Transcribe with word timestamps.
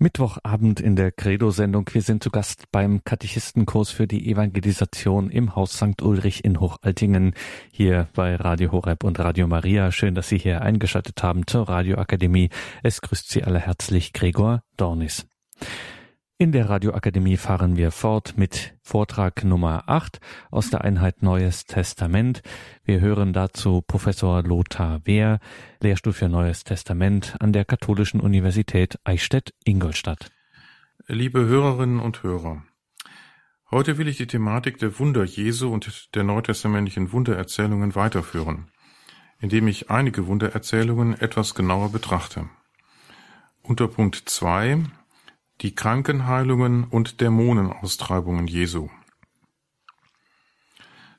Mittwochabend 0.00 0.78
in 0.78 0.94
der 0.94 1.10
Credo-Sendung. 1.10 1.90
Wir 1.92 2.02
sind 2.02 2.22
zu 2.22 2.30
Gast 2.30 2.70
beim 2.70 3.02
Katechistenkurs 3.02 3.90
für 3.90 4.06
die 4.06 4.30
Evangelisation 4.30 5.28
im 5.28 5.56
Haus 5.56 5.72
St. 5.72 6.02
Ulrich 6.02 6.44
in 6.44 6.60
Hochaltingen, 6.60 7.34
hier 7.72 8.06
bei 8.14 8.36
Radio 8.36 8.70
Horeb 8.70 9.02
und 9.02 9.18
Radio 9.18 9.48
Maria. 9.48 9.90
Schön, 9.90 10.14
dass 10.14 10.28
Sie 10.28 10.38
hier 10.38 10.62
eingeschaltet 10.62 11.20
haben 11.24 11.48
zur 11.48 11.68
Radioakademie. 11.68 12.50
Es 12.84 13.00
grüßt 13.00 13.28
Sie 13.28 13.42
alle 13.42 13.58
herzlich 13.58 14.12
Gregor 14.12 14.62
Dornis. 14.76 15.26
In 16.40 16.52
der 16.52 16.70
Radioakademie 16.70 17.36
fahren 17.36 17.76
wir 17.76 17.90
fort 17.90 18.34
mit 18.36 18.76
Vortrag 18.80 19.42
Nummer 19.42 19.82
8 19.88 20.20
aus 20.52 20.70
der 20.70 20.82
Einheit 20.82 21.20
Neues 21.20 21.64
Testament. 21.64 22.42
Wir 22.84 23.00
hören 23.00 23.32
dazu 23.32 23.82
Professor 23.84 24.44
Lothar 24.44 25.04
Wehr, 25.04 25.40
Lehrstuhl 25.80 26.12
für 26.12 26.28
Neues 26.28 26.62
Testament 26.62 27.34
an 27.40 27.52
der 27.52 27.64
Katholischen 27.64 28.20
Universität 28.20 29.00
Eichstätt-Ingolstadt. 29.02 30.30
Liebe 31.08 31.44
Hörerinnen 31.44 31.98
und 31.98 32.22
Hörer, 32.22 32.62
heute 33.72 33.98
will 33.98 34.06
ich 34.06 34.18
die 34.18 34.28
Thematik 34.28 34.78
der 34.78 34.96
Wunder 35.00 35.24
Jesu 35.24 35.72
und 35.72 36.14
der 36.14 36.22
neutestamentlichen 36.22 37.10
Wundererzählungen 37.10 37.96
weiterführen, 37.96 38.70
indem 39.40 39.66
ich 39.66 39.90
einige 39.90 40.28
Wundererzählungen 40.28 41.20
etwas 41.20 41.56
genauer 41.56 41.90
betrachte. 41.90 42.48
Unter 43.60 43.88
Punkt 43.88 44.14
2 44.14 44.84
die 45.60 45.74
Krankenheilungen 45.74 46.84
und 46.84 47.20
Dämonenaustreibungen 47.20 48.46
Jesu. 48.46 48.88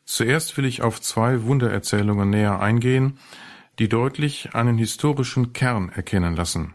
Zuerst 0.05 0.57
will 0.57 0.65
ich 0.65 0.81
auf 0.81 1.01
zwei 1.01 1.43
Wundererzählungen 1.43 2.29
näher 2.29 2.59
eingehen, 2.59 3.19
die 3.77 3.89
deutlich 3.89 4.55
einen 4.55 4.77
historischen 4.77 5.53
Kern 5.53 5.89
erkennen 5.89 6.35
lassen, 6.35 6.73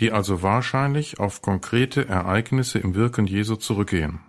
die 0.00 0.12
also 0.12 0.42
wahrscheinlich 0.42 1.20
auf 1.20 1.42
konkrete 1.42 2.08
Ereignisse 2.08 2.78
im 2.78 2.94
Wirken 2.94 3.26
Jesu 3.26 3.56
zurückgehen. 3.56 4.20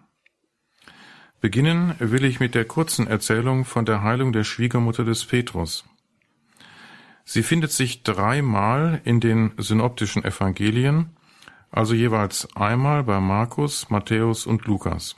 Beginnen 1.41 1.96
will 1.99 2.26
ich 2.26 2.40
mit 2.40 2.54
der 2.54 2.65
kurzen 2.65 3.07
Erzählung 3.07 3.63
von 3.63 3.85
der 3.85 4.04
Heilung 4.04 4.34
der 4.34 4.43
Schwiegermutter 4.43 5.05
des 5.05 5.26
Petrus. 5.26 5.85
Sie 7.24 7.43
findet 7.43 7.71
sich 7.71 8.04
dreimal 8.04 9.02
in 9.05 9.20
den 9.21 9.52
synoptischen 9.57 10.24
Evangelien 10.26 11.15
also 11.71 11.93
jeweils 11.93 12.48
einmal 12.55 13.03
bei 13.03 13.20
Markus, 13.20 13.89
Matthäus 13.89 14.45
und 14.45 14.65
Lukas. 14.65 15.15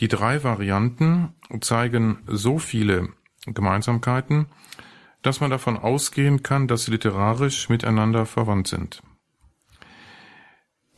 Die 0.00 0.08
drei 0.08 0.42
Varianten 0.42 1.34
zeigen 1.60 2.18
so 2.26 2.58
viele 2.58 3.10
Gemeinsamkeiten, 3.46 4.46
dass 5.22 5.40
man 5.40 5.50
davon 5.50 5.76
ausgehen 5.78 6.42
kann, 6.42 6.68
dass 6.68 6.84
sie 6.84 6.90
literarisch 6.90 7.68
miteinander 7.68 8.26
verwandt 8.26 8.68
sind. 8.68 9.02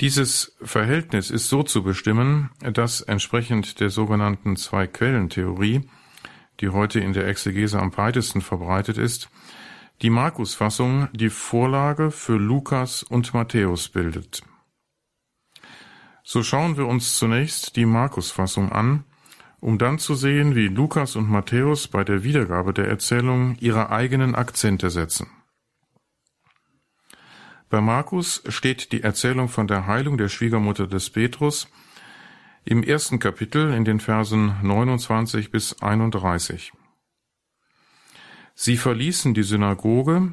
Dieses 0.00 0.56
Verhältnis 0.60 1.30
ist 1.30 1.48
so 1.48 1.62
zu 1.62 1.82
bestimmen, 1.82 2.50
dass 2.60 3.00
entsprechend 3.00 3.80
der 3.80 3.88
sogenannten 3.88 4.56
Zwei-Quellen-Theorie, 4.56 5.88
die 6.60 6.68
heute 6.68 7.00
in 7.00 7.12
der 7.12 7.26
Exegese 7.26 7.78
am 7.78 7.96
weitesten 7.96 8.42
verbreitet 8.42 8.98
ist, 8.98 9.30
die 10.02 10.10
Markus-Fassung 10.10 11.08
die 11.12 11.30
Vorlage 11.30 12.10
für 12.10 12.36
Lukas 12.36 13.02
und 13.02 13.32
Matthäus 13.32 13.88
bildet. 13.88 14.42
So 16.22 16.42
schauen 16.42 16.76
wir 16.76 16.86
uns 16.86 17.16
zunächst 17.18 17.76
die 17.76 17.86
Markus-Fassung 17.86 18.72
an, 18.72 19.04
um 19.60 19.78
dann 19.78 19.98
zu 19.98 20.14
sehen, 20.14 20.54
wie 20.54 20.68
Lukas 20.68 21.16
und 21.16 21.30
Matthäus 21.30 21.88
bei 21.88 22.04
der 22.04 22.24
Wiedergabe 22.24 22.74
der 22.74 22.88
Erzählung 22.88 23.56
ihre 23.60 23.90
eigenen 23.90 24.34
Akzente 24.34 24.90
setzen. 24.90 25.28
Bei 27.68 27.80
Markus 27.80 28.42
steht 28.48 28.92
die 28.92 29.02
Erzählung 29.02 29.48
von 29.48 29.66
der 29.66 29.86
Heilung 29.86 30.18
der 30.18 30.28
Schwiegermutter 30.28 30.86
des 30.86 31.10
Petrus 31.10 31.68
im 32.64 32.82
ersten 32.82 33.18
Kapitel 33.18 33.72
in 33.72 33.84
den 33.84 34.00
Versen 34.00 34.56
29 34.62 35.50
bis 35.50 35.80
31. 35.80 36.72
Sie 38.58 38.78
verließen 38.78 39.34
die 39.34 39.42
Synagoge 39.42 40.32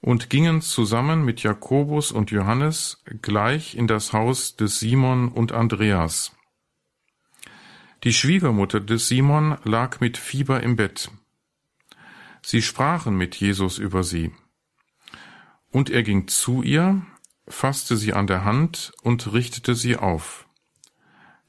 und 0.00 0.28
gingen 0.28 0.60
zusammen 0.60 1.24
mit 1.24 1.44
Jakobus 1.44 2.10
und 2.10 2.32
Johannes 2.32 3.00
gleich 3.22 3.76
in 3.76 3.86
das 3.86 4.12
Haus 4.12 4.56
des 4.56 4.80
Simon 4.80 5.28
und 5.28 5.52
Andreas. 5.52 6.36
Die 8.02 8.12
Schwiegermutter 8.12 8.80
des 8.80 9.06
Simon 9.06 9.56
lag 9.62 10.00
mit 10.00 10.18
Fieber 10.18 10.62
im 10.64 10.74
Bett. 10.74 11.12
Sie 12.42 12.60
sprachen 12.60 13.16
mit 13.16 13.36
Jesus 13.36 13.78
über 13.78 14.02
sie. 14.02 14.32
Und 15.70 15.90
er 15.90 16.02
ging 16.02 16.26
zu 16.26 16.62
ihr, 16.62 17.02
fasste 17.46 17.96
sie 17.96 18.14
an 18.14 18.26
der 18.26 18.44
Hand 18.44 18.92
und 19.02 19.32
richtete 19.32 19.76
sie 19.76 19.96
auf. 19.96 20.48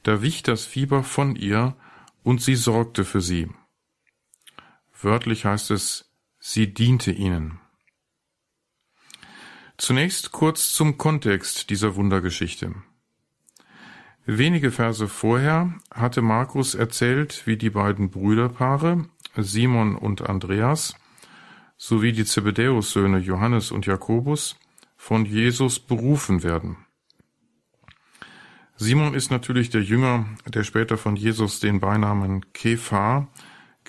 Da 0.04 0.22
wich 0.22 0.44
das 0.44 0.66
Fieber 0.66 1.04
von 1.04 1.36
ihr, 1.36 1.76
und 2.22 2.42
sie 2.42 2.56
sorgte 2.56 3.06
für 3.06 3.22
sie. 3.22 3.50
Wörtlich 5.02 5.46
heißt 5.46 5.72
es, 5.72 6.12
sie 6.40 6.74
diente 6.74 7.12
ihnen. 7.12 7.60
Zunächst 9.78 10.32
kurz 10.32 10.74
zum 10.74 10.98
Kontext 10.98 11.70
dieser 11.70 11.96
Wundergeschichte. 11.96 12.76
Wenige 14.26 14.72
Verse 14.72 15.08
vorher 15.08 15.74
hatte 15.94 16.22
Markus 16.22 16.76
erzählt, 16.76 17.48
wie 17.48 17.56
die 17.56 17.70
beiden 17.70 18.10
Brüderpaare, 18.10 19.06
Simon 19.38 19.96
und 19.96 20.30
Andreas, 20.30 20.96
sowie 21.78 22.12
die 22.12 22.26
Zebedäus-Söhne 22.26 23.20
Johannes 23.20 23.72
und 23.72 23.86
Jakobus, 23.86 24.58
von 24.98 25.26
Jesus 25.26 25.80
berufen 25.80 26.44
werden. 26.44 26.76
Simon 28.76 29.14
ist 29.14 29.32
natürlich 29.32 29.70
der 29.70 29.82
Jünger, 29.82 30.26
der 30.46 30.64
später 30.64 30.98
von 30.98 31.16
Jesus 31.16 31.62
den 31.62 31.80
Beinamen 31.80 32.52
Kepha, 32.52 33.30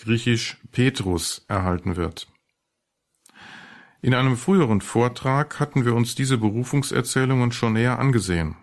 griechisch 0.01 0.59
Petrus, 0.73 1.45
erhalten 1.49 1.97
wird. 1.97 2.29
In 4.03 4.15
einem 4.15 4.37
früheren 4.37 4.81
Vortrag 4.81 5.61
hatten 5.61 5.85
wir 5.85 5.95
uns 5.95 6.15
diese 6.15 6.39
Berufungserzählungen 6.39 7.53
schon 7.53 7.75
näher 7.75 7.99
angesehen. 7.99 8.57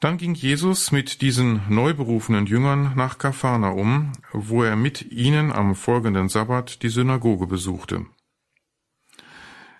Dann 0.00 0.16
ging 0.16 0.34
Jesus 0.34 0.92
mit 0.92 1.20
diesen 1.20 1.60
neu 1.68 1.92
berufenen 1.92 2.46
Jüngern 2.46 2.94
nach 2.96 3.18
Kapharnaum, 3.18 4.12
wo 4.32 4.62
er 4.62 4.74
mit 4.74 5.12
ihnen 5.12 5.52
am 5.52 5.74
folgenden 5.74 6.30
Sabbat 6.30 6.82
die 6.82 6.88
Synagoge 6.88 7.46
besuchte. 7.46 8.06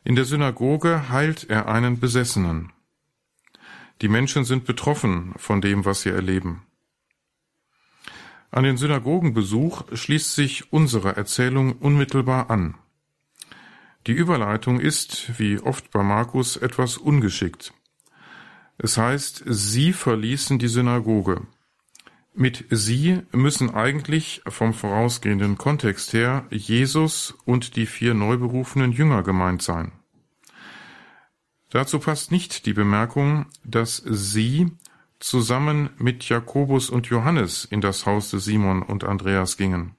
In 0.05 0.17
der 0.17 0.27
Synagoge 0.27 1.09
heilt 1.09 1.49
er 1.49 1.69
einen 1.69 2.01
Besessenen. 2.01 2.71
Die 4.03 4.09
Menschen 4.09 4.45
sind 4.45 4.67
betroffen 4.67 5.33
von 5.37 5.63
dem, 5.63 5.87
was 5.87 6.03
sie 6.03 6.11
erleben. 6.11 6.67
An 8.51 8.65
den 8.65 8.77
Synagogenbesuch 8.77 9.85
schließt 9.93 10.35
sich 10.35 10.73
unsere 10.73 11.17
Erzählung 11.17 11.73
unmittelbar 11.73 12.51
an. 12.51 12.75
Die 14.07 14.13
Überleitung 14.13 14.81
ist, 14.81 15.39
wie 15.39 15.59
oft 15.61 15.91
bei 15.91 16.03
Markus, 16.03 16.57
etwas 16.57 16.97
ungeschickt. 16.97 17.73
Es 18.79 18.97
heißt, 18.97 19.45
sie 19.47 19.93
verließen 19.93 20.59
die 20.59 20.69
Synagoge. 20.69 21.43
Mit 22.35 22.65
sie 22.71 23.23
müssen 23.33 23.75
eigentlich 23.75 24.41
vom 24.47 24.73
vorausgehenden 24.73 25.59
Kontext 25.59 26.13
her 26.13 26.47
Jesus 26.51 27.35
und 27.45 27.77
die 27.77 27.87
vier 27.87 28.15
neuberufenen 28.15 28.93
Jünger 28.93 29.23
gemeint 29.23 29.63
sein. 29.63 29.93
Dazu 31.71 31.99
passt 31.99 32.33
nicht 32.33 32.67
die 32.67 32.73
Bemerkung, 32.73 33.47
dass 33.65 33.97
sie 34.05 34.73
zusammen 35.21 35.91
mit 35.99 36.29
Jakobus 36.29 36.91
und 36.91 37.07
Johannes 37.07 37.65
in 37.65 37.81
das 37.81 38.07
Haus 38.07 38.31
des 38.31 38.45
Simon 38.45 38.83
und 38.83 39.05
Andreas 39.05 39.57
gingen. 39.57 39.95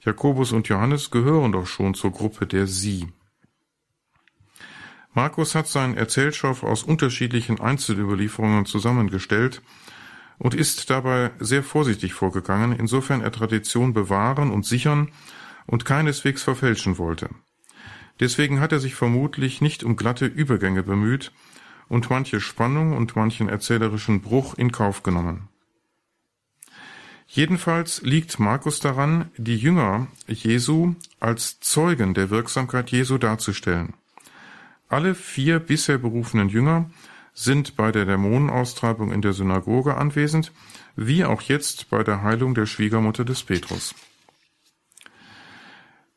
Jakobus 0.00 0.52
und 0.52 0.68
Johannes 0.68 1.10
gehören 1.10 1.52
doch 1.52 1.66
schon 1.66 1.94
zur 1.94 2.12
Gruppe 2.12 2.46
der 2.46 2.66
Sie. 2.66 3.08
Markus 5.14 5.54
hat 5.54 5.68
seinen 5.68 5.96
Erzählstoff 5.96 6.64
aus 6.64 6.82
unterschiedlichen 6.82 7.60
Einzelüberlieferungen 7.60 8.66
zusammengestellt 8.66 9.62
und 10.38 10.54
ist 10.54 10.90
dabei 10.90 11.30
sehr 11.38 11.62
vorsichtig 11.62 12.12
vorgegangen, 12.14 12.72
insofern 12.72 13.20
er 13.20 13.30
Tradition 13.30 13.94
bewahren 13.94 14.50
und 14.50 14.66
sichern 14.66 15.12
und 15.66 15.84
keineswegs 15.84 16.42
verfälschen 16.42 16.98
wollte. 16.98 17.30
Deswegen 18.18 18.60
hat 18.60 18.72
er 18.72 18.80
sich 18.80 18.96
vermutlich 18.96 19.60
nicht 19.60 19.84
um 19.84 19.96
glatte 19.96 20.26
Übergänge 20.26 20.82
bemüht, 20.82 21.32
und 21.88 22.10
manche 22.10 22.40
Spannung 22.40 22.96
und 22.96 23.16
manchen 23.16 23.48
erzählerischen 23.48 24.20
Bruch 24.20 24.54
in 24.54 24.72
Kauf 24.72 25.02
genommen. 25.02 25.48
Jedenfalls 27.26 28.02
liegt 28.02 28.38
Markus 28.38 28.80
daran, 28.80 29.30
die 29.36 29.56
Jünger 29.56 30.06
Jesu 30.28 30.94
als 31.20 31.58
Zeugen 31.60 32.14
der 32.14 32.30
Wirksamkeit 32.30 32.90
Jesu 32.90 33.18
darzustellen. 33.18 33.94
Alle 34.88 35.14
vier 35.14 35.58
bisher 35.58 35.98
berufenen 35.98 36.48
Jünger 36.48 36.90
sind 37.32 37.74
bei 37.74 37.90
der 37.90 38.04
Dämonenaustreibung 38.04 39.10
in 39.12 39.22
der 39.22 39.32
Synagoge 39.32 39.96
anwesend, 39.96 40.52
wie 40.94 41.24
auch 41.24 41.42
jetzt 41.42 41.90
bei 41.90 42.04
der 42.04 42.22
Heilung 42.22 42.54
der 42.54 42.66
Schwiegermutter 42.66 43.24
des 43.24 43.42
Petrus. 43.42 43.94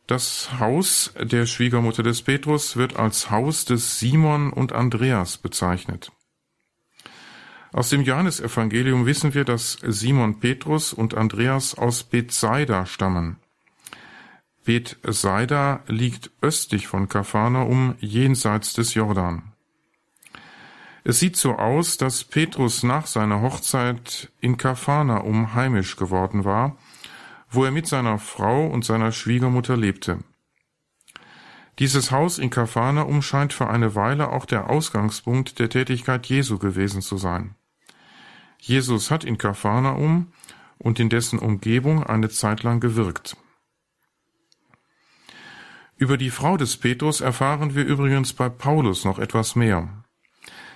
Das 0.08 0.58
Haus 0.58 1.12
der 1.22 1.46
Schwiegermutter 1.46 2.02
des 2.02 2.22
Petrus 2.22 2.78
wird 2.78 2.96
als 2.96 3.30
Haus 3.30 3.66
des 3.66 4.00
Simon 4.00 4.54
und 4.54 4.72
Andreas 4.72 5.38
bezeichnet. 5.38 6.14
Aus 7.74 7.90
dem 7.90 8.02
Johannesevangelium 8.04 9.06
wissen 9.06 9.34
wir, 9.34 9.44
dass 9.44 9.78
Simon 9.86 10.40
Petrus 10.40 10.94
und 10.94 11.16
Andreas 11.16 11.76
aus 11.76 12.06
Bethsaida 12.06 12.86
stammen. 12.86 13.36
Bethsaida 14.64 15.82
liegt 15.88 16.32
östlich 16.42 16.88
von 16.88 17.10
Kapharnaum 17.10 17.96
jenseits 18.00 18.72
des 18.74 18.94
Jordan. 18.94 19.52
Es 21.04 21.20
sieht 21.20 21.36
so 21.36 21.56
aus, 21.56 21.98
dass 21.98 22.24
Petrus 22.24 22.82
nach 22.82 23.08
seiner 23.08 23.42
Hochzeit 23.42 24.32
in 24.40 24.56
Kapharnaum 24.56 25.54
heimisch 25.54 25.98
geworden 25.98 26.46
war 26.46 26.78
wo 27.50 27.64
er 27.64 27.72
mit 27.72 27.88
seiner 27.88 28.20
Frau 28.20 28.68
und 28.68 28.84
seiner 28.86 29.12
Schwiegermutter 29.12 29.78
lebte. 29.78 30.20
Dieses 31.80 32.12
Haus 32.12 32.40
in 32.40 32.50
Kapharnaum 32.50 33.22
scheint 33.22 33.54
für 33.54 33.68
eine 33.70 33.94
Weile 33.94 34.32
auch 34.32 34.46
der 34.46 34.70
Ausgangspunkt 34.70 35.60
der 35.60 35.70
Tätigkeit 35.70 36.26
Jesu 36.26 36.58
gewesen 36.58 37.02
zu 37.02 37.18
sein. 37.18 37.56
Jesus 38.60 39.12
hat 39.12 39.24
in 39.24 39.38
Kapharnaum 39.38 40.32
und 40.80 41.00
in 41.00 41.10
dessen 41.10 41.38
Umgebung 41.38 42.04
eine 42.04 42.30
Zeit 42.30 42.64
lang 42.64 42.80
gewirkt. 42.80 43.38
Über 45.98 46.18
die 46.18 46.32
Frau 46.32 46.58
des 46.58 46.78
Petrus 46.78 47.22
erfahren 47.22 47.76
wir 47.76 47.86
übrigens 47.86 48.34
bei 48.34 48.50
Paulus 48.50 49.06
noch 49.06 49.20
etwas 49.20 49.56
mehr. 49.56 50.04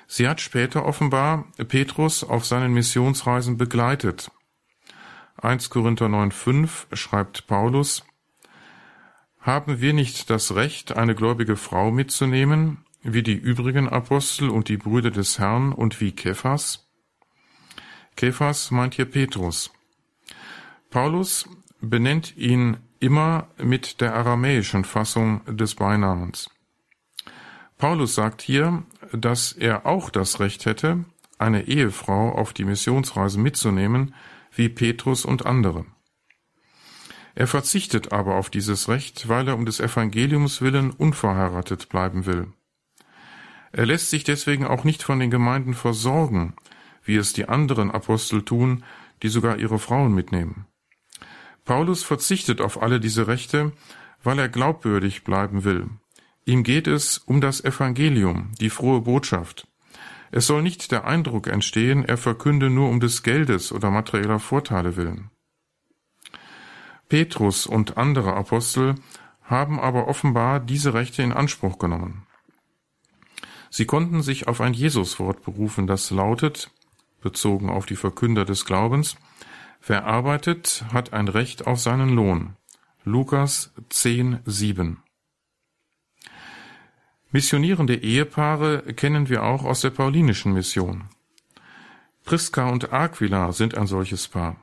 Sie 0.08 0.28
hat 0.28 0.42
später 0.42 0.86
offenbar 0.86 1.46
Petrus 1.68 2.24
auf 2.24 2.46
seinen 2.46 2.74
Missionsreisen 2.74 3.58
begleitet 3.58 4.32
1 5.38 5.70
Korinther 5.70 6.06
9,5 6.06 6.96
schreibt 6.96 7.48
Paulus, 7.48 8.04
haben 9.40 9.82
wir 9.82 9.94
nicht 9.94 10.30
das 10.30 10.56
Recht, 10.56 10.96
eine 10.96 11.16
gläubige 11.16 11.58
Frau 11.58 11.92
mitzunehmen, 11.92 12.86
wie 13.02 13.24
die 13.24 13.34
übrigen 13.34 13.90
Apostel 13.90 14.50
und 14.50 14.70
die 14.70 14.78
Brüder 14.78 15.10
des 15.10 15.40
Herrn 15.40 15.74
und 15.74 16.00
wie 16.00 16.12
Kephas? 16.12 16.88
Kephas 18.16 18.70
meint 18.70 18.94
hier 18.94 19.06
Petrus. 19.06 19.72
Paulus 20.92 21.50
benennt 21.80 22.38
ihn 22.38 22.78
immer 23.00 23.48
mit 23.58 24.00
der 24.02 24.14
aramäischen 24.14 24.86
Fassung 24.86 25.42
des 25.48 25.74
Beinamens. 25.74 26.50
Paulus 27.80 28.14
sagt 28.14 28.44
hier, 28.44 28.84
dass 29.12 29.54
er 29.54 29.88
auch 29.88 30.12
das 30.12 30.40
Recht 30.40 30.66
hätte, 30.66 31.04
eine 31.40 31.64
Ehefrau 31.64 32.30
auf 32.34 32.54
die 32.54 32.66
Missionsreise 32.66 33.40
mitzunehmen, 33.40 34.14
wie 34.54 34.70
Petrus 34.70 35.26
und 35.26 35.46
andere. 35.46 35.86
Er 37.34 37.48
verzichtet 37.48 38.12
aber 38.12 38.36
auf 38.36 38.50
dieses 38.50 38.90
Recht, 38.90 39.30
weil 39.30 39.48
er 39.48 39.56
um 39.56 39.66
des 39.66 39.80
Evangeliums 39.80 40.62
willen 40.62 40.92
unverheiratet 40.92 41.90
bleiben 41.90 42.26
will. 42.26 42.52
Er 43.72 43.86
lässt 43.86 44.10
sich 44.10 44.24
deswegen 44.24 44.66
auch 44.66 44.84
nicht 44.84 45.02
von 45.02 45.20
den 45.20 45.32
Gemeinden 45.32 45.74
versorgen, 45.74 46.56
wie 47.04 47.16
es 47.16 47.34
die 47.34 47.48
anderen 47.48 47.90
Apostel 47.90 48.44
tun, 48.44 48.84
die 49.24 49.30
sogar 49.30 49.58
ihre 49.58 49.80
Frauen 49.80 50.14
mitnehmen. 50.14 50.66
Paulus 51.64 52.04
verzichtet 52.04 52.60
auf 52.60 52.82
alle 52.82 53.00
diese 53.00 53.28
Rechte, 53.28 53.72
weil 54.24 54.40
er 54.40 54.50
glaubwürdig 54.50 55.24
bleiben 55.24 55.64
will. 55.64 55.90
Ihm 56.46 56.64
geht 56.64 56.88
es 56.88 57.18
um 57.20 57.40
das 57.40 57.64
Evangelium, 57.64 58.52
die 58.60 58.70
frohe 58.70 59.02
Botschaft. 59.02 59.68
Es 60.32 60.48
soll 60.48 60.62
nicht 60.62 60.92
der 60.92 61.06
Eindruck 61.06 61.48
entstehen, 61.48 62.06
er 62.06 62.18
verkünde 62.18 62.70
nur 62.70 62.90
um 62.90 63.00
des 63.00 63.22
Geldes 63.22 63.72
oder 63.72 63.92
materieller 63.92 64.40
Vorteile 64.40 64.96
willen. 64.96 65.30
Petrus 67.10 67.68
und 67.68 67.98
andere 67.98 68.34
Apostel 68.34 68.96
haben 69.44 69.80
aber 69.80 70.08
offenbar 70.08 70.62
diese 70.62 70.94
Rechte 70.94 71.22
in 71.22 71.34
Anspruch 71.34 71.78
genommen. 71.78 72.26
Sie 73.70 73.86
konnten 73.86 74.22
sich 74.22 74.48
auf 74.48 74.62
ein 74.62 74.74
Jesuswort 74.74 75.44
berufen, 75.44 75.88
das 75.88 76.10
lautet, 76.12 76.72
bezogen 77.22 77.70
auf 77.70 77.86
die 77.86 77.98
Verkünder 77.98 78.46
des 78.46 78.64
Glaubens, 78.64 79.18
wer 79.86 80.06
arbeitet, 80.06 80.86
hat 80.94 81.12
ein 81.12 81.28
Recht 81.28 81.68
auf 81.68 81.80
seinen 81.80 82.10
Lohn. 82.10 82.56
Lukas 83.04 83.74
10, 83.90 84.40
7. 84.46 85.04
Missionierende 87.34 87.96
Ehepaare 87.96 88.94
kennen 88.94 89.30
wir 89.30 89.44
auch 89.44 89.64
aus 89.64 89.80
der 89.80 89.92
paulinischen 89.92 90.54
Mission. 90.54 91.06
Priska 92.26 92.70
und 92.70 92.92
Aquila 92.92 93.54
sind 93.54 93.76
ein 93.78 93.88
solches 93.88 94.28
Paar. 94.28 94.58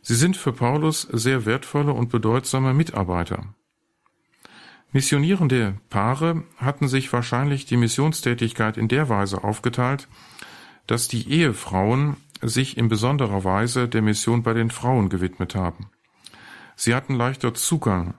Sie 0.00 0.14
sind 0.14 0.38
für 0.38 0.54
Paulus 0.54 1.02
sehr 1.02 1.44
wertvolle 1.44 1.92
und 1.92 2.08
bedeutsame 2.08 2.72
Mitarbeiter. 2.72 3.54
Missionierende 4.92 5.76
Paare 5.90 6.44
hatten 6.56 6.88
sich 6.88 7.12
wahrscheinlich 7.12 7.66
die 7.66 7.76
Missionstätigkeit 7.76 8.78
in 8.78 8.88
der 8.88 9.10
Weise 9.10 9.44
aufgeteilt, 9.44 10.08
dass 10.86 11.08
die 11.08 11.30
Ehefrauen 11.30 12.16
sich 12.40 12.78
in 12.78 12.88
besonderer 12.88 13.44
Weise 13.44 13.88
der 13.88 14.00
Mission 14.00 14.42
bei 14.42 14.54
den 14.54 14.70
Frauen 14.70 15.10
gewidmet 15.10 15.54
haben. 15.54 15.90
Sie 16.76 16.94
hatten 16.94 17.14
leichter 17.14 17.52
Zugang 17.52 18.14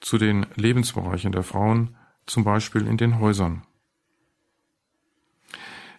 zu 0.00 0.18
den 0.18 0.44
Lebensbereichen 0.56 1.32
der 1.32 1.42
Frauen 1.42 1.95
zum 2.26 2.44
Beispiel 2.44 2.86
in 2.86 2.96
den 2.96 3.18
Häusern. 3.18 3.62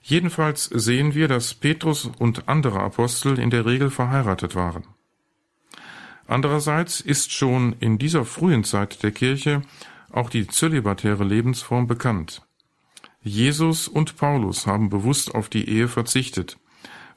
Jedenfalls 0.01 0.65
sehen 0.65 1.15
wir, 1.15 1.27
dass 1.27 1.53
Petrus 1.53 2.09
und 2.17 2.47
andere 2.47 2.79
Apostel 2.79 3.39
in 3.39 3.49
der 3.49 3.65
Regel 3.65 3.89
verheiratet 3.89 4.55
waren. 4.55 4.85
Andererseits 6.27 7.01
ist 7.01 7.33
schon 7.33 7.73
in 7.79 7.97
dieser 7.97 8.25
frühen 8.25 8.63
Zeit 8.63 9.03
der 9.03 9.11
Kirche 9.11 9.61
auch 10.11 10.29
die 10.29 10.47
zölibatäre 10.47 11.23
Lebensform 11.23 11.87
bekannt. 11.87 12.41
Jesus 13.21 13.87
und 13.87 14.15
Paulus 14.15 14.67
haben 14.67 14.89
bewusst 14.89 15.35
auf 15.35 15.49
die 15.49 15.67
Ehe 15.69 15.87
verzichtet, 15.87 16.57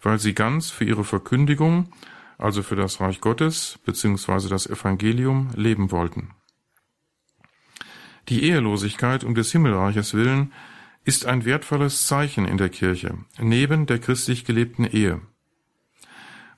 weil 0.03 0.19
sie 0.19 0.35
ganz 0.35 0.71
für 0.71 0.85
ihre 0.85 1.05
Verkündigung, 1.05 1.93
also 2.39 2.63
für 2.63 2.77
das 2.77 3.01
Reich 3.01 3.21
Gottes 3.21 3.79
bzw. 3.85 4.49
das 4.49 4.67
Evangelium, 4.67 5.51
leben 5.55 5.91
wollten. 5.91 6.31
Die 8.29 8.45
Ehelosigkeit 8.45 9.25
um 9.25 9.35
des 9.35 9.53
Himmelreiches 9.53 10.15
willen 10.15 10.53
ist 11.05 11.27
ein 11.27 11.45
wertvolles 11.45 12.07
Zeichen 12.07 12.45
in 12.45 12.59
der 12.59 12.69
Kirche, 12.69 13.19
neben 13.39 13.87
der 13.87 13.99
christlich 13.99 14.45
gelebten 14.45 14.85
Ehe. 14.85 15.21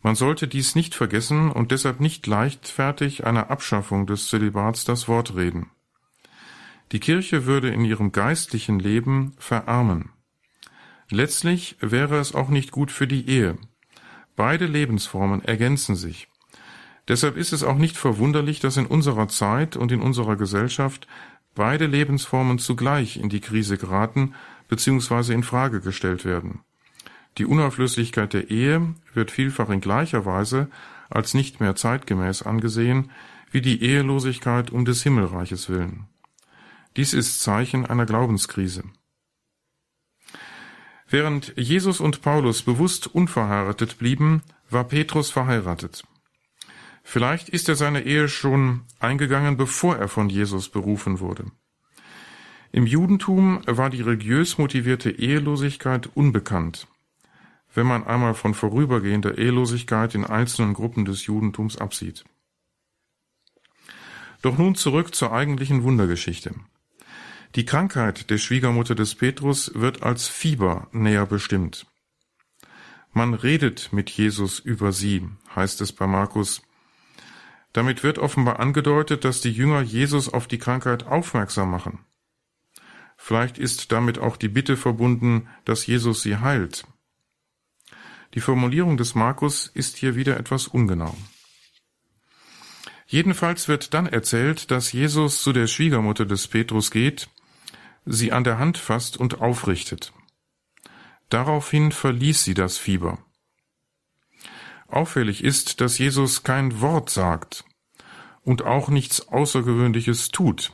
Man 0.03 0.17
sollte 0.17 0.49
dies 0.49 0.75
nicht 0.75 0.97
vergessen 0.97 1.51
und 1.53 1.71
deshalb 1.71 2.01
nicht 2.01 2.27
leichtfertig 2.27 3.25
einer 3.25 3.51
Abschaffung 3.51 4.07
des 4.07 4.27
Zölibats 4.27 4.85
das 4.85 5.07
Wort 5.07 5.37
reden. 5.37 5.71
Die 6.91 7.01
Kirche 7.01 7.47
würde 7.47 7.69
in 7.69 7.85
ihrem 7.85 8.11
geistlichen 8.11 8.81
Leben 8.81 9.33
verarmen. 9.39 10.11
Letztlich 11.09 11.77
wäre 11.81 12.19
es 12.19 12.35
auch 12.35 12.49
nicht 12.49 12.73
gut 12.73 12.91
für 12.91 13.07
die 13.07 13.29
Ehe. 13.29 13.57
Beide 14.35 14.67
Lebensformen 14.67 15.45
ergänzen 15.45 15.95
sich. 15.95 16.29
Deshalb 17.09 17.37
ist 17.37 17.53
es 17.53 17.65
auch 17.65 17.77
nicht 17.77 17.97
verwunderlich, 17.97 18.61
dass 18.61 18.77
in 18.77 18.87
unserer 18.87 19.29
Zeit 19.29 19.77
und 19.77 19.93
in 19.93 20.01
unserer 20.01 20.37
Gesellschaft 20.37 21.07
beide 21.55 21.87
Lebensformen 21.87 22.59
zugleich 22.59 23.17
in 23.17 23.29
die 23.29 23.41
Krise 23.41 23.79
geraten 23.79 24.35
bzw. 24.69 25.33
in 25.33 25.43
Frage 25.43 25.81
gestellt 25.81 26.25
werden. 26.25 26.61
Die 27.39 27.47
Unauflöslichkeit 27.47 28.33
der 28.33 28.51
Ehe 28.51 28.95
wird 29.15 29.31
vielfach 29.31 29.71
in 29.71 29.81
gleicher 29.81 30.27
Weise 30.27 30.69
als 31.09 31.35
nicht 31.35 31.61
mehr 31.61 31.77
zeitgemäß 31.77 32.43
angesehen 32.43 33.11
wie 33.51 33.61
die 33.61 33.83
Ehelosigkeit 33.83 34.71
um 34.71 34.85
des 34.85 35.03
Himmelreiches 35.03 35.69
willen. 35.69 36.07
Dies 36.97 37.13
ist 37.13 37.41
Zeichen 37.41 37.87
einer 37.87 38.07
Glaubenskrise. 38.07 38.85
Während 41.09 41.53
Jesus 41.57 42.01
und 42.01 42.23
Paulus 42.23 42.63
bewusst 42.63 43.07
unverheiratet 43.07 43.99
blieben, 43.99 44.43
war 44.71 44.85
Petrus 44.85 45.31
verheiratet. 45.31 46.05
Vielleicht 47.03 47.49
ist 47.49 47.69
er 47.69 47.75
seine 47.75 48.05
Ehe 48.05 48.29
schon 48.29 48.83
eingegangen, 48.99 49.57
bevor 49.57 49.97
er 49.97 50.09
von 50.09 50.29
Jesus 50.29 50.69
berufen 50.69 51.21
wurde. 51.21 51.47
Im 52.71 52.87
Judentum 52.87 53.61
war 53.67 53.91
die 53.91 54.01
religiös 54.01 54.57
motivierte 54.57 55.11
Ehelosigkeit 55.11 56.09
unbekannt, 56.15 56.89
wenn 57.75 57.87
man 57.87 58.05
einmal 58.05 58.35
von 58.35 58.55
vorübergehender 58.55 59.37
Ehelosigkeit 59.37 60.15
in 60.15 60.25
einzelnen 60.25 60.73
Gruppen 60.73 61.05
des 61.05 61.27
Judentums 61.27 61.77
absieht. 61.77 62.25
Doch 64.41 64.57
nun 64.57 64.75
zurück 64.75 65.15
zur 65.15 65.33
eigentlichen 65.33 65.83
Wundergeschichte. 65.83 66.55
Die 67.55 67.67
Krankheit 67.67 68.31
der 68.31 68.39
Schwiegermutter 68.39 68.95
des 68.95 69.15
Petrus 69.15 69.73
wird 69.75 70.03
als 70.03 70.27
Fieber 70.27 70.89
näher 70.93 71.27
bestimmt. 71.27 71.87
Man 73.13 73.35
redet 73.35 73.93
mit 73.93 74.09
Jesus 74.09 74.59
über 74.59 74.93
sie, 74.93 75.29
heißt 75.55 75.83
es 75.83 75.93
bei 75.93 76.07
Markus 76.07 76.63
damit 77.73 78.03
wird 78.03 78.19
offenbar 78.19 78.61
angedeutet, 78.61 79.25
dass 79.25 79.41
die 79.41 79.53
Jünger 79.53 79.81
Jesus 79.81 80.33
auf 80.33 80.47
die 80.47 80.59
Krankheit 80.59 81.07
aufmerksam 81.07 81.71
machen. 81.71 82.01
Vielleicht 83.17 83.57
ist 83.59 83.93
damit 83.93 84.19
auch 84.19 84.37
die 84.37 84.49
Bitte 84.49 84.77
verbunden, 84.77 85.49
dass 85.65 85.87
Jesus 85.87 86.23
sie 86.23 86.39
heilt. 86.39 86.85
Die 88.35 88.41
Formulierung 88.41 88.97
des 88.97 89.15
Markus 89.15 89.67
ist 89.67 89.97
hier 89.97 90.17
wieder 90.17 90.39
etwas 90.39 90.67
ungenau. 90.67 91.17
Jedenfalls 93.07 93.69
wird 93.69 93.93
dann 93.93 94.07
erzählt, 94.07 94.71
dass 94.71 94.93
Jesus 94.93 95.43
zu 95.43 95.53
der 95.53 95.67
Schwiegermutter 95.67 96.25
des 96.25 96.49
Petrus 96.49 96.91
geht, 96.91 97.29
sie 98.07 98.33
an 98.33 98.43
der 98.43 98.59
Hand 98.59 98.79
fasst 98.79 99.19
und 99.19 99.41
aufrichtet. 99.41 100.13
Daraufhin 101.29 101.93
verließ 101.93 102.43
sie 102.43 102.55
das 102.55 102.79
Fieber. 102.79 103.19
Auffällig 104.93 105.43
ist, 105.43 105.81
dass 105.81 105.99
Jesus 105.99 106.43
kein 106.43 106.81
Wort 106.81 107.11
sagt 107.11 107.65
und 108.43 108.63
auch 108.63 108.89
nichts 108.89 109.29
Außergewöhnliches 109.29 110.29
tut. 110.29 110.73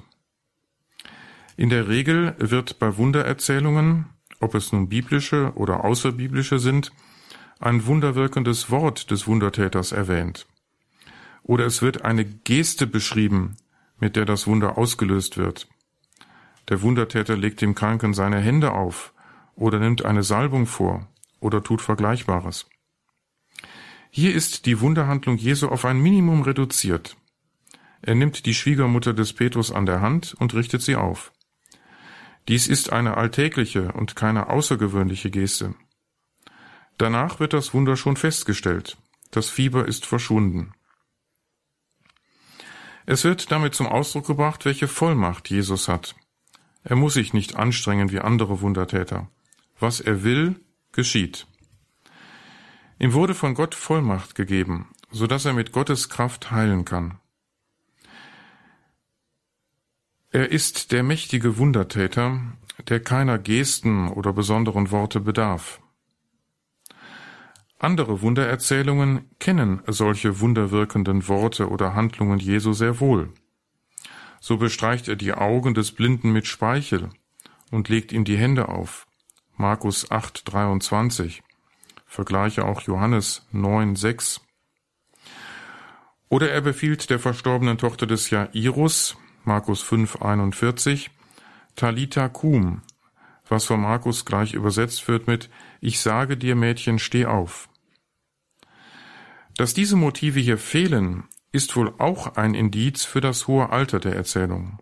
In 1.57 1.71
der 1.71 1.89
Regel 1.89 2.35
wird 2.39 2.79
bei 2.79 2.97
Wundererzählungen, 2.97 4.07
ob 4.41 4.55
es 4.55 4.73
nun 4.73 4.89
biblische 4.89 5.53
oder 5.55 5.85
außerbiblische 5.85 6.59
sind, 6.59 6.93
ein 7.61 7.87
wunderwirkendes 7.87 8.71
Wort 8.71 9.11
des 9.11 9.27
Wundertäters 9.27 9.93
erwähnt. 9.93 10.47
Oder 11.43 11.67
es 11.67 11.83
wird 11.83 12.05
eine 12.05 12.25
Geste 12.25 12.87
beschrieben, 12.87 13.57
mit 13.99 14.17
der 14.17 14.25
das 14.25 14.47
Wunder 14.47 14.79
ausgelöst 14.79 15.37
wird. 15.37 15.69
Der 16.69 16.83
Wundertäter 16.83 17.37
legt 17.37 17.61
dem 17.61 17.75
Kranken 17.75 18.15
seine 18.15 18.39
Hände 18.39 18.73
auf 18.73 19.13
oder 19.55 19.79
nimmt 19.79 20.05
eine 20.05 20.23
Salbung 20.23 20.67
vor 20.67 21.09
oder 21.41 21.63
tut 21.63 21.83
Vergleichbares. 21.83 22.67
Hier 24.11 24.35
ist 24.35 24.67
die 24.67 24.81
Wunderhandlung 24.81 25.37
Jesu 25.37 25.69
auf 25.69 25.85
ein 25.85 26.01
Minimum 26.01 26.43
reduziert. 26.43 27.17
Er 28.01 28.15
nimmt 28.15 28.47
die 28.47 28.55
Schwiegermutter 28.55 29.13
des 29.13 29.33
Petrus 29.33 29.71
an 29.71 29.87
der 29.87 30.01
Hand 30.01 30.35
und 30.39 30.55
richtet 30.55 30.83
sie 30.83 30.97
auf. 30.97 31.33
Dies 32.49 32.67
ist 32.67 32.93
eine 32.93 33.17
alltägliche 33.17 33.93
und 33.93 34.17
keine 34.17 34.49
außergewöhnliche 34.49 35.31
Geste. 35.31 35.75
Danach 36.97 37.41
wird 37.41 37.53
das 37.53 37.75
Wunder 37.75 37.97
schon 37.97 38.17
festgestellt. 38.17 38.97
Das 39.31 39.51
Fieber 39.51 39.87
ist 39.87 40.07
verschwunden. 40.07 40.73
Es 43.05 43.25
wird 43.25 43.53
damit 43.53 43.75
zum 43.75 43.87
Ausdruck 43.87 44.27
gebracht, 44.27 44.65
welche 44.65 44.89
Vollmacht 44.89 45.51
Jesus 45.51 45.89
hat. 45.89 46.15
Er 46.83 46.97
muss 46.97 47.15
sich 47.15 47.35
nicht 47.35 47.57
anstrengen 47.57 48.11
wie 48.11 48.21
andere 48.21 48.61
Wundertäter. 48.61 49.31
Was 49.79 50.01
er 50.01 50.25
will, 50.25 50.61
geschieht. 50.93 51.47
Ihm 52.99 53.13
wurde 53.13 53.35
von 53.35 53.55
Gott 53.55 53.75
Vollmacht 53.75 54.35
gegeben, 54.35 54.89
so 55.11 55.27
dass 55.27 55.45
er 55.45 55.53
mit 55.53 55.73
Gottes 55.73 56.09
Kraft 56.09 56.51
heilen 56.51 56.85
kann. 56.85 57.19
Er 60.31 60.51
ist 60.51 60.93
der 60.93 61.03
mächtige 61.03 61.57
Wundertäter, 61.59 62.41
der 62.89 63.01
keiner 63.01 63.39
Gesten 63.39 64.09
oder 64.09 64.33
besonderen 64.33 64.91
Worte 64.91 65.21
bedarf. 65.21 65.81
Andere 67.79 68.23
Wundererzählungen 68.23 69.31
kennen 69.39 69.83
solche 69.87 70.41
wunderwirkenden 70.41 71.29
Worte 71.29 71.71
oder 71.71 71.95
Handlungen 71.95 72.41
Jesu 72.41 72.73
sehr 72.73 72.99
wohl. 72.99 73.33
So 74.41 74.57
bestreicht 74.57 75.09
er 75.09 75.17
die 75.17 75.33
Augen 75.33 75.75
des 75.75 75.93
Blinden 75.93 76.33
mit 76.33 76.47
Speichel 76.47 77.11
und 77.71 77.89
legt 77.89 78.13
ihm 78.13 78.25
die 78.25 78.37
Hände 78.37 78.69
auf. 78.69 79.07
Markus 79.57 80.11
8, 80.11 80.53
23. 80.53 81.43
Vergleiche 82.09 82.65
auch 82.65 82.81
Johannes 82.81 83.47
9, 83.53 83.95
6. 83.95 84.41
Oder 86.31 86.51
er 86.51 86.63
befiehlt 86.63 87.11
der 87.11 87.19
verstorbenen 87.19 87.77
Tochter 87.77 88.07
des 88.07 88.31
Jairus, 88.31 89.17
Markus 89.45 89.83
5, 89.83 90.23
41, 90.23 91.11
Talita 91.77 92.29
cum, 92.29 92.83
was 93.47 93.67
von 93.67 93.81
Markus 93.81 94.25
gleich 94.25 94.55
übersetzt 94.55 95.07
wird 95.07 95.27
mit 95.27 95.51
Ich 95.81 96.01
sage 96.01 96.39
dir, 96.39 96.57
Mädchen, 96.57 96.99
steh 96.99 97.27
auf. 97.27 97.69
Dass 99.57 99.75
diese 99.75 99.97
Motive 99.97 100.41
hier 100.41 100.59
fehlen, 100.59 101.25
ist 101.53 101.77
wohl 101.77 101.95
auch 101.99 102.37
ein 102.37 102.55
Indiz 102.55 103.05
für 103.05 103.21
das 103.21 103.47
hohe 103.47 103.71
Alter 103.71 104.01
der 104.01 104.17
Erzählung. 104.17 104.79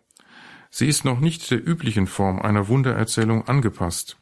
Sie 0.71 0.87
ist 0.87 1.05
noch 1.05 1.21
nicht 1.21 1.51
der 1.51 1.67
üblichen 1.67 2.07
Form 2.07 2.41
einer 2.41 2.69
Wundererzählung 2.69 3.49
angepasst. 3.49 4.17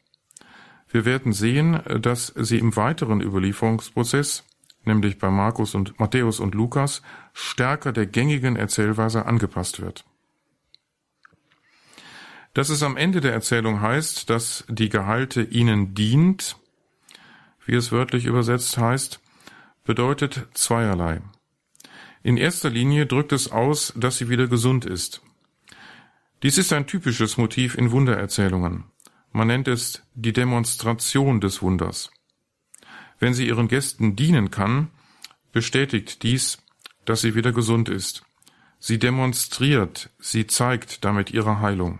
Wir 0.94 1.04
werden 1.04 1.32
sehen, 1.32 1.82
dass 2.02 2.32
sie 2.36 2.56
im 2.56 2.76
weiteren 2.76 3.20
Überlieferungsprozess, 3.20 4.44
nämlich 4.84 5.18
bei 5.18 5.28
Markus 5.28 5.74
und 5.74 5.98
Matthäus 5.98 6.38
und 6.38 6.54
Lukas, 6.54 7.02
stärker 7.32 7.90
der 7.90 8.06
gängigen 8.06 8.54
Erzählweise 8.54 9.26
angepasst 9.26 9.82
wird. 9.82 10.04
Dass 12.52 12.68
es 12.68 12.84
am 12.84 12.96
Ende 12.96 13.20
der 13.20 13.32
Erzählung 13.32 13.80
heißt, 13.80 14.30
dass 14.30 14.66
die 14.68 14.88
Gehalte 14.88 15.42
ihnen 15.42 15.96
dient, 15.96 16.58
wie 17.66 17.74
es 17.74 17.90
wörtlich 17.90 18.24
übersetzt 18.24 18.78
heißt, 18.78 19.18
bedeutet 19.82 20.46
zweierlei. 20.54 21.22
In 22.22 22.36
erster 22.36 22.70
Linie 22.70 23.06
drückt 23.06 23.32
es 23.32 23.50
aus, 23.50 23.92
dass 23.96 24.18
sie 24.18 24.28
wieder 24.28 24.46
gesund 24.46 24.84
ist. 24.84 25.22
Dies 26.44 26.56
ist 26.56 26.72
ein 26.72 26.86
typisches 26.86 27.36
Motiv 27.36 27.74
in 27.74 27.90
Wundererzählungen. 27.90 28.93
Man 29.36 29.48
nennt 29.48 29.66
es 29.66 30.00
die 30.14 30.32
Demonstration 30.32 31.40
des 31.40 31.60
Wunders. 31.60 32.12
Wenn 33.18 33.34
sie 33.34 33.48
ihren 33.48 33.66
Gästen 33.66 34.14
dienen 34.14 34.52
kann, 34.52 34.92
bestätigt 35.50 36.22
dies, 36.22 36.58
dass 37.04 37.22
sie 37.22 37.34
wieder 37.34 37.50
gesund 37.50 37.88
ist. 37.88 38.22
Sie 38.78 39.00
demonstriert, 39.00 40.10
sie 40.20 40.46
zeigt 40.46 41.04
damit 41.04 41.32
ihre 41.32 41.58
Heilung. 41.58 41.98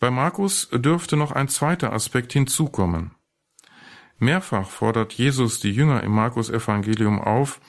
Bei 0.00 0.10
Markus 0.10 0.68
dürfte 0.70 1.16
noch 1.16 1.32
ein 1.32 1.48
zweiter 1.48 1.94
Aspekt 1.94 2.34
hinzukommen. 2.34 3.12
Mehrfach 4.18 4.68
fordert 4.68 5.14
Jesus 5.14 5.60
die 5.60 5.72
Jünger 5.72 6.02
im 6.02 6.12
Markus 6.12 6.50
Evangelium 6.50 7.18
auf, 7.22 7.62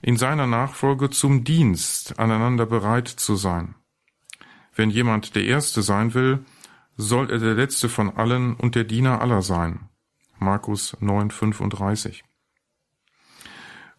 in 0.00 0.16
seiner 0.16 0.46
Nachfolge 0.46 1.10
zum 1.10 1.42
Dienst 1.42 2.20
aneinander 2.20 2.66
bereit 2.66 3.08
zu 3.08 3.34
sein. 3.34 3.74
Wenn 4.76 4.90
jemand 4.90 5.34
der 5.34 5.44
Erste 5.44 5.82
sein 5.82 6.14
will, 6.14 6.44
soll 7.02 7.30
er 7.30 7.38
der 7.38 7.54
letzte 7.54 7.88
von 7.88 8.16
allen 8.16 8.54
und 8.54 8.74
der 8.74 8.84
Diener 8.84 9.20
aller 9.20 9.42
sein. 9.42 9.88
Markus 10.38 10.96
9,35. 11.00 12.22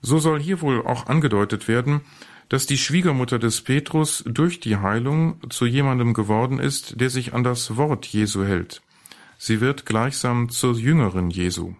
So 0.01 0.19
soll 0.19 0.41
hier 0.41 0.61
wohl 0.61 0.85
auch 0.85 1.07
angedeutet 1.07 1.67
werden, 1.67 2.01
dass 2.49 2.65
die 2.65 2.77
Schwiegermutter 2.77 3.39
des 3.39 3.61
Petrus 3.61 4.23
durch 4.27 4.59
die 4.59 4.77
Heilung 4.77 5.39
zu 5.49 5.65
jemandem 5.65 6.13
geworden 6.13 6.59
ist, 6.59 6.99
der 6.99 7.09
sich 7.09 7.33
an 7.33 7.43
das 7.43 7.77
Wort 7.77 8.05
Jesu 8.05 8.43
hält. 8.43 8.81
Sie 9.37 9.61
wird 9.61 9.85
gleichsam 9.85 10.49
zur 10.49 10.75
Jüngerin 10.75 11.29
Jesu. 11.29 11.75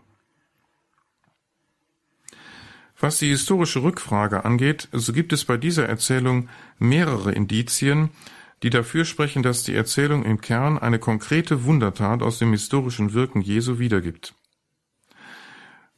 Was 3.00 3.18
die 3.18 3.30
historische 3.30 3.84
Rückfrage 3.84 4.46
angeht, 4.46 4.88
so 4.94 5.12
gibt 5.12 5.34
es 5.34 5.44
bei 5.44 5.58
dieser 5.58 5.88
Erzählung 5.89 6.48
mehrere 6.80 7.34
Indizien, 7.34 8.12
die 8.63 8.70
dafür 8.70 9.03
sprechen, 9.03 9.43
dass 9.43 9.63
die 9.63 9.75
Erzählung 9.75 10.24
im 10.24 10.39
Kern 10.39 10.79
eine 10.79 10.98
konkrete 10.98 11.65
Wundertat 11.65 12.24
aus 12.24 12.39
dem 12.39 12.51
historischen 12.51 13.13
Wirken 13.13 13.41
Jesu 13.41 13.77
wiedergibt. 13.77 14.36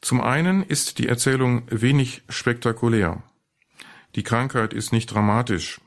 Zum 0.01 0.19
einen 0.19 0.63
ist 0.63 0.97
die 0.97 1.07
Erzählung 1.07 1.63
wenig 1.69 2.23
spektakulär. 2.27 3.23
Die 4.15 4.23
Krankheit 4.23 4.73
ist 4.73 4.91
nicht 4.91 5.07
dramatisch. 5.07 5.79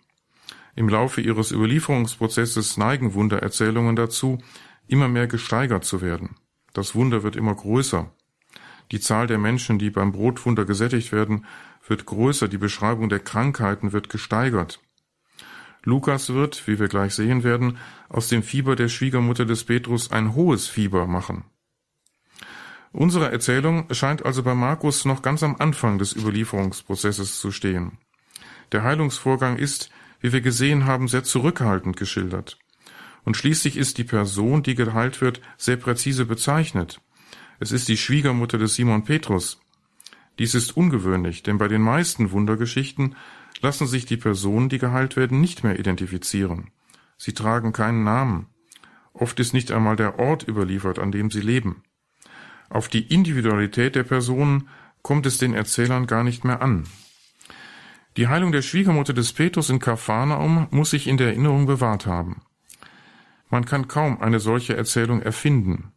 Im 0.77 0.89
Laufe 0.89 1.21
ihres 1.21 1.51
Überlieferungsprozesses 1.51 2.77
neigen 2.77 3.15
Wundererzählungen 3.15 3.97
dazu, 3.97 4.39
immer 4.87 5.09
mehr 5.09 5.27
gesteigert 5.27 5.85
zu 5.85 6.01
werden. 6.01 6.37
Das 6.73 6.95
Wunder 6.95 7.25
wird 7.25 7.35
immer 7.35 7.55
größer. 7.55 8.13
Die 8.93 9.01
Zahl 9.01 9.27
der 9.27 9.39
Menschen, 9.39 9.79
die 9.79 9.91
beim 9.91 10.13
Brotwunder 10.13 10.65
gesättigt 10.65 11.11
werden, 11.11 11.45
wird 11.87 12.07
größer, 12.07 12.47
die 12.47 12.59
Beschreibung 12.59 13.09
der 13.09 13.21
Krankheiten 13.21 13.93
wird 13.93 14.09
gesteigert. 14.09 14.81
Lukas 15.89 16.29
wird, 16.33 16.69
wie 16.69 16.79
wir 16.79 16.89
gleich 16.89 17.15
sehen 17.15 17.43
werden, 17.43 17.79
aus 18.09 18.29
dem 18.29 18.43
Fieber 18.43 18.77
der 18.77 18.89
Schwiegermutter 18.89 19.47
des 19.47 19.65
Petrus 19.65 20.13
ein 20.13 20.35
hohes 20.35 20.69
Fieber 20.69 21.07
machen. 21.07 21.45
Unsere 22.93 23.31
Erzählung 23.31 23.87
scheint 23.93 24.25
also 24.25 24.43
bei 24.43 24.55
Markus 24.55 25.05
noch 25.05 25.23
ganz 25.23 25.43
am 25.43 25.57
Anfang 25.59 25.99
des 25.99 26.15
Überlieferungsprozesses 26.15 27.41
zu 27.41 27.51
stehen. 27.51 27.99
Der 28.73 28.83
Heilungsvorgang 28.83 29.57
ist, 29.57 29.91
wie 30.21 30.33
wir 30.33 30.41
gesehen 30.41 30.85
haben, 30.85 31.09
sehr 31.09 31.25
zurückhaltend 31.25 31.97
geschildert. 31.97 32.59
Und 33.25 33.37
schließlich 33.37 33.77
ist 33.77 33.99
die 33.99 34.05
Person, 34.05 34.63
die 34.63 34.75
geheilt 34.75 35.21
wird, 35.21 35.41
sehr 35.57 35.77
präzise 35.77 36.25
bezeichnet. 36.27 37.01
Es 37.61 37.73
ist 37.73 37.89
die 37.89 37.97
Schwiegermutter 37.97 38.59
des 38.59 38.75
Simon 38.75 39.05
Petrus. 39.05 39.61
Dies 40.39 40.55
ist 40.55 40.77
ungewöhnlich, 40.77 41.43
denn 41.43 41.59
bei 41.59 41.69
den 41.69 41.83
meisten 41.83 42.31
Wundergeschichten 42.31 43.17
lassen 43.61 43.87
sich 43.87 44.07
die 44.07 44.17
Personen, 44.17 44.69
die 44.69 44.79
geheilt 44.79 45.17
werden, 45.17 45.41
nicht 45.41 45.65
mehr 45.65 45.79
identifizieren. 45.79 46.71
Sie 47.17 47.33
tragen 47.33 47.73
keinen 47.73 48.05
Namen. 48.05 48.47
Oft 49.13 49.41
ist 49.41 49.53
nicht 49.53 49.73
einmal 49.73 49.97
der 49.97 50.19
Ort 50.19 50.47
überliefert, 50.47 50.99
an 50.99 51.11
dem 51.11 51.31
sie 51.31 51.41
leben. 51.41 51.83
Auf 52.71 52.89
die 52.89 53.13
Individualität 53.13 53.95
der 53.95 54.05
Personen 54.05 54.69
kommt 55.03 55.27
es 55.27 55.39
den 55.39 55.55
Erzählern 55.55 56.07
gar 56.07 56.23
nicht 56.23 56.45
mehr 56.45 56.63
an. 56.63 56.85
Die 58.17 58.29
Heilung 58.29 58.53
der 58.53 58.63
Schwiegermutter 58.63 59.13
des 59.13 59.33
Petrus 59.33 59.71
in 59.71 59.79
Kapharnaum 59.79 60.67
muss 60.71 60.91
sich 60.91 61.07
in 61.07 61.17
der 61.17 61.29
Erinnerung 61.29 61.67
bewahrt 61.67 62.07
haben. 62.07 62.43
Man 63.49 63.65
kann 63.65 63.89
kaum 63.89 64.21
eine 64.21 64.41
solche 64.41 64.77
Erzählung 64.77 65.23
erfinden. 65.23 65.93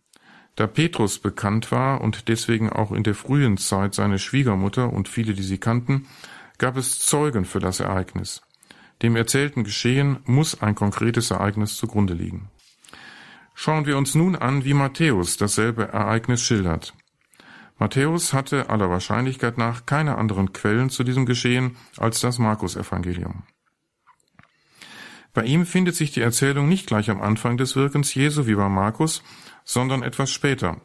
Da 0.56 0.68
Petrus 0.68 1.20
bekannt 1.20 1.72
war 1.72 2.01
und 2.01 2.27
deswegen 2.27 2.70
auch 2.70 2.91
in 2.91 3.03
der 3.03 3.15
frühen 3.15 3.58
Zeit 3.58 3.96
seine 3.96 4.20
Schwiegermutter 4.20 4.91
und 4.91 5.08
viele, 5.10 5.34
die 5.34 5.44
sie 5.44 5.58
kannten, 5.58 6.08
gab 6.62 6.77
es 6.77 7.00
Zeugen 7.00 7.44
für 7.46 7.60
das 7.60 7.80
Ereignis. 7.80 8.44
Dem 9.01 9.15
erzählten 9.15 9.63
Geschehen 9.63 10.20
muss 10.25 10.62
ein 10.62 10.75
konkretes 10.75 11.32
Ereignis 11.32 11.75
zugrunde 11.75 12.13
liegen. 12.13 12.51
Schauen 13.56 13.88
wir 13.88 13.98
uns 13.98 14.13
nun 14.13 14.36
an, 14.36 14.63
wie 14.63 14.75
Matthäus 14.75 15.38
dasselbe 15.38 15.88
Ereignis 15.88 16.44
schildert. 16.44 16.94
Matthäus 17.80 18.32
hatte 18.32 18.70
aller 18.70 18.91
Wahrscheinlichkeit 18.91 19.58
nach 19.58 19.88
keine 19.88 20.20
anderen 20.20 20.53
Quellen 20.53 20.91
zu 20.91 21.03
diesem 21.03 21.25
Geschehen 21.25 21.77
als 21.98 22.20
das 22.20 22.38
Markus-Evangelium. 22.38 23.41
Bei 25.34 25.44
ihm 25.44 25.65
findet 25.65 25.96
sich 25.96 26.12
die 26.12 26.22
Erzählung 26.22 26.70
nicht 26.70 26.86
gleich 26.86 27.10
am 27.10 27.22
Anfang 27.22 27.58
des 27.58 27.75
Wirkens 27.75 28.13
Jesu 28.13 28.46
wie 28.46 28.56
bei 28.56 28.70
Markus, 28.70 29.24
sondern 29.63 30.03
etwas 30.03 30.30
später. 30.30 30.80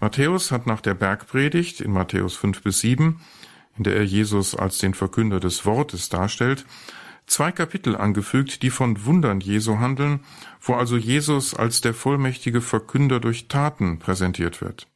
Matthäus 0.00 0.50
hat 0.50 0.66
nach 0.66 0.80
der 0.80 0.94
Bergpredigt 0.94 1.82
in 1.82 1.92
Matthäus 1.92 2.36
5 2.36 2.62
bis 2.62 2.80
7, 2.80 3.20
in 3.78 3.84
der 3.84 3.96
er 3.96 4.04
Jesus 4.04 4.54
als 4.54 4.78
den 4.78 4.92
Verkünder 4.92 5.40
des 5.40 5.64
Wortes 5.64 6.08
darstellt, 6.08 6.66
zwei 7.26 7.52
Kapitel 7.52 7.96
angefügt, 7.96 8.62
die 8.62 8.70
von 8.70 9.04
Wundern 9.04 9.40
Jesu 9.40 9.78
handeln, 9.78 10.20
wo 10.60 10.74
also 10.74 10.96
Jesus 10.96 11.54
als 11.54 11.80
der 11.80 11.94
vollmächtige 11.94 12.60
Verkünder 12.60 13.20
durch 13.20 13.48
Taten 13.48 13.98
präsentiert 13.98 14.60
wird. 14.60 14.88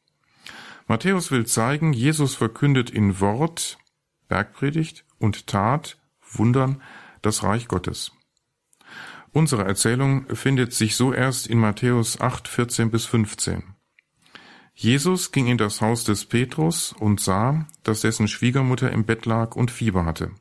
Matthäus 0.87 1.31
will 1.31 1.45
zeigen, 1.45 1.93
Jesus 1.93 2.35
verkündet 2.35 2.89
in 2.89 3.19
Wort, 3.21 3.77
Bergpredigt 4.27 5.05
und 5.17 5.47
Tat, 5.47 5.97
Wundern, 6.31 6.81
das 7.21 7.43
Reich 7.43 7.67
Gottes. 7.67 8.11
Unsere 9.31 9.63
Erzählung 9.63 10.27
findet 10.35 10.73
sich 10.73 10.95
so 10.95 11.13
erst 11.13 11.47
in 11.47 11.57
Matthäus 11.57 12.19
8, 12.19 12.47
14 12.47 12.91
bis 12.91 13.05
15. 13.05 13.72
Jesus 14.73 15.31
ging 15.31 15.47
in 15.47 15.57
das 15.57 15.81
Haus 15.81 16.03
des 16.03 16.25
Petrus 16.25 16.93
und 16.93 17.19
sah, 17.19 17.67
dass 17.83 18.01
dessen 18.01 18.27
Schwiegermutter 18.27 18.91
im 18.91 19.05
Bett 19.05 19.25
lag 19.25 19.55
und 19.55 19.71
Fieber 19.71 20.05
hatte. 20.05 20.31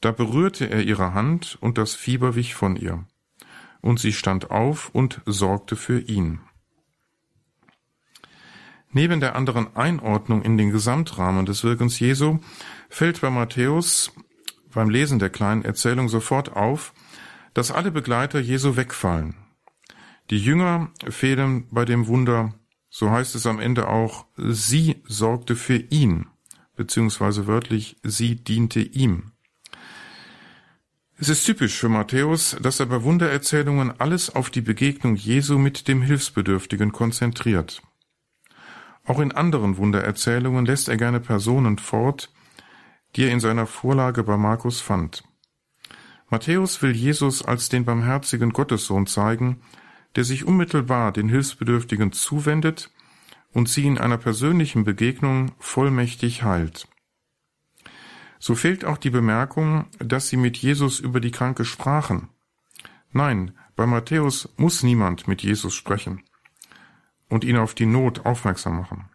Da 0.00 0.12
berührte 0.12 0.70
er 0.70 0.82
ihre 0.82 1.14
Hand, 1.14 1.58
und 1.60 1.78
das 1.78 1.94
Fieber 1.94 2.36
wich 2.36 2.54
von 2.54 2.76
ihr. 2.76 3.04
Und 3.80 3.98
sie 3.98 4.12
stand 4.12 4.50
auf 4.50 4.90
und 4.90 5.20
sorgte 5.26 5.76
für 5.76 6.00
ihn. 6.00 6.40
Neben 8.90 9.20
der 9.20 9.34
anderen 9.36 9.76
Einordnung 9.76 10.42
in 10.42 10.56
den 10.56 10.70
Gesamtrahmen 10.70 11.44
des 11.44 11.64
Wirkens 11.64 11.98
Jesu 11.98 12.38
fällt 12.88 13.20
bei 13.20 13.30
Matthäus 13.30 14.12
beim 14.72 14.90
Lesen 14.90 15.18
der 15.18 15.30
kleinen 15.30 15.64
Erzählung 15.64 16.08
sofort 16.08 16.54
auf, 16.54 16.92
dass 17.54 17.70
alle 17.70 17.90
Begleiter 17.90 18.38
Jesu 18.38 18.76
wegfallen. 18.76 19.34
Die 20.30 20.38
Jünger 20.38 20.90
fehlen 21.08 21.66
bei 21.70 21.84
dem 21.84 22.06
Wunder, 22.06 22.54
so 22.98 23.10
heißt 23.10 23.34
es 23.34 23.44
am 23.44 23.60
Ende 23.60 23.88
auch, 23.88 24.24
sie 24.38 25.02
sorgte 25.06 25.54
für 25.54 25.76
ihn, 25.76 26.28
beziehungsweise 26.76 27.46
wörtlich, 27.46 27.98
sie 28.02 28.36
diente 28.36 28.80
ihm. 28.80 29.32
Es 31.18 31.28
ist 31.28 31.44
typisch 31.44 31.76
für 31.78 31.90
Matthäus, 31.90 32.56
dass 32.58 32.80
er 32.80 32.86
bei 32.86 33.02
Wundererzählungen 33.02 34.00
alles 34.00 34.34
auf 34.34 34.48
die 34.48 34.62
Begegnung 34.62 35.14
Jesu 35.14 35.58
mit 35.58 35.88
dem 35.88 36.00
Hilfsbedürftigen 36.00 36.90
konzentriert. 36.90 37.82
Auch 39.04 39.20
in 39.20 39.30
anderen 39.30 39.76
Wundererzählungen 39.76 40.64
lässt 40.64 40.88
er 40.88 40.96
gerne 40.96 41.20
Personen 41.20 41.76
fort, 41.76 42.32
die 43.14 43.24
er 43.24 43.30
in 43.30 43.40
seiner 43.40 43.66
Vorlage 43.66 44.22
bei 44.22 44.38
Markus 44.38 44.80
fand. 44.80 45.22
Matthäus 46.30 46.80
will 46.80 46.92
Jesus 46.92 47.44
als 47.44 47.68
den 47.68 47.84
barmherzigen 47.84 48.54
Gottessohn 48.54 49.06
zeigen, 49.06 49.60
der 50.16 50.24
sich 50.24 50.44
unmittelbar 50.44 51.12
den 51.12 51.28
Hilfsbedürftigen 51.28 52.10
zuwendet 52.10 52.90
und 53.52 53.68
sie 53.68 53.86
in 53.86 53.98
einer 53.98 54.18
persönlichen 54.18 54.84
Begegnung 54.84 55.52
vollmächtig 55.58 56.42
heilt. 56.42 56.88
So 58.38 58.54
fehlt 58.54 58.84
auch 58.84 58.98
die 58.98 59.10
Bemerkung, 59.10 59.86
dass 59.98 60.28
sie 60.28 60.36
mit 60.36 60.56
Jesus 60.56 61.00
über 61.00 61.20
die 61.20 61.30
Kranke 61.30 61.64
sprachen. 61.64 62.28
Nein, 63.12 63.52
bei 63.76 63.86
Matthäus 63.86 64.48
muss 64.56 64.82
niemand 64.82 65.28
mit 65.28 65.42
Jesus 65.42 65.74
sprechen 65.74 66.22
und 67.28 67.44
ihn 67.44 67.56
auf 67.56 67.74
die 67.74 67.86
Not 67.86 68.24
aufmerksam 68.24 68.76
machen. 68.76 69.08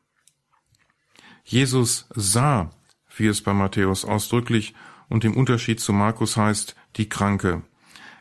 Jesus 1.43 2.07
sah, 2.13 2.69
wie 3.15 3.27
es 3.27 3.41
bei 3.41 3.53
Matthäus 3.53 4.05
ausdrücklich 4.05 4.75
und 5.09 5.25
im 5.25 5.35
Unterschied 5.35 5.79
zu 5.79 5.93
Markus 5.93 6.37
heißt, 6.37 6.75
die 6.97 7.09
Kranke. 7.09 7.63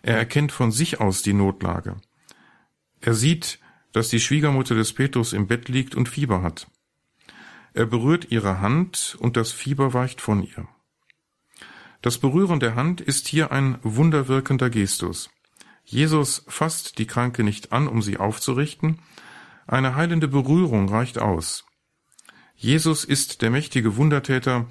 Er 0.02 0.16
erkennt 0.16 0.52
von 0.52 0.72
sich 0.72 1.00
aus 1.00 1.22
die 1.22 1.34
Notlage. 1.34 1.96
Er 3.00 3.14
sieht, 3.14 3.58
dass 3.92 4.08
die 4.08 4.20
Schwiegermutter 4.20 4.74
des 4.74 4.92
Petrus 4.92 5.32
im 5.32 5.46
Bett 5.46 5.68
liegt 5.68 5.94
und 5.94 6.08
Fieber 6.08 6.42
hat. 6.42 6.68
Er 7.72 7.86
berührt 7.86 8.30
ihre 8.30 8.60
Hand 8.60 9.16
und 9.20 9.36
das 9.36 9.52
Fieber 9.52 9.94
weicht 9.94 10.20
von 10.20 10.42
ihr. 10.42 10.68
Das 12.02 12.18
Berühren 12.18 12.60
der 12.60 12.74
Hand 12.74 13.00
ist 13.00 13.28
hier 13.28 13.52
ein 13.52 13.78
wunderwirkender 13.82 14.70
Gestus. 14.70 15.30
Jesus 15.84 16.44
fasst 16.48 16.98
die 16.98 17.06
Kranke 17.06 17.44
nicht 17.44 17.72
an, 17.72 17.88
um 17.88 18.02
sie 18.02 18.16
aufzurichten. 18.16 19.00
Eine 19.66 19.94
heilende 19.94 20.28
Berührung 20.28 20.88
reicht 20.88 21.18
aus. 21.18 21.64
Jesus 22.54 23.04
ist 23.04 23.42
der 23.42 23.50
mächtige 23.50 23.96
Wundertäter, 23.96 24.66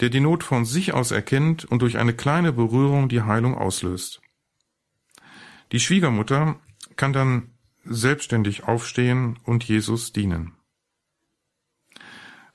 der 0.00 0.10
die 0.10 0.20
Not 0.20 0.42
von 0.42 0.64
sich 0.64 0.92
aus 0.92 1.10
erkennt 1.10 1.64
und 1.64 1.82
durch 1.82 1.98
eine 1.98 2.14
kleine 2.14 2.52
Berührung 2.52 3.08
die 3.08 3.22
Heilung 3.22 3.56
auslöst. 3.56 4.20
Die 5.72 5.80
Schwiegermutter 5.80 6.58
kann 6.96 7.12
dann 7.12 7.49
selbstständig 7.84 8.64
aufstehen 8.64 9.38
und 9.44 9.64
Jesus 9.64 10.12
dienen. 10.12 10.54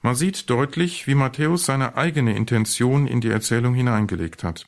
Man 0.02 0.16
sieht 0.16 0.50
deutlich, 0.50 1.08
wie 1.08 1.16
Matthäus 1.16 1.66
seine 1.66 1.96
eigene 1.96 2.36
Intention 2.36 3.08
in 3.08 3.22
die 3.22 3.30
Erzählung 3.30 3.74
hineingelegt 3.74 4.44
hat. 4.44 4.66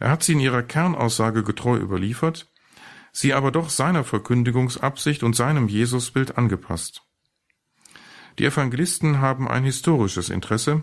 Er 0.00 0.10
hat 0.10 0.22
sie 0.22 0.32
in 0.32 0.40
ihrer 0.40 0.62
Kernaussage 0.62 1.44
getreu 1.44 1.76
überliefert, 1.76 2.50
sie 3.12 3.32
aber 3.32 3.52
doch 3.52 3.70
seiner 3.70 4.02
Verkündigungsabsicht 4.02 5.22
und 5.22 5.36
seinem 5.36 5.68
Jesusbild 5.68 6.36
angepasst. 6.36 7.02
Die 8.40 8.44
Evangelisten 8.44 9.20
haben 9.20 9.46
ein 9.46 9.62
historisches 9.62 10.30
Interesse, 10.30 10.82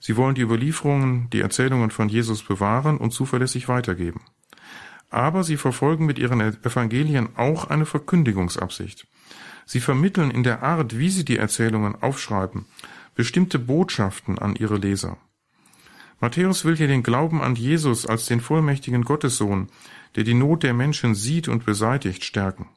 Sie 0.00 0.16
wollen 0.16 0.34
die 0.34 0.42
Überlieferungen, 0.42 1.28
die 1.30 1.40
Erzählungen 1.40 1.90
von 1.90 2.08
Jesus 2.08 2.42
bewahren 2.42 2.98
und 2.98 3.12
zuverlässig 3.12 3.68
weitergeben. 3.68 4.20
Aber 5.10 5.44
sie 5.44 5.56
verfolgen 5.56 6.06
mit 6.06 6.18
ihren 6.18 6.40
Evangelien 6.40 7.36
auch 7.36 7.68
eine 7.68 7.86
Verkündigungsabsicht. 7.86 9.06
Sie 9.64 9.80
vermitteln 9.80 10.30
in 10.30 10.42
der 10.42 10.62
Art, 10.62 10.98
wie 10.98 11.10
sie 11.10 11.24
die 11.24 11.36
Erzählungen 11.36 11.94
aufschreiben, 12.02 12.66
bestimmte 13.14 13.58
Botschaften 13.58 14.38
an 14.38 14.54
ihre 14.54 14.76
Leser. 14.76 15.18
Matthäus 16.20 16.64
will 16.64 16.76
hier 16.76 16.88
den 16.88 17.02
Glauben 17.02 17.42
an 17.42 17.54
Jesus 17.54 18.06
als 18.06 18.26
den 18.26 18.40
vollmächtigen 18.40 19.04
Gottessohn, 19.04 19.68
der 20.16 20.24
die 20.24 20.34
Not 20.34 20.62
der 20.62 20.74
Menschen 20.74 21.14
sieht 21.14 21.48
und 21.48 21.64
beseitigt, 21.64 22.24
stärken. 22.24 22.68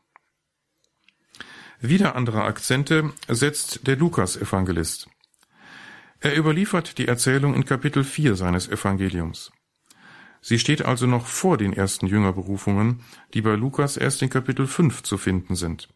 Wieder 1.79 2.15
andere 2.15 2.43
Akzente 2.43 3.11
setzt 3.27 3.87
der 3.87 3.95
Lukas-Evangelist. 3.95 5.09
Er 6.19 6.37
überliefert 6.37 6.99
die 6.99 7.07
Erzählung 7.07 7.55
in 7.55 7.65
Kapitel 7.65 8.03
4 8.03 8.35
seines 8.35 8.67
Evangeliums. 8.67 9.51
Sie 10.41 10.57
steht 10.57 10.83
also 10.83 11.05
noch 11.05 11.27
vor 11.27 11.57
den 11.57 11.71
ersten 11.71 12.07
Jüngerberufungen, 12.07 13.01
die 13.33 13.41
bei 13.41 13.55
Lukas 13.55 13.95
erst 13.95 14.21
in 14.23 14.29
Kapitel 14.29 14.65
5 14.65 15.03
zu 15.03 15.17
finden 15.17 15.55
sind. 15.55 15.87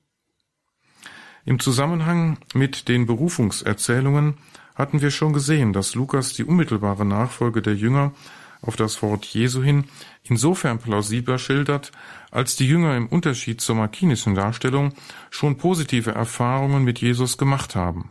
Im 1.46 1.60
Zusammenhang 1.60 2.38
mit 2.54 2.88
den 2.88 3.06
Berufungserzählungen 3.06 4.38
hatten 4.76 5.02
wir 5.02 5.12
schon 5.12 5.34
gesehen, 5.34 5.74
dass 5.74 5.96
Lukas 5.96 6.34
die 6.34 6.44
unmittelbare 6.44 7.06
Nachfolge 7.06 7.62
der 7.62 7.76
Jünger 7.76 8.14
auf 8.62 8.76
das 8.76 9.02
Wort 9.02 9.26
Jesu 9.26 9.62
hin 9.62 9.86
insofern 10.24 10.80
plausibler 10.80 11.38
schildert, 11.38 11.92
als 12.32 12.56
die 12.56 12.68
Jünger 12.68 12.98
im 12.98 13.08
Unterschied 13.08 13.62
zur 13.62 13.76
markinischen 13.76 14.36
Darstellung 14.36 14.94
schon 15.30 15.58
positive 15.58 16.12
Erfahrungen 16.12 16.84
mit 16.84 17.00
Jesus 17.00 17.38
gemacht 17.38 17.76
haben. 17.76 18.10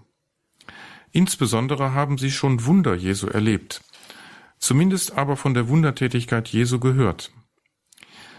Insbesondere 1.13 1.93
haben 1.93 2.19
sie 2.19 2.31
schon 2.31 2.65
Wunder 2.67 2.95
Jesu 2.95 3.29
erlebt, 3.29 3.83
zumindest 4.65 5.19
aber 5.19 5.37
von 5.37 5.53
der 5.53 5.69
Wundertätigkeit 5.69 6.49
Jesu 6.49 6.81
gehört. 6.81 7.31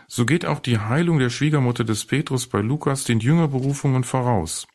So 0.08 0.26
geht 0.26 0.44
auch 0.44 0.60
die 0.60 0.80
Heilung 0.80 1.20
der 1.20 1.30
Schwiegermutter 1.30 1.84
des 1.84 2.06
Petrus 2.06 2.48
bei 2.48 2.62
Lukas 2.62 3.04
den 3.04 3.20
Jüngerberufungen 3.20 4.04
voraus. 4.04 4.68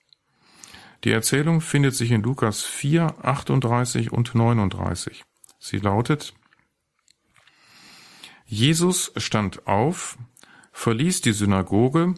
Die 1.03 1.11
Erzählung 1.11 1.61
findet 1.61 1.97
sich 1.97 2.13
in 2.13 2.23
Lukas 2.23 2.63
4, 2.63 3.17
38 3.25 4.13
und 4.13 4.33
39. 4.33 5.25
Sie 5.59 5.79
lautet, 5.79 6.35
Jesus 8.47 9.13
stand 9.17 9.67
auf, 9.67 10.19
verließ 10.71 11.21
die 11.21 11.33
Synagoge 11.33 12.15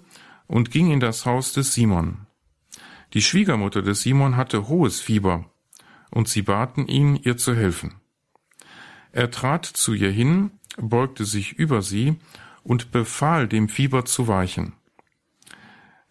und 0.47 0.71
ging 0.71 0.91
in 0.91 1.01
das 1.01 1.25
Haus 1.25 1.55
des 1.55 1.73
Simon. 1.73 2.27
Die 3.15 3.23
Schwiegermutter 3.23 3.81
des 3.81 4.03
Simon 4.03 4.37
hatte 4.37 4.69
hohes 4.69 5.01
Fieber 5.01 5.51
und 6.11 6.29
sie 6.29 6.43
baten 6.43 6.87
ihn, 6.87 7.17
ihr 7.17 7.39
zu 7.39 7.55
helfen. 7.57 8.02
Er 9.13 9.31
trat 9.31 9.67
zu 9.67 9.93
ihr 9.93 10.11
hin, 10.11 10.51
beugte 10.79 11.25
sich 11.25 11.53
über 11.53 11.83
sie 11.83 12.17
und 12.65 12.91
befahl 12.91 13.47
dem 13.47 13.69
Fieber 13.69 14.05
zu 14.05 14.27
weichen. 14.27 14.73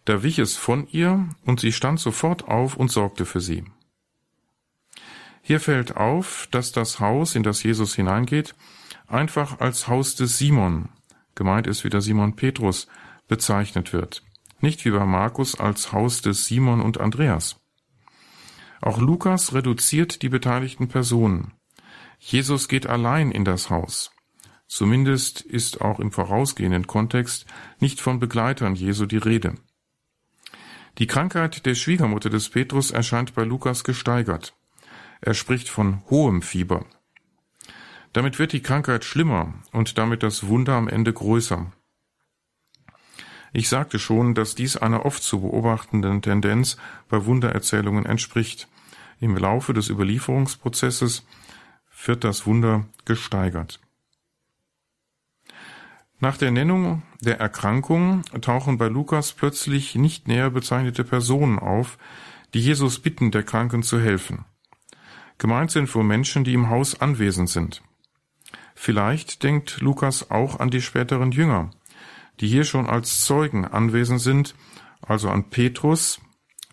Da 0.04 0.22
wich 0.22 0.38
es 0.38 0.56
von 0.56 0.86
ihr, 0.88 1.28
und 1.44 1.60
sie 1.60 1.72
stand 1.72 2.00
sofort 2.00 2.48
auf 2.48 2.76
und 2.76 2.90
sorgte 2.90 3.24
für 3.24 3.40
sie. 3.40 3.64
Hier 5.42 5.60
fällt 5.60 5.96
auf, 5.96 6.48
dass 6.50 6.72
das 6.72 7.00
Haus, 7.00 7.34
in 7.34 7.42
das 7.42 7.62
Jesus 7.62 7.94
hineingeht, 7.94 8.54
einfach 9.08 9.60
als 9.60 9.88
Haus 9.88 10.14
des 10.14 10.38
Simon, 10.38 10.88
gemeint 11.34 11.66
ist 11.66 11.84
wieder 11.84 12.00
Simon 12.00 12.36
Petrus, 12.36 12.86
bezeichnet 13.28 13.92
wird. 13.92 14.22
Nicht 14.60 14.84
wie 14.84 14.90
bei 14.90 15.04
Markus 15.04 15.58
als 15.58 15.92
Haus 15.92 16.22
des 16.22 16.46
Simon 16.46 16.80
und 16.80 17.00
Andreas. 17.00 17.60
Auch 18.80 18.98
Lukas 18.98 19.52
reduziert 19.52 20.22
die 20.22 20.28
beteiligten 20.28 20.88
Personen. 20.88 21.52
Jesus 22.24 22.68
geht 22.68 22.86
allein 22.86 23.32
in 23.32 23.44
das 23.44 23.68
Haus. 23.68 24.12
Zumindest 24.68 25.40
ist 25.40 25.80
auch 25.80 25.98
im 25.98 26.12
vorausgehenden 26.12 26.86
Kontext 26.86 27.46
nicht 27.80 28.00
von 28.00 28.20
Begleitern 28.20 28.76
Jesu 28.76 29.06
die 29.06 29.18
Rede. 29.18 29.56
Die 30.98 31.08
Krankheit 31.08 31.66
der 31.66 31.74
Schwiegermutter 31.74 32.30
des 32.30 32.48
Petrus 32.48 32.92
erscheint 32.92 33.34
bei 33.34 33.42
Lukas 33.42 33.82
gesteigert. 33.82 34.54
Er 35.20 35.34
spricht 35.34 35.68
von 35.68 36.04
hohem 36.10 36.42
Fieber. 36.42 36.86
Damit 38.12 38.38
wird 38.38 38.52
die 38.52 38.62
Krankheit 38.62 39.04
schlimmer 39.04 39.54
und 39.72 39.98
damit 39.98 40.22
das 40.22 40.46
Wunder 40.46 40.74
am 40.74 40.86
Ende 40.86 41.12
größer. 41.12 41.72
Ich 43.52 43.68
sagte 43.68 43.98
schon, 43.98 44.34
dass 44.34 44.54
dies 44.54 44.76
einer 44.76 45.04
oft 45.04 45.24
zu 45.24 45.40
beobachtenden 45.40 46.22
Tendenz 46.22 46.76
bei 47.08 47.26
Wundererzählungen 47.26 48.06
entspricht. 48.06 48.68
Im 49.18 49.36
Laufe 49.36 49.74
des 49.74 49.90
Überlieferungsprozesses 49.90 51.26
wird 52.06 52.24
das 52.24 52.46
Wunder 52.46 52.86
gesteigert. 53.04 53.80
Nach 56.20 56.36
der 56.36 56.52
Nennung 56.52 57.02
der 57.20 57.40
Erkrankung 57.40 58.22
tauchen 58.40 58.78
bei 58.78 58.86
Lukas 58.86 59.32
plötzlich 59.32 59.96
nicht 59.96 60.28
näher 60.28 60.50
bezeichnete 60.50 61.02
Personen 61.02 61.58
auf, 61.58 61.98
die 62.54 62.60
Jesus 62.60 63.00
bitten, 63.00 63.30
der 63.30 63.42
Kranken 63.42 63.82
zu 63.82 63.98
helfen. 63.98 64.44
Gemeint 65.38 65.72
sind 65.72 65.92
wohl 65.94 66.04
Menschen, 66.04 66.44
die 66.44 66.54
im 66.54 66.70
Haus 66.70 67.00
anwesend 67.00 67.50
sind. 67.50 67.82
Vielleicht 68.76 69.42
denkt 69.42 69.80
Lukas 69.80 70.30
auch 70.30 70.60
an 70.60 70.70
die 70.70 70.80
späteren 70.80 71.32
Jünger, 71.32 71.70
die 72.40 72.46
hier 72.46 72.64
schon 72.64 72.86
als 72.86 73.24
Zeugen 73.24 73.64
anwesend 73.64 74.20
sind, 74.20 74.54
also 75.00 75.28
an 75.28 75.50
Petrus, 75.50 76.20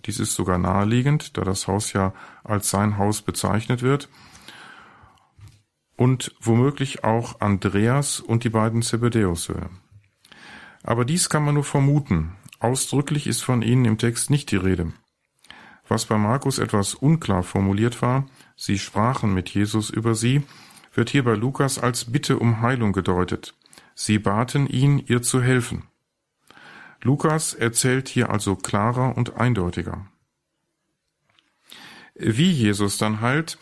dies 0.05 0.19
ist 0.19 0.35
sogar 0.35 0.57
naheliegend, 0.57 1.37
da 1.37 1.41
das 1.41 1.67
Haus 1.67 1.93
ja 1.93 2.13
als 2.43 2.69
sein 2.69 2.97
Haus 2.97 3.21
bezeichnet 3.21 3.81
wird. 3.81 4.09
Und 5.99 6.33
womöglich 6.39 7.03
auch 7.03 7.41
Andreas 7.41 8.21
und 8.21 8.45
die 8.45 8.49
beiden 8.49 8.81
Zebedäus-Söhne. 8.81 9.69
Aber 10.81 11.03
dies 11.03 11.27
kann 11.27 11.43
man 11.43 11.55
nur 11.55 11.65
vermuten. 11.65 12.37
Ausdrücklich 12.61 13.27
ist 13.27 13.41
von 13.41 13.61
ihnen 13.61 13.83
im 13.83 13.97
Text 13.97 14.29
nicht 14.29 14.49
die 14.51 14.55
Rede. 14.55 14.93
Was 15.89 16.05
bei 16.05 16.17
Markus 16.17 16.57
etwas 16.57 16.93
unklar 16.93 17.43
formuliert 17.43 18.01
war, 18.01 18.27
sie 18.55 18.79
sprachen 18.79 19.33
mit 19.33 19.49
Jesus 19.49 19.89
über 19.89 20.15
sie, 20.15 20.43
wird 20.93 21.09
hier 21.09 21.25
bei 21.25 21.33
Lukas 21.33 21.77
als 21.77 22.09
Bitte 22.09 22.39
um 22.39 22.61
Heilung 22.61 22.93
gedeutet. 22.93 23.53
Sie 23.93 24.19
baten 24.19 24.67
ihn, 24.67 24.99
ihr 24.99 25.21
zu 25.21 25.41
helfen. 25.41 25.83
Lukas 27.01 27.53
erzählt 27.53 28.07
hier 28.07 28.29
also 28.29 28.55
klarer 28.55 29.17
und 29.17 29.35
eindeutiger. 29.35 30.07
Wie 32.15 32.51
Jesus 32.51 32.97
dann 32.97 33.19
heilt, 33.19 33.57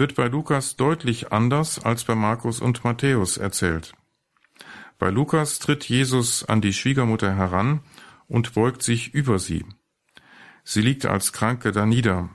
wird 0.00 0.14
bei 0.16 0.26
Lukas 0.26 0.76
deutlich 0.76 1.32
anders 1.32 1.78
als 1.78 2.04
bei 2.04 2.14
Markus 2.14 2.60
und 2.60 2.82
Matthäus 2.82 3.36
erzählt. 3.36 3.92
Bei 4.98 5.10
Lukas 5.10 5.58
tritt 5.58 5.88
Jesus 5.88 6.44
an 6.44 6.60
die 6.60 6.72
Schwiegermutter 6.72 7.36
heran 7.36 7.80
und 8.26 8.54
beugt 8.54 8.82
sich 8.82 9.14
über 9.14 9.38
sie. 9.38 9.64
Sie 10.64 10.82
liegt 10.82 11.06
als 11.06 11.32
Kranke 11.32 11.72
da 11.72 11.86
nieder. 11.86 12.30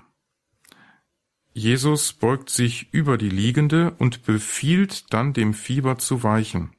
Jesus 1.53 2.13
beugt 2.13 2.49
sich 2.49 2.93
über 2.93 3.17
die 3.17 3.29
Liegende 3.29 3.91
und 3.97 4.23
befiehlt 4.23 5.13
dann 5.13 5.33
dem 5.33 5.53
Fieber 5.53 5.97
zu 5.97 6.23
weichen. 6.23 6.75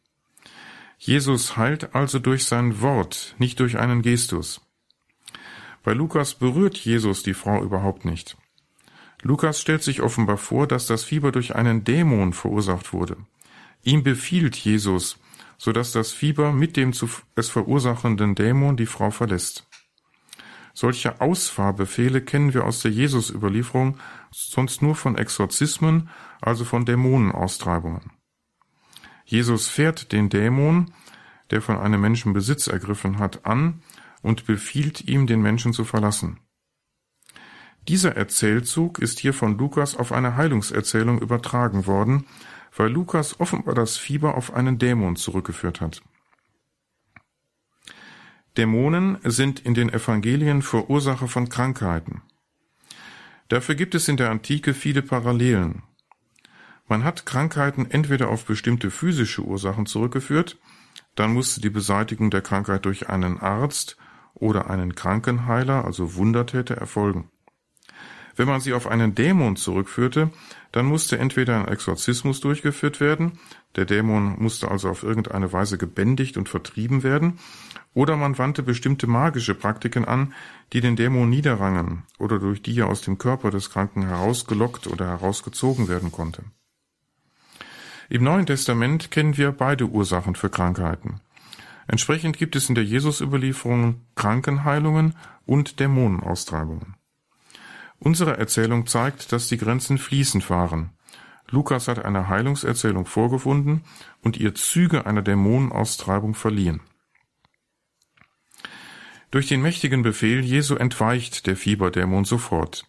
Jesus 0.99 1.57
heilt 1.57 1.95
also 1.95 2.19
durch 2.19 2.45
sein 2.45 2.81
Wort, 2.81 3.35
nicht 3.39 3.61
durch 3.61 3.79
einen 3.79 4.03
Gestus. 4.03 4.61
Bei 5.83 5.93
Lukas 5.93 6.35
berührt 6.35 6.77
Jesus 6.77 7.23
die 7.23 7.35
Frau 7.35 7.63
überhaupt 7.63 8.05
nicht. 8.05 8.37
Lukas 9.27 9.61
stellt 9.61 9.83
sich 9.83 10.03
offenbar 10.03 10.37
vor, 10.37 10.69
dass 10.69 10.87
das 10.87 11.03
Fieber 11.03 11.33
durch 11.33 11.57
einen 11.57 11.83
Dämon 11.83 12.33
verursacht 12.33 12.93
wurde. 12.93 13.17
Ihm 13.83 14.05
befiehlt 14.05 14.55
Jesus, 14.55 15.19
so 15.59 15.73
dass 15.73 15.91
das 15.91 16.13
Fieber 16.13 16.53
mit 16.53 16.77
dem 16.77 16.93
es 17.35 17.49
verursachenden 17.49 18.37
Dämon 18.37 18.77
die 18.77 18.87
Frau 18.87 19.11
verlässt. 19.11 19.67
Solche 20.75 21.21
Ausfahrbefehle 21.21 22.21
kennen 22.21 22.55
wir 22.55 22.65
aus 22.65 22.81
der 22.81 22.93
Jesus-Überlieferung 22.93 23.99
sonst 24.31 24.81
nur 24.81 24.95
von 24.95 25.19
Exorzismen, 25.19 26.09
also 26.41 26.65
von 26.65 26.85
Dämonenaustreibungen. 26.85 28.13
Jesus 29.25 29.67
fährt 29.67 30.13
den 30.13 30.29
Dämon, 30.29 30.93
der 31.51 31.63
von 31.63 31.79
einem 31.79 32.01
Menschen 32.01 32.33
Besitz 32.33 32.69
ergriffen 32.69 33.19
hat, 33.19 33.45
an 33.45 33.83
und 34.23 34.47
befiehlt 34.47 35.01
ihm, 35.09 35.27
den 35.27 35.43
Menschen 35.43 35.73
zu 35.73 35.85
verlassen. 35.85 36.39
Dieser 37.89 38.17
Erzählzug 38.17 38.99
ist 38.99 39.21
hier 39.21 39.33
von 39.33 39.59
Lukas 39.59 39.97
auf 39.97 40.11
eine 40.11 40.37
Heilungserzählung 40.37 41.21
übertragen 41.21 41.87
worden, 41.87 42.27
weil 42.77 42.91
Lukas 42.91 43.39
offenbar 43.39 43.75
das 43.75 43.97
Fieber 43.97 44.37
auf 44.37 44.53
einen 44.55 44.79
Dämon 44.79 45.15
zurückgeführt 45.15 45.81
hat. 45.81 46.03
Dämonen 48.57 49.19
sind 49.23 49.61
in 49.61 49.75
den 49.75 49.93
Evangelien 49.93 50.63
Verursacher 50.63 51.29
von 51.29 51.49
Krankheiten. 51.49 52.23
Dafür 53.49 53.77
gibt 53.77 53.95
es 53.95 54.09
in 54.09 54.17
der 54.17 54.31
Antike 54.31 54.75
viele 54.75 55.03
Parallelen. 55.03 55.83
Man 56.89 57.05
hat 57.05 57.27
Krankheiten 57.27 57.89
entweder 57.91 58.31
auf 58.31 58.47
bestimmte 58.47 58.91
physische 58.91 59.43
Ursachen 59.43 59.87
zurückgeführt, 59.87 60.59
dann 61.15 61.33
musste 61.33 61.61
die 61.61 61.71
Beseitigung 61.71 62.31
der 62.31 62.43
Krankheit 62.43 62.85
durch 62.85 63.09
einen 63.09 63.39
Arzt 63.39 63.97
oder 64.35 64.69
einen 64.71 64.95
Krankenheiler, 64.95 65.85
also 65.85 66.15
Wundertäter, 66.15 66.77
erfolgen. 66.77 67.31
Wenn 68.37 68.49
man 68.49 68.61
sie 68.61 68.75
auf 68.75 68.87
einen 68.87 69.15
Dämon 69.15 69.57
zurückführte, 69.57 70.31
dann 70.73 70.85
musste 70.85 71.19
entweder 71.19 71.59
ein 71.59 71.69
Exorzismus 71.69 72.41
durchgeführt 72.41 73.01
werden, 73.01 73.39
der 73.77 73.87
Dämon 73.87 74.37
musste 74.39 74.71
also 74.71 74.91
auf 74.91 75.03
irgendeine 75.03 75.53
Weise 75.53 75.79
gebändigt 75.79 76.37
und 76.37 76.49
vertrieben 76.49 77.03
werden, 77.03 77.39
oder 77.95 78.17
man 78.17 78.37
wandte 78.37 78.63
bestimmte 78.63 79.07
magische 79.07 79.55
Praktiken 79.55 80.05
an, 80.05 80.35
die 80.75 80.83
den 80.83 80.97
Dämon 80.97 81.31
niederrangen 81.31 82.03
oder 82.19 82.39
durch 82.39 82.61
die 82.61 82.79
er 82.79 82.89
aus 82.89 83.01
dem 83.01 83.17
Körper 83.17 83.51
des 83.51 83.71
Kranken 83.71 84.03
herausgelockt 84.07 84.87
oder 84.87 85.07
herausgezogen 85.07 85.89
werden 85.89 86.13
konnte. 86.13 86.43
Im 88.11 88.23
Neuen 88.23 88.45
Testament 88.45 89.11
kennen 89.11 89.39
wir 89.39 89.51
beide 89.51 89.87
Ursachen 89.87 90.35
für 90.35 90.51
Krankheiten. 90.51 91.21
Entsprechend 91.89 92.37
gibt 92.37 92.55
es 92.55 92.69
in 92.69 92.75
der 92.75 92.85
Jesus-Überlieferung 92.85 94.03
Krankenheilungen 94.15 95.15
und 95.47 95.81
Dämonenaustreibungen. 95.81 96.96
Unsere 97.99 98.37
Erzählung 98.37 98.87
zeigt, 98.87 99.33
dass 99.33 99.49
die 99.49 99.57
Grenzen 99.57 99.99
fließend 99.99 100.49
waren. 100.51 100.91
Lukas 101.49 101.89
hat 101.89 102.05
eine 102.05 102.29
Heilungserzählung 102.29 103.07
vorgefunden 103.07 103.83
und 104.23 104.37
ihr 104.37 104.55
Züge 104.55 105.07
einer 105.07 105.23
Dämonenaustreibung 105.23 106.35
verliehen. 106.35 106.81
Durch 109.31 109.49
den 109.49 109.63
mächtigen 109.63 110.03
Befehl 110.03 110.45
Jesu 110.45 110.77
entweicht 110.77 111.47
der 111.47 111.57
Fieberdämon 111.57 112.25
sofort. 112.25 112.87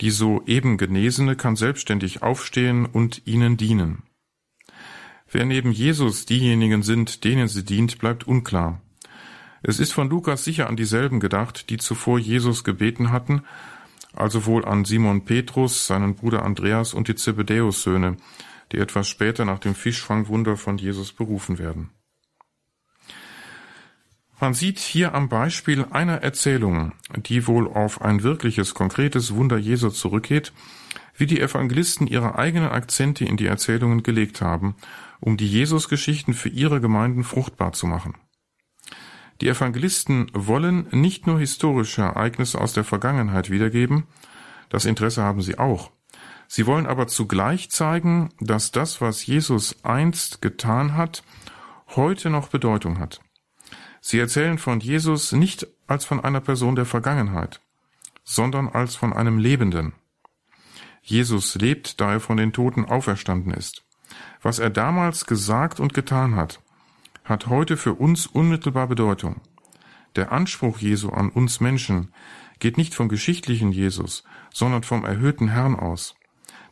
Die 0.00 0.10
soeben 0.10 0.78
Genesene 0.78 1.36
kann 1.36 1.56
selbstständig 1.56 2.22
aufstehen 2.22 2.86
und 2.86 3.22
ihnen 3.26 3.56
dienen. 3.56 4.02
Wer 5.30 5.46
neben 5.46 5.72
Jesus 5.72 6.26
diejenigen 6.26 6.82
sind, 6.82 7.24
denen 7.24 7.48
sie 7.48 7.64
dient, 7.64 7.98
bleibt 7.98 8.26
unklar. 8.26 8.82
Es 9.62 9.78
ist 9.78 9.92
von 9.92 10.10
Lukas 10.10 10.44
sicher 10.44 10.68
an 10.68 10.76
dieselben 10.76 11.20
gedacht, 11.20 11.70
die 11.70 11.78
zuvor 11.78 12.18
Jesus 12.18 12.64
gebeten 12.64 13.12
hatten, 13.12 13.42
also 14.14 14.46
wohl 14.46 14.64
an 14.64 14.84
Simon 14.84 15.24
Petrus, 15.24 15.86
seinen 15.86 16.14
Bruder 16.14 16.44
Andreas 16.44 16.94
und 16.94 17.08
die 17.08 17.14
Zebedäus-Söhne, 17.14 18.16
die 18.72 18.78
etwas 18.78 19.08
später 19.08 19.44
nach 19.44 19.58
dem 19.58 19.74
Fischfangwunder 19.74 20.56
von 20.56 20.78
Jesus 20.78 21.12
berufen 21.12 21.58
werden. 21.58 21.90
Man 24.40 24.54
sieht 24.54 24.80
hier 24.80 25.14
am 25.14 25.28
Beispiel 25.28 25.86
einer 25.90 26.22
Erzählung, 26.22 26.92
die 27.16 27.46
wohl 27.46 27.68
auf 27.68 28.02
ein 28.02 28.22
wirkliches, 28.22 28.74
konkretes 28.74 29.34
Wunder 29.34 29.56
Jesu 29.56 29.90
zurückgeht, 29.90 30.52
wie 31.16 31.26
die 31.26 31.40
Evangelisten 31.40 32.06
ihre 32.06 32.36
eigenen 32.36 32.70
Akzente 32.70 33.24
in 33.24 33.36
die 33.36 33.46
Erzählungen 33.46 34.02
gelegt 34.02 34.40
haben 34.40 34.74
um 35.22 35.36
die 35.36 35.46
Jesusgeschichten 35.46 36.34
für 36.34 36.48
ihre 36.48 36.80
Gemeinden 36.80 37.22
fruchtbar 37.22 37.72
zu 37.72 37.86
machen. 37.86 38.14
Die 39.42 39.48
Evangelisten 39.48 40.30
wollen 40.34 40.86
nicht 40.92 41.26
nur 41.26 41.40
historische 41.40 42.02
Ereignisse 42.02 42.60
aus 42.60 42.74
der 42.74 42.84
Vergangenheit 42.84 43.50
wiedergeben, 43.50 44.04
das 44.68 44.84
Interesse 44.84 45.24
haben 45.24 45.42
sie 45.42 45.58
auch. 45.58 45.90
Sie 46.46 46.64
wollen 46.64 46.86
aber 46.86 47.08
zugleich 47.08 47.68
zeigen, 47.68 48.28
dass 48.38 48.70
das, 48.70 49.00
was 49.00 49.26
Jesus 49.26 49.84
einst 49.84 50.42
getan 50.42 50.96
hat, 50.96 51.24
heute 51.96 52.30
noch 52.30 52.50
Bedeutung 52.50 53.00
hat. 53.00 53.20
Sie 54.00 54.20
erzählen 54.20 54.58
von 54.58 54.78
Jesus 54.78 55.32
nicht 55.32 55.66
als 55.88 56.04
von 56.04 56.22
einer 56.22 56.40
Person 56.40 56.76
der 56.76 56.86
Vergangenheit, 56.86 57.60
sondern 58.22 58.68
als 58.68 58.94
von 58.94 59.12
einem 59.12 59.38
Lebenden. 59.38 59.92
Jesus 61.02 61.56
lebt, 61.56 62.00
da 62.00 62.12
er 62.12 62.20
von 62.20 62.36
den 62.36 62.52
Toten 62.52 62.84
auferstanden 62.84 63.52
ist. 63.52 63.82
Was 64.40 64.60
er 64.60 64.70
damals 64.70 65.26
gesagt 65.26 65.80
und 65.80 65.94
getan 65.94 66.36
hat, 66.36 66.61
hat 67.24 67.46
heute 67.46 67.76
für 67.76 67.94
uns 67.94 68.26
unmittelbar 68.26 68.88
Bedeutung. 68.88 69.40
Der 70.16 70.32
Anspruch 70.32 70.78
Jesu 70.78 71.10
an 71.10 71.30
uns 71.30 71.60
Menschen 71.60 72.12
geht 72.58 72.76
nicht 72.76 72.94
vom 72.94 73.08
geschichtlichen 73.08 73.72
Jesus, 73.72 74.24
sondern 74.52 74.82
vom 74.82 75.04
erhöhten 75.04 75.48
Herrn 75.48 75.74
aus. 75.74 76.14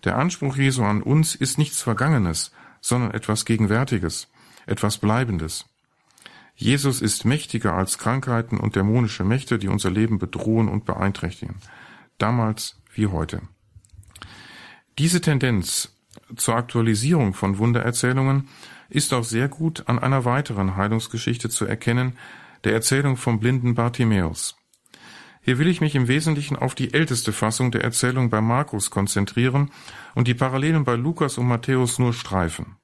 Der 0.05 0.17
Anspruch 0.17 0.57
Jesu 0.57 0.83
an 0.83 1.03
uns 1.03 1.35
ist 1.35 1.59
nichts 1.59 1.83
Vergangenes, 1.83 2.53
sondern 2.81 3.13
etwas 3.13 3.45
Gegenwärtiges, 3.45 4.29
etwas 4.67 4.99
Bleibendes. 4.99 5.67
Jesus 6.55 7.01
ist 7.01 7.25
mächtiger 7.25 7.75
als 7.75 7.97
Krankheiten 7.97 8.59
und 8.59 8.77
dämonische 8.77 9.25
Mächte, 9.25 9.59
die 9.59 9.69
unser 9.69 9.91
Leben 9.91 10.19
bedrohen 10.19 10.69
und 10.69 10.85
beeinträchtigen, 10.85 11.57
damals 12.19 12.81
wie 12.95 13.07
heute. 13.07 13.41
Diese 14.99 15.23
Tendenz 15.23 15.97
zur 16.37 16.57
Aktualisierung 16.57 17.33
von 17.33 17.59
Wundererzählungen 17.59 18.49
ist 18.91 19.15
auch 19.15 19.25
sehr 19.25 19.49
gut 19.49 19.85
an 19.89 19.99
einer 19.99 20.25
weiteren 20.25 20.77
Heilungsgeschichte 20.77 21.49
zu 21.49 21.65
erkennen, 21.65 22.19
der 22.65 22.75
Erzählung 22.75 23.17
vom 23.17 23.41
blinden 23.41 23.75
Bartimäus. 23.75 24.57
Hier 25.43 25.59
will 25.59 25.69
ich 25.69 25.81
mich 25.81 25.95
im 25.95 26.09
Wesentlichen 26.09 26.57
auf 26.57 26.75
die 26.75 26.93
älteste 26.93 27.33
Fassung 27.33 27.71
der 27.71 27.83
Erzählung 27.83 28.29
bei 28.29 28.41
Markus 28.41 28.91
konzentrieren 28.91 29.71
und 30.15 30.29
die 30.29 30.35
Parallelen 30.35 30.85
bei 30.85 30.97
Lukas 30.97 31.39
und 31.39 31.47
Matthäus 31.47 31.99
nur 31.99 32.13
streifen. 32.13 32.77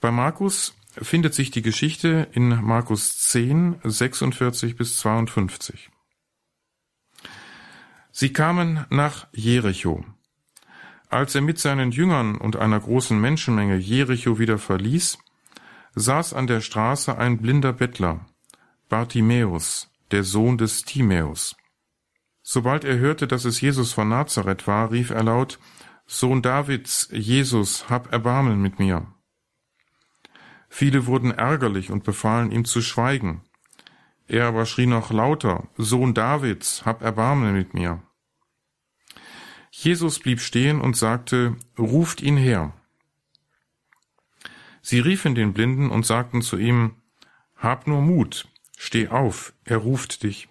Bei 0.00 0.10
Markus 0.10 0.74
findet 1.00 1.32
sich 1.32 1.50
die 1.50 1.62
Geschichte 1.62 2.28
in 2.32 2.48
Markus 2.62 3.16
10, 3.18 3.76
46 3.82 4.76
bis 4.76 4.98
52. 4.98 5.90
Sie 8.10 8.32
kamen 8.32 8.84
nach 8.90 9.26
Jericho. 9.32 10.04
Als 11.12 11.34
er 11.34 11.42
mit 11.42 11.58
seinen 11.58 11.90
Jüngern 11.90 12.38
und 12.38 12.56
einer 12.56 12.80
großen 12.80 13.20
Menschenmenge 13.20 13.76
Jericho 13.76 14.38
wieder 14.38 14.56
verließ, 14.56 15.18
saß 15.94 16.32
an 16.32 16.46
der 16.46 16.62
Straße 16.62 17.18
ein 17.18 17.36
blinder 17.36 17.74
Bettler, 17.74 18.24
Bartimäus, 18.88 19.90
der 20.10 20.24
Sohn 20.24 20.56
des 20.56 20.84
Timäus. 20.84 21.54
Sobald 22.40 22.84
er 22.84 22.96
hörte, 22.96 23.26
dass 23.26 23.44
es 23.44 23.60
Jesus 23.60 23.92
von 23.92 24.08
Nazareth 24.08 24.66
war, 24.66 24.90
rief 24.90 25.10
er 25.10 25.22
laut, 25.22 25.58
Sohn 26.06 26.40
Davids, 26.40 27.10
Jesus, 27.12 27.90
hab 27.90 28.10
Erbarmen 28.10 28.62
mit 28.62 28.78
mir. 28.78 29.06
Viele 30.70 31.04
wurden 31.04 31.30
ärgerlich 31.30 31.90
und 31.90 32.04
befahlen 32.04 32.50
ihm 32.50 32.64
zu 32.64 32.80
schweigen. 32.80 33.42
Er 34.28 34.46
aber 34.46 34.64
schrie 34.64 34.86
noch 34.86 35.10
lauter, 35.10 35.68
Sohn 35.76 36.14
Davids, 36.14 36.86
hab 36.86 37.02
Erbarmen 37.02 37.52
mit 37.52 37.74
mir. 37.74 38.02
Jesus 39.74 40.18
blieb 40.18 40.40
stehen 40.40 40.82
und 40.82 40.98
sagte, 40.98 41.56
Ruft 41.78 42.20
ihn 42.20 42.36
her. 42.36 42.74
Sie 44.82 45.00
riefen 45.00 45.34
den 45.34 45.54
Blinden 45.54 45.90
und 45.90 46.04
sagten 46.04 46.42
zu 46.42 46.58
ihm, 46.58 46.96
Hab 47.56 47.86
nur 47.86 48.02
Mut, 48.02 48.48
Steh 48.76 49.08
auf, 49.08 49.54
er 49.64 49.78
ruft 49.78 50.24
dich. 50.24 50.50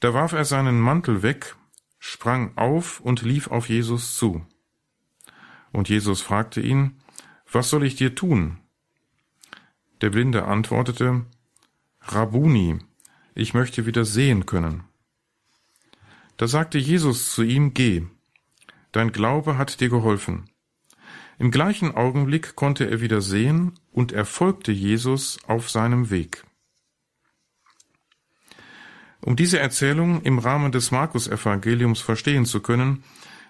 Da 0.00 0.14
warf 0.14 0.32
er 0.32 0.46
seinen 0.46 0.80
Mantel 0.80 1.22
weg, 1.22 1.56
sprang 1.98 2.56
auf 2.56 3.00
und 3.00 3.20
lief 3.20 3.48
auf 3.48 3.68
Jesus 3.68 4.16
zu. 4.16 4.46
Und 5.70 5.90
Jesus 5.90 6.22
fragte 6.22 6.62
ihn, 6.62 6.98
Was 7.52 7.68
soll 7.68 7.84
ich 7.84 7.96
dir 7.96 8.14
tun? 8.14 8.58
Der 10.00 10.08
Blinde 10.08 10.46
antwortete, 10.46 11.26
Rabuni, 12.00 12.78
ich 13.34 13.52
möchte 13.52 13.84
wieder 13.84 14.06
sehen 14.06 14.46
können. 14.46 14.87
Da 16.38 16.46
sagte 16.46 16.78
Jesus 16.78 17.32
zu 17.34 17.42
ihm, 17.42 17.74
Geh, 17.74 18.06
dein 18.92 19.12
Glaube 19.12 19.58
hat 19.58 19.80
dir 19.80 19.88
geholfen. 19.88 20.48
Im 21.38 21.50
gleichen 21.50 21.94
Augenblick 21.94 22.54
konnte 22.54 22.88
er 22.88 23.00
wieder 23.00 23.20
sehen 23.20 23.78
und 23.92 24.12
er 24.12 24.24
folgte 24.24 24.72
Jesus 24.72 25.38
auf 25.46 25.68
seinem 25.68 26.10
Weg. 26.10 26.44
Um 29.20 29.34
diese 29.34 29.58
Erzählung 29.58 30.22
im 30.22 30.38
Rahmen 30.38 30.70
des 30.70 30.92
Markus-Evangeliums 30.92 32.00
verstehen 32.00 32.46
zu 32.46 32.60
können, 32.60 33.02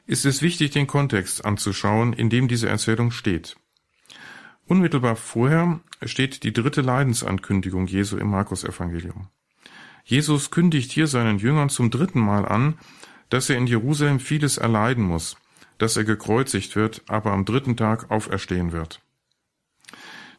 ist 0.07 0.25
es 0.25 0.41
wichtig, 0.41 0.71
den 0.71 0.87
Kontext 0.87 1.45
anzuschauen, 1.45 2.15
in 2.15 2.31
dem 2.31 2.49
diese 2.49 2.71
Erzählung 2.71 3.11
steht. 3.11 3.57
Unmittelbar 4.65 5.17
vorher 5.17 5.81
steht 6.05 6.43
die 6.43 6.55
dritte 6.55 6.81
Leidensankündigung 6.81 7.87
Jesu 7.87 8.17
im 8.17 8.31
Markus-Evangelium. 8.31 9.29
Jesus 10.09 10.51
kündigt 10.51 10.91
hier 10.91 11.07
seinen 11.07 11.39
Jüngern 11.39 11.69
zum 11.69 11.91
dritten 11.91 12.21
Mal 12.21 12.49
an, 12.49 12.79
dass 13.29 13.51
er 13.51 13.59
in 13.59 13.67
Jerusalem 13.67 14.21
vieles 14.21 14.57
erleiden 14.57 15.05
muss, 15.05 15.37
dass 15.77 15.99
er 15.99 16.05
gekreuzigt 16.05 16.77
wird, 16.77 17.03
aber 17.09 17.33
am 17.33 17.45
dritten 17.45 17.77
Tag 17.77 18.11
auferstehen 18.11 18.73
wird. 18.73 19.03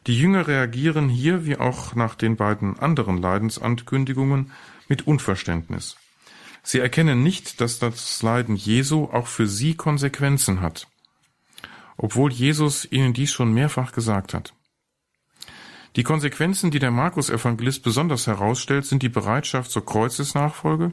Die 0.08 0.18
Jünger 0.18 0.48
reagieren 0.48 1.08
hier 1.08 1.46
wie 1.46 1.56
auch 1.56 1.94
nach 1.94 2.16
den 2.16 2.34
beiden 2.34 2.80
anderen 2.80 3.16
Leidensankündigungen 3.18 4.50
mit 4.88 5.06
Unverständnis. 5.06 5.96
Sie 6.64 6.80
erkennen 6.80 7.22
nicht, 7.22 7.60
dass 7.60 7.78
das 7.78 8.20
Leiden 8.24 8.56
Jesu 8.56 9.04
auch 9.04 9.28
für 9.28 9.46
sie 9.46 9.76
Konsequenzen 9.76 10.62
hat, 10.62 10.88
obwohl 11.96 12.32
Jesus 12.32 12.90
ihnen 12.90 13.12
dies 13.12 13.30
schon 13.30 13.54
mehrfach 13.54 13.92
gesagt 13.92 14.34
hat. 14.34 14.52
Die 15.96 16.02
Konsequenzen, 16.02 16.70
die 16.70 16.78
der 16.78 16.90
Markus-Evangelist 16.90 17.82
besonders 17.82 18.26
herausstellt, 18.26 18.84
sind 18.84 19.02
die 19.02 19.08
Bereitschaft 19.08 19.70
zur 19.70 19.84
Kreuzesnachfolge 19.84 20.92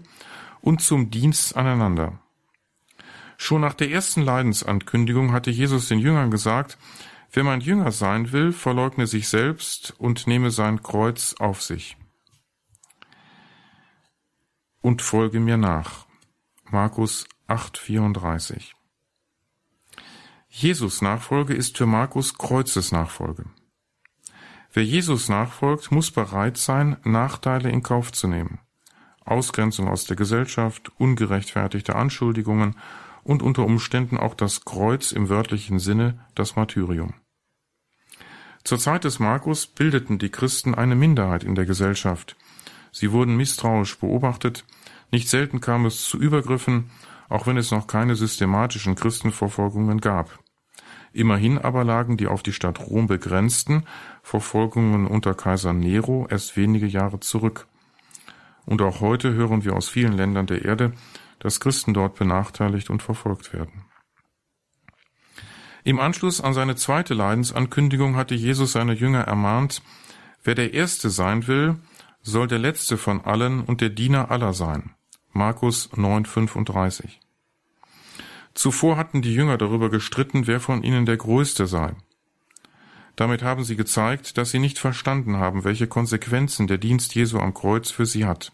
und 0.62 0.82
zum 0.82 1.12
Dienst 1.12 1.56
aneinander. 1.56 2.20
Schon 3.38 3.62
nach 3.62 3.74
der 3.74 3.92
ersten 3.92 4.22
Leidensankündigung 4.22 5.32
hatte 5.32 5.52
Jesus 5.52 5.88
den 5.88 6.00
Jüngern 6.00 6.32
gesagt, 6.32 6.78
wer 7.32 7.44
mein 7.44 7.62
Jünger 7.62 7.92
sein 7.92 8.32
will, 8.32 8.52
verleugne 8.52 9.06
sich 9.06 9.30
selbst 9.30 9.94
und 10.00 10.26
nehme 10.26 10.50
sein 10.50 10.82
Kreuz 10.82 11.36
auf 11.38 11.62
sich 11.62 11.98
und 14.88 15.02
folge 15.02 15.42
mir 15.42 15.58
nach. 15.58 16.08
Markus 16.72 17.28
8,34. 17.50 18.72
Jesus 20.48 21.02
Nachfolge 21.02 21.54
ist 21.54 21.78
für 21.78 21.86
Markus 21.86 22.38
Kreuzesnachfolge. 22.38 23.46
Wer 24.78 24.86
Jesus 24.86 25.28
nachfolgt, 25.28 25.92
muss 25.92 26.12
bereit 26.12 26.56
sein, 26.56 26.98
Nachteile 27.04 27.72
in 27.72 27.82
Kauf 27.82 28.12
zu 28.12 28.28
nehmen. 28.28 28.60
Ausgrenzung 29.26 29.88
aus 29.88 30.06
der 30.06 30.16
Gesellschaft, 30.16 30.92
ungerechtfertigte 31.00 31.96
Anschuldigungen 31.96 32.76
und 33.24 33.42
unter 33.42 33.66
Umständen 33.66 34.18
auch 34.18 34.36
das 34.36 34.66
Kreuz 34.66 35.14
im 35.14 35.30
wörtlichen 35.30 35.80
Sinne, 35.80 36.20
das 36.36 36.56
Martyrium. 36.56 37.16
Zur 38.64 38.78
Zeit 38.78 39.04
des 39.04 39.18
Markus 39.18 39.66
bildeten 39.66 40.20
die 40.20 40.30
Christen 40.30 40.76
eine 40.76 40.94
Minderheit 40.94 41.44
in 41.44 41.56
der 41.56 41.66
Gesellschaft. 41.66 42.36
Sie 42.92 43.12
wurden 43.12 43.36
misstrauisch 43.36 43.98
beobachtet, 43.98 44.64
nicht 45.10 45.28
selten 45.28 45.60
kam 45.60 45.88
es 45.88 46.04
zu 46.04 46.20
Übergriffen, 46.20 46.92
auch 47.30 47.48
wenn 47.48 47.58
es 47.58 47.72
noch 47.72 47.88
keine 47.88 48.16
systematischen 48.16 48.94
Christenverfolgungen 48.94 50.02
gab. 50.02 50.38
Immerhin 51.14 51.58
aber 51.58 51.84
lagen 51.84 52.16
die 52.16 52.28
auf 52.28 52.44
die 52.44 52.54
Stadt 52.54 52.80
Rom 52.80 53.08
begrenzten 53.08 53.86
Verfolgungen 54.28 55.08
unter 55.08 55.34
Kaiser 55.34 55.72
Nero 55.72 56.28
erst 56.30 56.58
wenige 56.58 56.86
Jahre 56.86 57.22
zurück. 57.22 57.66
Und 58.66 58.82
auch 58.82 59.00
heute 59.00 59.34
hören 59.34 59.64
wir 59.64 59.74
aus 59.74 59.88
vielen 59.88 60.12
Ländern 60.12 60.48
der 60.48 60.66
Erde, 60.66 60.92
dass 61.40 61.62
Christen 61.62 61.94
dort 61.94 62.16
benachteiligt 62.16 62.90
und 62.90 63.02
verfolgt 63.02 63.54
werden. 63.54 63.86
Im 65.86 66.02
Anschluss 66.02 66.42
an 66.42 66.54
seine 66.54 66.76
zweite 66.76 67.14
Leidensankündigung 67.14 68.18
hatte 68.18 68.36
Jesus 68.36 68.74
seine 68.74 68.92
Jünger 68.92 69.22
ermahnt, 69.22 69.82
wer 70.44 70.56
der 70.56 70.74
Erste 70.74 71.10
sein 71.10 71.48
will, 71.48 71.78
soll 72.22 72.48
der 72.48 72.60
Letzte 72.60 72.98
von 72.98 73.22
allen 73.22 73.62
und 73.64 73.80
der 73.80 73.92
Diener 73.92 74.30
aller 74.30 74.52
sein. 74.52 74.90
Markus 75.32 75.90
9,35. 75.94 77.12
Zuvor 78.54 78.98
hatten 78.98 79.22
die 79.22 79.34
Jünger 79.34 79.58
darüber 79.58 79.90
gestritten, 79.90 80.48
wer 80.48 80.60
von 80.60 80.84
ihnen 80.84 81.06
der 81.06 81.16
Größte 81.16 81.66
sei. 81.66 81.96
Damit 83.18 83.42
haben 83.42 83.64
sie 83.64 83.76
gezeigt, 83.76 84.38
dass 84.38 84.52
sie 84.52 84.60
nicht 84.60 84.78
verstanden 84.78 85.38
haben, 85.38 85.64
welche 85.64 85.88
Konsequenzen 85.88 86.68
der 86.68 86.78
Dienst 86.78 87.16
Jesu 87.16 87.40
am 87.40 87.54
Kreuz 87.54 87.90
für 87.90 88.06
sie 88.06 88.26
hat. 88.26 88.54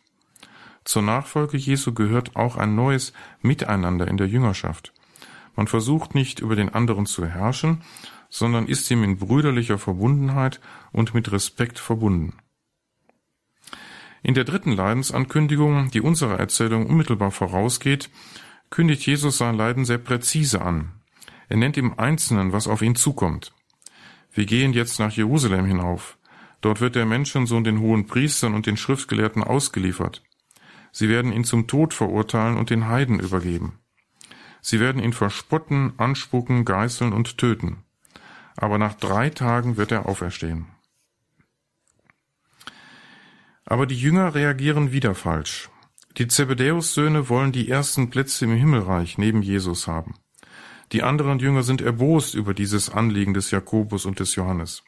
Zur 0.86 1.02
Nachfolge 1.02 1.58
Jesu 1.58 1.94
gehört 1.94 2.38
auch 2.38 2.56
ein 2.56 2.74
neues 2.74 3.12
Miteinander 3.42 4.08
in 4.08 4.16
der 4.16 4.28
Jüngerschaft. 4.28 4.94
Man 5.56 5.68
versucht 5.68 6.16
nicht 6.16 6.40
über 6.40 6.56
den 6.56 6.70
anderen 6.70 7.06
zu 7.06 7.26
herrschen, 7.26 7.84
sondern 8.30 8.68
ist 8.68 8.90
ihm 8.90 9.04
in 9.04 9.18
brüderlicher 9.18 9.78
Verbundenheit 9.78 10.62
und 10.94 11.14
mit 11.14 11.32
Respekt 11.34 11.78
verbunden. 11.78 12.38
In 14.24 14.34
der 14.34 14.46
dritten 14.46 14.72
Leidensankündigung, 14.72 15.92
die 15.92 16.00
unserer 16.00 16.40
Erzählung 16.40 16.88
unmittelbar 16.88 17.32
vorausgeht, 17.32 18.10
kündigt 18.70 19.06
Jesus 19.06 19.38
sein 19.38 19.56
Leiden 19.56 19.84
sehr 19.84 19.98
präzise 19.98 20.62
an. 20.62 20.94
Er 21.50 21.58
nennt 21.58 21.76
im 21.76 22.00
Einzelnen, 22.00 22.54
was 22.54 22.70
auf 22.70 22.82
ihn 22.82 22.96
zukommt. 22.96 23.54
Wir 24.34 24.46
gehen 24.46 24.74
jetzt 24.74 25.00
nach 25.00 25.12
Jerusalem 25.12 25.66
hinauf. 25.66 26.18
Dort 26.62 26.82
wird 26.82 26.96
der 26.96 27.06
Menschensohn 27.06 27.64
den 27.64 27.80
hohen 27.80 28.08
Priestern 28.08 28.56
und 28.56 28.66
den 28.66 28.78
Schriftgelehrten 28.78 29.44
ausgeliefert. 29.44 30.24
Sie 30.92 31.08
werden 31.08 31.32
ihn 31.32 31.44
zum 31.44 31.68
Tod 31.68 31.94
verurteilen 31.94 32.58
und 32.58 32.70
den 32.70 32.88
Heiden 32.88 33.20
übergeben. 33.20 33.80
Sie 34.62 34.80
werden 34.80 35.02
ihn 35.02 35.14
verspotten, 35.14 35.94
anspucken, 35.98 36.66
geißeln 36.66 37.14
und 37.14 37.38
töten. 37.38 37.84
Aber 38.56 38.78
nach 38.78 38.94
drei 38.94 39.30
Tagen 39.30 39.78
wird 39.78 39.92
er 39.92 40.08
auferstehen. 40.08 40.68
Aber 43.66 43.86
die 43.86 44.00
Jünger 44.00 44.36
reagieren 44.36 44.92
wieder 44.92 45.16
falsch. 45.16 45.70
Die 46.18 46.28
Zebedäus-Söhne 46.28 47.30
wollen 47.30 47.52
die 47.52 47.70
ersten 47.70 48.10
Plätze 48.10 48.46
im 48.46 48.56
Himmelreich 48.56 49.18
neben 49.18 49.42
Jesus 49.42 49.88
haben. 49.88 50.16
Die 50.94 51.02
anderen 51.02 51.40
Jünger 51.40 51.64
sind 51.64 51.82
erbost 51.82 52.36
über 52.36 52.54
dieses 52.54 52.92
Anliegen 52.92 53.34
des 53.34 53.50
Jakobus 53.50 54.06
und 54.06 54.20
des 54.20 54.36
Johannes. 54.36 54.84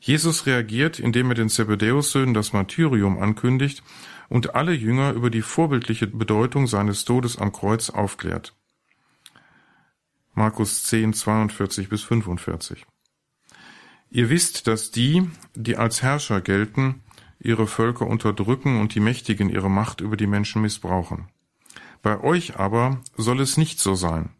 Jesus 0.00 0.46
reagiert, 0.46 1.00
indem 1.00 1.30
er 1.30 1.34
den 1.34 1.48
Zebedäus-Söhnen 1.48 2.34
das 2.34 2.52
Martyrium 2.52 3.18
ankündigt 3.18 3.82
und 4.28 4.54
alle 4.54 4.72
Jünger 4.72 5.12
über 5.12 5.30
die 5.30 5.42
vorbildliche 5.42 6.06
Bedeutung 6.06 6.68
seines 6.68 7.04
Todes 7.04 7.36
am 7.36 7.52
Kreuz 7.52 7.90
aufklärt. 7.90 8.54
Markus 10.34 10.84
10, 10.84 11.14
42 11.14 11.88
bis 11.88 12.04
45. 12.04 12.86
Ihr 14.10 14.30
wisst, 14.30 14.68
dass 14.68 14.92
die, 14.92 15.28
die 15.56 15.76
als 15.76 16.00
Herrscher 16.00 16.40
gelten, 16.40 17.02
ihre 17.40 17.66
Völker 17.66 18.06
unterdrücken 18.06 18.80
und 18.80 18.94
die 18.94 19.00
Mächtigen 19.00 19.50
ihre 19.50 19.70
Macht 19.70 20.00
über 20.00 20.16
die 20.16 20.28
Menschen 20.28 20.62
missbrauchen. 20.62 21.28
Bei 22.02 22.20
euch 22.20 22.56
aber 22.56 23.00
soll 23.16 23.40
es 23.40 23.56
nicht 23.56 23.80
so 23.80 23.96
sein, 23.96 24.30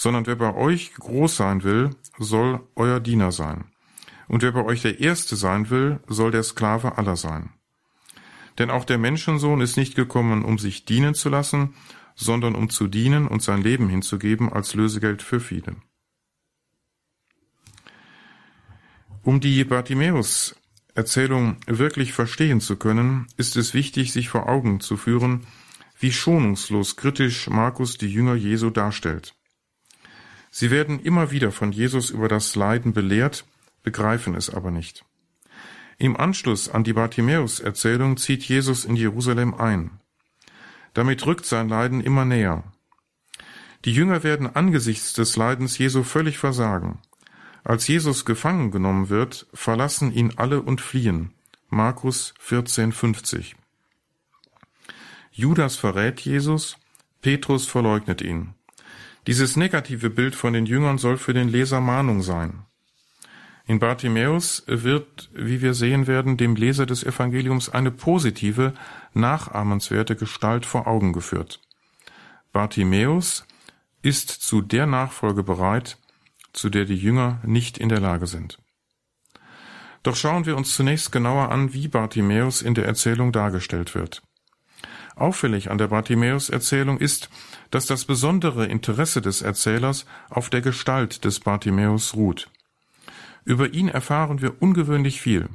sondern 0.00 0.26
wer 0.26 0.36
bei 0.36 0.54
euch 0.54 0.94
groß 0.94 1.36
sein 1.36 1.62
will, 1.62 1.90
soll 2.18 2.66
euer 2.74 3.00
Diener 3.00 3.32
sein. 3.32 3.64
Und 4.28 4.42
wer 4.42 4.52
bei 4.52 4.64
euch 4.64 4.80
der 4.80 4.98
Erste 4.98 5.36
sein 5.36 5.68
will, 5.68 6.00
soll 6.08 6.30
der 6.30 6.42
Sklave 6.42 6.96
aller 6.96 7.16
sein. 7.16 7.50
Denn 8.58 8.70
auch 8.70 8.86
der 8.86 8.96
Menschensohn 8.96 9.60
ist 9.60 9.76
nicht 9.76 9.96
gekommen, 9.96 10.42
um 10.42 10.58
sich 10.58 10.86
dienen 10.86 11.12
zu 11.14 11.28
lassen, 11.28 11.74
sondern 12.14 12.54
um 12.54 12.70
zu 12.70 12.86
dienen 12.86 13.28
und 13.28 13.42
sein 13.42 13.62
Leben 13.62 13.90
hinzugeben 13.90 14.50
als 14.50 14.72
Lösegeld 14.72 15.20
für 15.20 15.38
viele. 15.38 15.76
Um 19.22 19.40
die 19.40 19.62
Bartimäus 19.64 20.56
Erzählung 20.94 21.58
wirklich 21.66 22.14
verstehen 22.14 22.62
zu 22.62 22.76
können, 22.76 23.26
ist 23.36 23.54
es 23.58 23.74
wichtig, 23.74 24.14
sich 24.14 24.30
vor 24.30 24.48
Augen 24.48 24.80
zu 24.80 24.96
führen, 24.96 25.46
wie 25.98 26.10
schonungslos 26.10 26.96
kritisch 26.96 27.50
Markus 27.50 27.98
die 27.98 28.08
Jünger 28.08 28.34
Jesu 28.34 28.70
darstellt. 28.70 29.34
Sie 30.50 30.70
werden 30.70 31.00
immer 31.00 31.30
wieder 31.30 31.52
von 31.52 31.72
Jesus 31.72 32.10
über 32.10 32.28
das 32.28 32.56
Leiden 32.56 32.92
belehrt, 32.92 33.44
begreifen 33.82 34.34
es 34.34 34.50
aber 34.50 34.70
nicht. 34.70 35.04
Im 35.98 36.16
Anschluss 36.16 36.68
an 36.68 36.82
die 36.82 36.92
Bartimäus-Erzählung 36.92 38.16
zieht 38.16 38.42
Jesus 38.42 38.84
in 38.84 38.96
Jerusalem 38.96 39.54
ein. 39.54 40.00
Damit 40.94 41.24
rückt 41.26 41.46
sein 41.46 41.68
Leiden 41.68 42.00
immer 42.00 42.24
näher. 42.24 42.64
Die 43.84 43.92
Jünger 43.92 44.22
werden 44.22 44.54
angesichts 44.54 45.12
des 45.12 45.36
Leidens 45.36 45.78
Jesu 45.78 46.02
völlig 46.02 46.38
versagen. 46.38 46.98
Als 47.64 47.86
Jesus 47.86 48.24
gefangen 48.24 48.70
genommen 48.70 49.08
wird, 49.08 49.46
verlassen 49.54 50.12
ihn 50.12 50.32
alle 50.36 50.62
und 50.62 50.80
fliehen. 50.80 51.32
Markus 51.68 52.34
14,50. 52.44 53.54
Judas 55.30 55.76
verrät 55.76 56.20
Jesus, 56.20 56.76
Petrus 57.22 57.66
verleugnet 57.66 58.22
ihn. 58.22 58.54
Dieses 59.26 59.56
negative 59.56 60.10
Bild 60.10 60.34
von 60.34 60.52
den 60.52 60.66
Jüngern 60.66 60.98
soll 60.98 61.18
für 61.18 61.34
den 61.34 61.48
Leser 61.48 61.80
Mahnung 61.80 62.22
sein. 62.22 62.64
In 63.66 63.78
Bartimäus 63.78 64.64
wird, 64.66 65.30
wie 65.32 65.60
wir 65.60 65.74
sehen 65.74 66.06
werden, 66.06 66.36
dem 66.36 66.56
Leser 66.56 66.86
des 66.86 67.04
Evangeliums 67.04 67.68
eine 67.68 67.90
positive, 67.90 68.72
nachahmenswerte 69.14 70.16
Gestalt 70.16 70.66
vor 70.66 70.86
Augen 70.86 71.12
geführt. 71.12 71.60
Bartimäus 72.52 73.46
ist 74.02 74.30
zu 74.30 74.60
der 74.60 74.86
Nachfolge 74.86 75.42
bereit, 75.42 75.98
zu 76.52 76.68
der 76.68 76.84
die 76.84 76.96
Jünger 76.96 77.40
nicht 77.44 77.78
in 77.78 77.88
der 77.88 78.00
Lage 78.00 78.26
sind. 78.26 78.58
Doch 80.02 80.16
schauen 80.16 80.46
wir 80.46 80.56
uns 80.56 80.74
zunächst 80.74 81.12
genauer 81.12 81.50
an, 81.50 81.72
wie 81.74 81.86
Bartimäus 81.86 82.62
in 82.62 82.74
der 82.74 82.86
Erzählung 82.86 83.32
dargestellt 83.32 83.94
wird. 83.94 84.22
Auffällig 85.20 85.70
an 85.70 85.78
der 85.78 85.88
Bartimäus-Erzählung 85.88 86.98
ist, 86.98 87.30
dass 87.70 87.86
das 87.86 88.04
besondere 88.04 88.66
Interesse 88.66 89.20
des 89.20 89.42
Erzählers 89.42 90.06
auf 90.28 90.50
der 90.50 90.60
Gestalt 90.60 91.24
des 91.24 91.40
Bartimäus 91.40 92.14
ruht. 92.14 92.50
Über 93.44 93.72
ihn 93.72 93.88
erfahren 93.88 94.40
wir 94.40 94.62
ungewöhnlich 94.62 95.20
viel. 95.20 95.48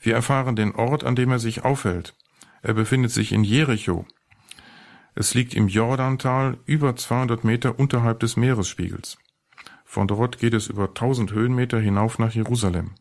Wir 0.00 0.14
erfahren 0.14 0.56
den 0.56 0.74
Ort, 0.74 1.04
an 1.04 1.16
dem 1.16 1.30
er 1.30 1.38
sich 1.38 1.64
aufhält. 1.64 2.14
Er 2.62 2.74
befindet 2.74 3.10
sich 3.10 3.32
in 3.32 3.44
Jericho. 3.44 4.06
Es 5.14 5.34
liegt 5.34 5.54
im 5.54 5.68
Jordantal 5.68 6.58
über 6.64 6.94
200 6.94 7.44
Meter 7.44 7.78
unterhalb 7.78 8.20
des 8.20 8.36
Meeresspiegels. 8.36 9.18
Von 9.84 10.06
dort 10.06 10.38
geht 10.38 10.54
es 10.54 10.68
über 10.68 10.88
1000 10.88 11.32
Höhenmeter 11.32 11.80
hinauf 11.80 12.18
nach 12.18 12.32
Jerusalem. 12.32 12.92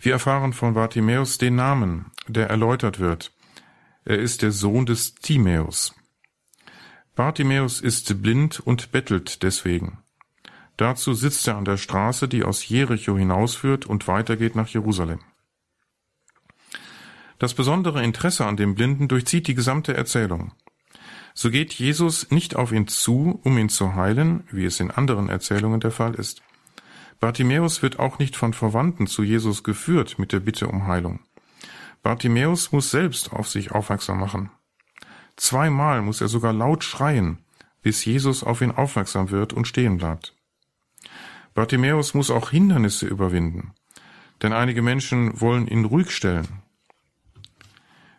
Wir 0.00 0.12
erfahren 0.12 0.52
von 0.52 0.74
Bartimäus 0.74 1.38
den 1.38 1.56
Namen, 1.56 2.12
der 2.26 2.48
erläutert 2.48 2.98
wird. 2.98 3.35
Er 4.08 4.20
ist 4.20 4.42
der 4.42 4.52
Sohn 4.52 4.86
des 4.86 5.16
Timäus. 5.16 5.92
Bartimäus 7.16 7.80
ist 7.80 8.22
blind 8.22 8.60
und 8.60 8.92
bettelt 8.92 9.42
deswegen. 9.42 9.98
Dazu 10.76 11.12
sitzt 11.12 11.48
er 11.48 11.56
an 11.56 11.64
der 11.64 11.76
Straße, 11.76 12.28
die 12.28 12.44
aus 12.44 12.68
Jericho 12.68 13.18
hinausführt 13.18 13.84
und 13.84 14.06
weitergeht 14.06 14.54
nach 14.54 14.68
Jerusalem. 14.68 15.18
Das 17.40 17.54
besondere 17.54 18.04
Interesse 18.04 18.46
an 18.46 18.56
dem 18.56 18.76
Blinden 18.76 19.08
durchzieht 19.08 19.48
die 19.48 19.56
gesamte 19.56 19.94
Erzählung. 19.94 20.52
So 21.34 21.50
geht 21.50 21.74
Jesus 21.74 22.30
nicht 22.30 22.54
auf 22.54 22.70
ihn 22.70 22.86
zu, 22.86 23.40
um 23.42 23.58
ihn 23.58 23.68
zu 23.68 23.96
heilen, 23.96 24.44
wie 24.52 24.66
es 24.66 24.78
in 24.78 24.92
anderen 24.92 25.28
Erzählungen 25.28 25.80
der 25.80 25.90
Fall 25.90 26.14
ist. 26.14 26.42
Bartimäus 27.18 27.82
wird 27.82 27.98
auch 27.98 28.20
nicht 28.20 28.36
von 28.36 28.52
Verwandten 28.52 29.08
zu 29.08 29.24
Jesus 29.24 29.64
geführt 29.64 30.20
mit 30.20 30.30
der 30.30 30.40
Bitte 30.40 30.68
um 30.68 30.86
Heilung. 30.86 31.25
Bartimäus 32.02 32.72
muss 32.72 32.90
selbst 32.90 33.32
auf 33.32 33.48
sich 33.48 33.72
aufmerksam 33.72 34.20
machen. 34.20 34.50
Zweimal 35.36 36.02
muss 36.02 36.20
er 36.20 36.28
sogar 36.28 36.52
laut 36.52 36.84
schreien, 36.84 37.38
bis 37.82 38.04
Jesus 38.04 38.42
auf 38.42 38.60
ihn 38.60 38.70
aufmerksam 38.70 39.30
wird 39.30 39.52
und 39.52 39.66
stehen 39.66 39.96
bleibt. 39.96 40.34
Bartimäus 41.54 42.14
muss 42.14 42.30
auch 42.30 42.50
Hindernisse 42.50 43.06
überwinden, 43.06 43.74
denn 44.42 44.52
einige 44.52 44.82
Menschen 44.82 45.40
wollen 45.40 45.66
ihn 45.66 45.84
ruhig 45.84 46.10
stellen, 46.10 46.62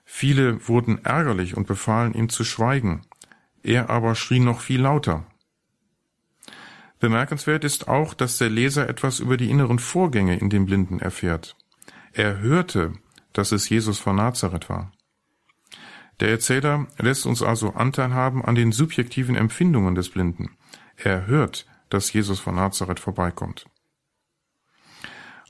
Viele 0.10 0.68
wurden 0.68 1.04
ärgerlich 1.06 1.56
und 1.56 1.68
befahlen 1.68 2.14
ihm 2.16 2.30
zu 2.30 2.46
schweigen. 2.46 3.02
Er 3.62 3.92
aber 3.92 4.16
schrie 4.16 4.40
noch 4.40 4.62
viel 4.62 4.82
lauter. 4.82 5.28
Bemerkenswert 7.00 7.64
ist 7.66 7.88
auch, 7.88 8.16
dass 8.16 8.40
der 8.40 8.50
Leser 8.50 8.90
etwas 8.90 9.20
über 9.20 9.38
die 9.38 9.52
inneren 9.52 9.78
Vorgänge 9.78 10.40
in 10.40 10.50
dem 10.50 10.66
Blinden 10.66 11.00
erfährt. 11.00 11.56
Er 12.14 12.40
hörte, 12.40 12.94
dass 13.38 13.52
es 13.52 13.70
Jesus 13.70 14.00
von 14.00 14.16
Nazareth 14.16 14.68
war. 14.68 14.92
Der 16.20 16.30
Erzähler 16.30 16.88
lässt 16.98 17.28
uns 17.28 17.44
also 17.44 17.74
Anteil 17.74 18.12
haben 18.12 18.44
an 18.44 18.56
den 18.56 18.72
subjektiven 18.72 19.36
Empfindungen 19.36 19.94
des 19.94 20.10
Blinden. 20.10 20.58
Er 20.96 21.28
hört, 21.28 21.68
dass 21.90 22.12
Jesus 22.12 22.40
von 22.40 22.56
Nazareth 22.56 23.00
vorbeikommt. 23.00 23.68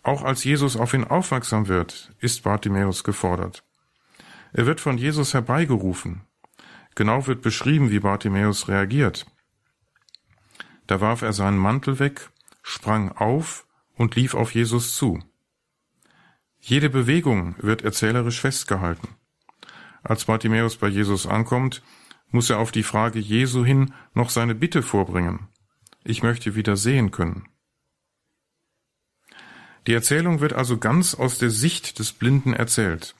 Auch 0.04 0.23
als 0.23 0.43
Jesus 0.43 0.76
auf 0.76 0.93
ihn 0.93 1.06
aufmerksam 1.06 1.69
wird, 1.69 2.13
ist 2.19 2.43
Bartimäus 2.43 3.06
gefordert. 3.06 3.63
Er 4.52 4.65
wird 4.65 4.82
von 4.82 4.97
Jesus 4.97 5.34
herbeigerufen. 5.34 6.23
Genau 6.95 7.26
wird 7.28 7.41
beschrieben, 7.41 7.89
wie 7.89 8.00
Bartimäus 8.00 8.67
reagiert. 8.67 9.26
Da 10.88 11.00
warf 11.00 11.21
er 11.21 11.32
seinen 11.32 11.58
Mantel 11.58 12.00
weg, 12.00 12.32
sprang 12.63 13.13
auf 13.13 13.65
und 13.95 14.15
lief 14.15 14.34
auf 14.34 14.54
Jesus 14.54 14.95
zu. 14.95 15.21
Jede 16.69 16.89
Bewegung 16.89 17.56
wird 17.60 17.82
erzählerisch 17.84 18.41
festgehalten. 18.41 19.08
Als 20.03 20.25
Bartimäus 20.25 20.75
bei 20.75 20.89
Jesus 20.89 21.25
ankommt, 21.25 21.82
muss 22.30 22.49
er 22.49 22.60
auf 22.60 22.73
die 22.73 22.84
Frage 22.84 23.19
Jesu 23.19 23.63
hin 23.63 23.93
noch 24.13 24.30
seine 24.30 24.53
Bitte 24.53 24.84
vorbringen. 24.84 25.47
Ich 26.03 26.23
möchte 26.23 26.56
wieder 26.56 26.75
sehen 26.75 27.12
können. 27.12 27.48
Die 29.87 29.94
Erzählung 29.94 30.42
wird 30.42 30.52
also 30.52 30.77
ganz 30.77 31.15
aus 31.15 31.37
der 31.37 31.52
Sicht 31.52 32.00
des 32.00 32.12
Blinden 32.12 32.54
erzählt. 32.54 33.15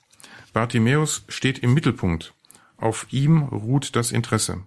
Bartimäus 0.52 1.24
steht 1.28 1.60
im 1.60 1.72
Mittelpunkt. 1.72 2.34
Auf 2.76 3.06
ihm 3.14 3.44
ruht 3.44 3.96
das 3.96 4.12
Interesse. 4.12 4.62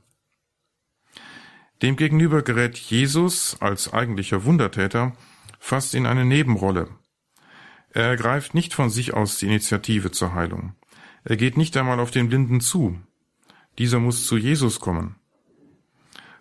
Demgegenüber 1.83 2.41
gerät 2.41 2.79
Jesus 2.79 3.57
als 3.59 3.93
eigentlicher 3.93 4.43
Wundertäter 4.43 5.15
fast 5.59 5.93
in 5.93 6.07
eine 6.07 6.25
Nebenrolle. 6.25 6.89
Er 7.93 8.05
ergreift 8.05 8.53
nicht 8.53 8.73
von 8.73 8.89
sich 8.89 9.13
aus 9.13 9.37
die 9.37 9.47
Initiative 9.47 10.11
zur 10.11 10.33
Heilung. 10.33 10.73
Er 11.23 11.35
geht 11.35 11.57
nicht 11.57 11.75
einmal 11.77 11.99
auf 11.99 12.11
den 12.11 12.29
Blinden 12.29 12.61
zu. 12.61 12.99
Dieser 13.77 13.99
muss 13.99 14.25
zu 14.25 14.37
Jesus 14.37 14.79
kommen. 14.79 15.15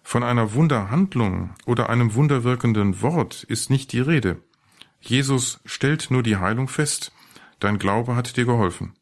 Von 0.03 0.23
einer 0.23 0.55
Wunderhandlung 0.55 1.51
oder 1.67 1.91
einem 1.91 2.15
wunderwirkenden 2.15 3.03
Wort 3.03 3.45
ist 3.45 3.71
nicht 3.71 3.93
die 3.93 4.01
Rede. 4.01 4.43
Jesus 5.01 5.61
stellt 5.65 6.11
nur 6.11 6.23
die 6.23 6.37
Heilung 6.37 6.69
fest. 6.69 7.13
Dein 7.59 7.79
Glaube 7.79 8.17
hat 8.17 8.37
dir 8.37 8.45
geholfen. 8.45 8.95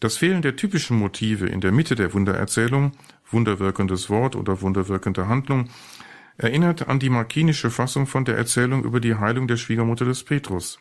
Das 0.00 0.16
Fehlen 0.16 0.42
der 0.42 0.56
typischen 0.56 0.98
Motive 0.98 1.46
in 1.46 1.60
der 1.60 1.72
Mitte 1.72 1.94
der 1.94 2.14
Wundererzählung, 2.14 2.92
wunderwirkendes 3.30 4.08
Wort 4.08 4.34
oder 4.34 4.62
wunderwirkende 4.62 5.28
Handlung, 5.28 5.68
erinnert 6.38 6.88
an 6.88 6.98
die 6.98 7.10
markinische 7.10 7.70
Fassung 7.70 8.06
von 8.06 8.24
der 8.24 8.38
Erzählung 8.38 8.82
über 8.84 9.00
die 9.00 9.16
Heilung 9.16 9.46
der 9.46 9.58
Schwiegermutter 9.58 10.06
des 10.06 10.24
Petrus. 10.24 10.78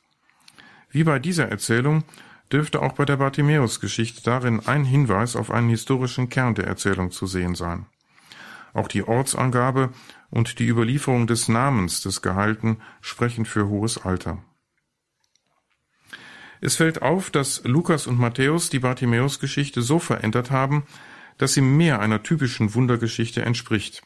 Wie 0.92 1.04
bei 1.04 1.20
dieser 1.20 1.50
Erzählung 1.50 2.04
dürfte 2.52 2.82
auch 2.82 2.94
bei 2.94 3.06
der 3.06 3.18
Bartimäus-Geschichte 3.18 4.22
darin 4.24 4.62
ein 4.66 4.84
Hinweis 4.84 5.36
auf 5.36 5.52
einen 5.52 5.70
historischen 5.70 6.30
Kern 6.30 6.56
der 6.56 6.66
Erzählung 6.66 7.12
zu 7.12 7.28
sehen 7.28 7.56
sein. 7.56 7.86
Auch 8.74 8.88
die 8.88 9.04
Ortsangabe 9.04 9.92
und 10.30 10.60
die 10.60 10.68
Überlieferung 10.68 11.28
des 11.28 11.48
Namens 11.48 12.02
des 12.02 12.22
Geheilten 12.22 12.82
sprechen 13.02 13.46
für 13.46 13.68
hohes 13.68 13.98
Alter. 14.04 14.44
Es 16.62 16.76
fällt 16.76 17.02
auf, 17.02 17.30
dass 17.30 17.64
Lukas 17.64 18.06
und 18.06 18.20
Matthäus 18.20 18.70
die 18.70 18.80
Bartimäus-Geschichte 18.80 19.82
so 19.82 19.98
verändert 20.00 20.52
haben, 20.52 20.84
dass 21.38 21.54
sie 21.54 21.62
mehr 21.62 22.02
einer 22.02 22.22
typischen 22.22 22.74
Wundergeschichte 22.74 23.44
entspricht. 23.44 24.02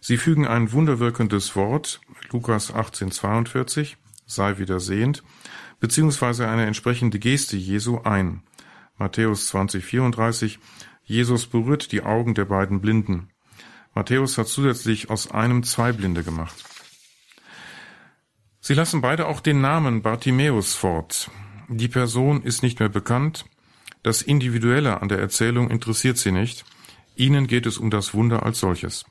Sie 0.00 0.16
fügen 0.16 0.46
ein 0.46 0.72
wunderwirkendes 0.72 1.54
Wort, 1.54 2.00
Lukas 2.30 2.70
1842, 2.70 3.96
sei 4.26 4.58
wieder 4.58 4.80
sehend, 4.80 5.22
beziehungsweise 5.84 6.48
eine 6.48 6.64
entsprechende 6.64 7.18
Geste 7.18 7.58
Jesu 7.58 7.98
ein. 8.04 8.42
Matthäus 8.96 9.54
20,34 9.54 10.56
Jesus 11.04 11.46
berührt 11.46 11.92
die 11.92 12.02
Augen 12.02 12.34
der 12.34 12.46
beiden 12.46 12.80
Blinden. 12.80 13.28
Matthäus 13.94 14.38
hat 14.38 14.48
zusätzlich 14.48 15.10
aus 15.10 15.30
einem 15.30 15.62
zwei 15.62 15.92
Blinde 15.92 16.24
gemacht. 16.24 16.56
Sie 18.60 18.72
lassen 18.72 19.02
beide 19.02 19.26
auch 19.26 19.40
den 19.40 19.60
Namen 19.60 20.00
Bartimäus 20.00 20.72
fort. 20.72 21.30
Die 21.68 21.88
Person 21.88 22.42
ist 22.42 22.62
nicht 22.62 22.80
mehr 22.80 22.88
bekannt, 22.88 23.44
das 24.02 24.22
Individuelle 24.22 25.02
an 25.02 25.10
der 25.10 25.18
Erzählung 25.18 25.68
interessiert 25.68 26.16
sie 26.16 26.32
nicht, 26.32 26.64
ihnen 27.14 27.46
geht 27.46 27.66
es 27.66 27.76
um 27.76 27.90
das 27.90 28.14
Wunder 28.14 28.42
als 28.42 28.58
solches. 28.58 29.04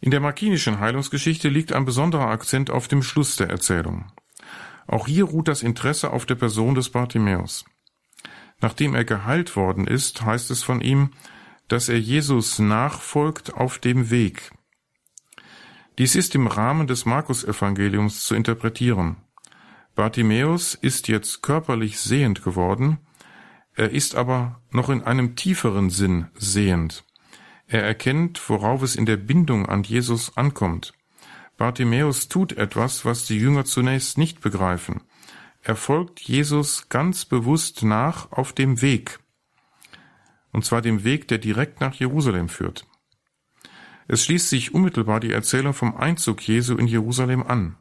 In 0.00 0.12
der 0.12 0.20
markinischen 0.20 0.78
Heilungsgeschichte 0.78 1.48
liegt 1.48 1.72
ein 1.72 1.84
besonderer 1.84 2.28
Akzent 2.28 2.70
auf 2.70 2.86
dem 2.86 3.02
Schluss 3.02 3.34
der 3.34 3.50
Erzählung. 3.50 4.12
Auch 4.86 5.06
hier 5.06 5.24
ruht 5.24 5.48
das 5.48 5.62
Interesse 5.62 6.12
auf 6.12 6.26
der 6.26 6.34
Person 6.34 6.74
des 6.74 6.90
Bartimäus. 6.90 7.64
Nachdem 8.60 8.94
er 8.94 9.04
geheilt 9.04 9.56
worden 9.56 9.86
ist, 9.86 10.22
heißt 10.22 10.50
es 10.50 10.62
von 10.62 10.80
ihm, 10.80 11.10
dass 11.68 11.88
er 11.88 11.98
Jesus 11.98 12.58
nachfolgt 12.58 13.54
auf 13.54 13.78
dem 13.78 14.10
Weg. 14.10 14.52
Dies 15.98 16.14
ist 16.14 16.34
im 16.34 16.46
Rahmen 16.46 16.86
des 16.86 17.04
Markus-Evangeliums 17.04 18.24
zu 18.24 18.34
interpretieren. 18.34 19.16
Bartimäus 19.94 20.74
ist 20.74 21.08
jetzt 21.08 21.42
körperlich 21.42 22.00
sehend 22.00 22.42
geworden, 22.42 22.98
er 23.74 23.90
ist 23.90 24.14
aber 24.14 24.60
noch 24.70 24.90
in 24.90 25.02
einem 25.02 25.34
tieferen 25.34 25.90
Sinn 25.90 26.26
sehend. 26.34 27.04
Er 27.66 27.82
erkennt, 27.82 28.48
worauf 28.48 28.82
es 28.82 28.96
in 28.96 29.06
der 29.06 29.16
Bindung 29.16 29.66
an 29.66 29.82
Jesus 29.82 30.36
ankommt. 30.36 30.92
Bartimäus 31.62 32.26
tut 32.26 32.54
etwas, 32.54 33.04
was 33.04 33.24
die 33.24 33.38
Jünger 33.38 33.64
zunächst 33.64 34.18
nicht 34.18 34.40
begreifen. 34.40 35.02
Er 35.60 35.76
folgt 35.76 36.18
Jesus 36.18 36.88
ganz 36.88 37.24
bewusst 37.24 37.84
nach 37.84 38.32
auf 38.32 38.52
dem 38.52 38.82
Weg. 38.82 39.20
Und 40.50 40.64
zwar 40.64 40.82
dem 40.82 41.04
Weg, 41.04 41.28
der 41.28 41.38
direkt 41.38 41.80
nach 41.80 41.94
Jerusalem 41.94 42.48
führt. 42.48 42.84
Es 44.08 44.24
schließt 44.24 44.48
sich 44.48 44.74
unmittelbar 44.74 45.20
die 45.20 45.30
Erzählung 45.30 45.72
vom 45.72 45.94
Einzug 45.96 46.42
Jesu 46.48 46.76
in 46.76 46.88
Jerusalem 46.88 47.44
an. 47.44 47.76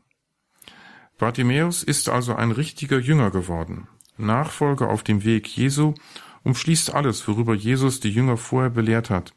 Bartimäus 1.18 1.82
ist 1.82 2.08
also 2.08 2.36
ein 2.36 2.52
richtiger 2.52 3.00
Jünger 3.00 3.32
geworden. 3.32 3.88
Nachfolger 4.16 4.92
auf 4.92 5.02
dem 5.02 5.24
Weg 5.24 5.48
Jesu 5.48 5.96
umschließt 6.44 6.94
alles, 6.94 7.28
worüber 7.28 7.56
Jesus 7.56 8.00
die 8.00 8.12
Jünger 8.12 8.38
vorher 8.38 8.70
belehrt 8.70 9.10
hat, 9.10 9.34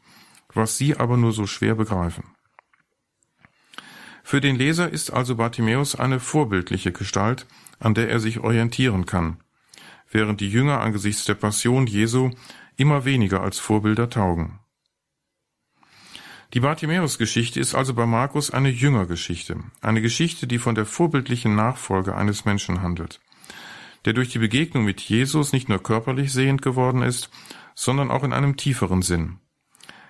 was 0.53 0.77
sie 0.77 0.97
aber 0.97 1.17
nur 1.17 1.31
so 1.31 1.47
schwer 1.47 1.73
begreifen. 1.73 2.34
Für 4.27 4.41
den 4.41 4.55
Leser 4.55 4.89
ist 4.89 5.13
also 5.13 5.35
Bartimäus 5.35 5.95
eine 5.95 6.19
vorbildliche 6.19 6.91
Gestalt, 6.91 7.45
an 7.79 7.93
der 7.93 8.09
er 8.09 8.19
sich 8.19 8.39
orientieren 8.39 9.05
kann, 9.05 9.37
während 10.09 10.41
die 10.41 10.49
Jünger 10.49 10.81
angesichts 10.81 11.25
der 11.25 11.35
Passion 11.35 11.87
Jesu 11.87 12.31
immer 12.75 13.05
weniger 13.05 13.41
als 13.41 13.59
Vorbilder 13.59 14.09
taugen. 14.09 14.59
Die 16.53 16.59
Bartimäus-Geschichte 16.59 17.59
ist 17.59 17.75
also 17.75 17.93
bei 17.93 18.05
Markus 18.05 18.49
eine 18.49 18.69
Jüngergeschichte, 18.69 19.59
eine 19.81 20.01
Geschichte, 20.01 20.47
die 20.47 20.57
von 20.57 20.73
der 20.73 20.85
vorbildlichen 20.85 21.55
Nachfolge 21.55 22.15
eines 22.15 22.45
Menschen 22.45 22.81
handelt 22.81 23.21
der 24.05 24.13
durch 24.13 24.29
die 24.29 24.39
Begegnung 24.39 24.85
mit 24.85 25.01
Jesus 25.01 25.51
nicht 25.51 25.67
nur 25.67 25.81
körperlich 25.81 26.31
sehend 26.31 26.61
geworden 26.61 27.01
ist, 27.01 27.29
sondern 27.73 28.11
auch 28.11 28.23
in 28.23 28.33
einem 28.33 28.55
tieferen 28.55 29.01
Sinn. 29.01 29.39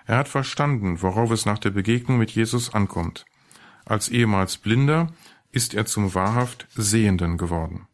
Er 0.04 0.18
hat 0.18 0.28
verstanden, 0.28 1.02
worauf 1.02 1.30
es 1.30 1.46
nach 1.46 1.58
der 1.58 1.70
Begegnung 1.70 2.18
mit 2.18 2.30
Jesus 2.30 2.72
ankommt. 2.72 3.24
Als 3.86 4.08
ehemals 4.08 4.58
Blinder 4.58 5.12
ist 5.52 5.72
er 5.72 5.86
zum 5.86 6.14
wahrhaft 6.14 6.66
Sehenden 6.74 7.38
geworden. 7.38 7.86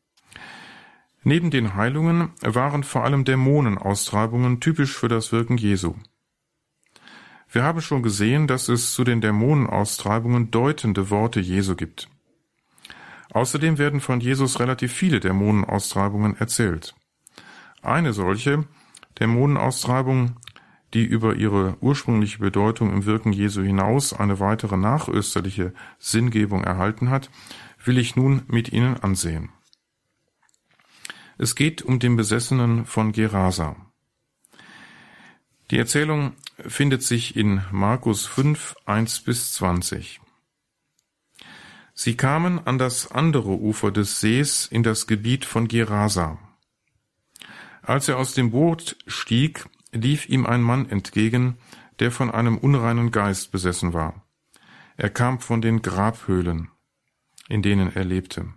Neben 1.22 1.50
den 1.50 1.74
Heilungen 1.74 2.30
waren 2.40 2.82
vor 2.82 3.04
allem 3.04 3.24
Dämonenaustreibungen 3.24 4.58
typisch 4.58 4.96
für 4.96 5.08
das 5.08 5.30
Wirken 5.30 5.56
Jesu. 5.56 5.94
Wir 7.48 7.62
haben 7.62 7.82
schon 7.82 8.02
gesehen, 8.02 8.46
dass 8.46 8.68
es 8.68 8.94
zu 8.94 9.04
den 9.04 9.20
Dämonenaustreibungen 9.20 10.50
deutende 10.50 11.10
Worte 11.10 11.38
Jesu 11.38 11.76
gibt. 11.76 12.08
Außerdem 13.30 13.78
werden 13.78 14.00
von 14.00 14.20
Jesus 14.20 14.58
relativ 14.58 14.92
viele 14.92 15.20
Dämonenaustreibungen 15.20 16.36
erzählt. 16.38 16.94
Eine 17.82 18.14
solche 18.14 18.64
Dämonenaustreibung, 19.20 20.36
die 20.94 21.04
über 21.04 21.36
ihre 21.36 21.76
ursprüngliche 21.80 22.38
Bedeutung 22.38 22.92
im 22.92 23.06
Wirken 23.06 23.32
Jesu 23.32 23.62
hinaus 23.62 24.12
eine 24.12 24.40
weitere 24.40 24.76
nachösterliche 24.76 25.72
Sinngebung 25.98 26.64
erhalten 26.64 27.10
hat, 27.10 27.30
will 27.84 27.98
ich 27.98 28.16
nun 28.16 28.42
mit 28.46 28.72
Ihnen 28.72 28.96
ansehen. 28.96 29.50
Es 31.38 31.54
geht 31.54 31.82
um 31.82 31.98
den 31.98 32.16
Besessenen 32.16 32.84
von 32.84 33.12
Gerasa. 33.12 33.76
Die 35.70 35.78
Erzählung 35.78 36.34
findet 36.58 37.02
sich 37.02 37.34
in 37.34 37.62
Markus 37.70 38.26
5, 38.26 38.76
1 38.84 39.20
bis 39.20 39.54
20. 39.54 40.20
Sie 41.94 42.16
kamen 42.16 42.66
an 42.66 42.78
das 42.78 43.10
andere 43.10 43.58
Ufer 43.58 43.90
des 43.90 44.20
Sees 44.20 44.66
in 44.66 44.82
das 44.82 45.06
Gebiet 45.06 45.44
von 45.44 45.68
Gerasa. 45.68 46.38
Als 47.82 48.08
er 48.08 48.18
aus 48.18 48.34
dem 48.34 48.50
Boot 48.50 48.96
stieg, 49.06 49.66
lief 49.92 50.28
ihm 50.28 50.46
ein 50.46 50.62
Mann 50.62 50.88
entgegen, 50.88 51.58
der 51.98 52.10
von 52.10 52.30
einem 52.30 52.58
unreinen 52.58 53.10
Geist 53.10 53.52
besessen 53.52 53.92
war. 53.92 54.26
Er 54.96 55.10
kam 55.10 55.40
von 55.40 55.62
den 55.62 55.82
Grabhöhlen, 55.82 56.68
in 57.48 57.62
denen 57.62 57.94
er 57.94 58.04
lebte. 58.04 58.52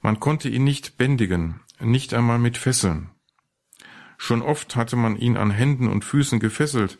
Man 0.00 0.20
konnte 0.20 0.48
ihn 0.48 0.64
nicht 0.64 0.98
bändigen, 0.98 1.60
nicht 1.80 2.14
einmal 2.14 2.38
mit 2.38 2.56
Fesseln. 2.58 3.10
Schon 4.18 4.42
oft 4.42 4.76
hatte 4.76 4.96
man 4.96 5.16
ihn 5.16 5.36
an 5.36 5.50
Händen 5.50 5.88
und 5.88 6.04
Füßen 6.04 6.40
gefesselt, 6.40 6.98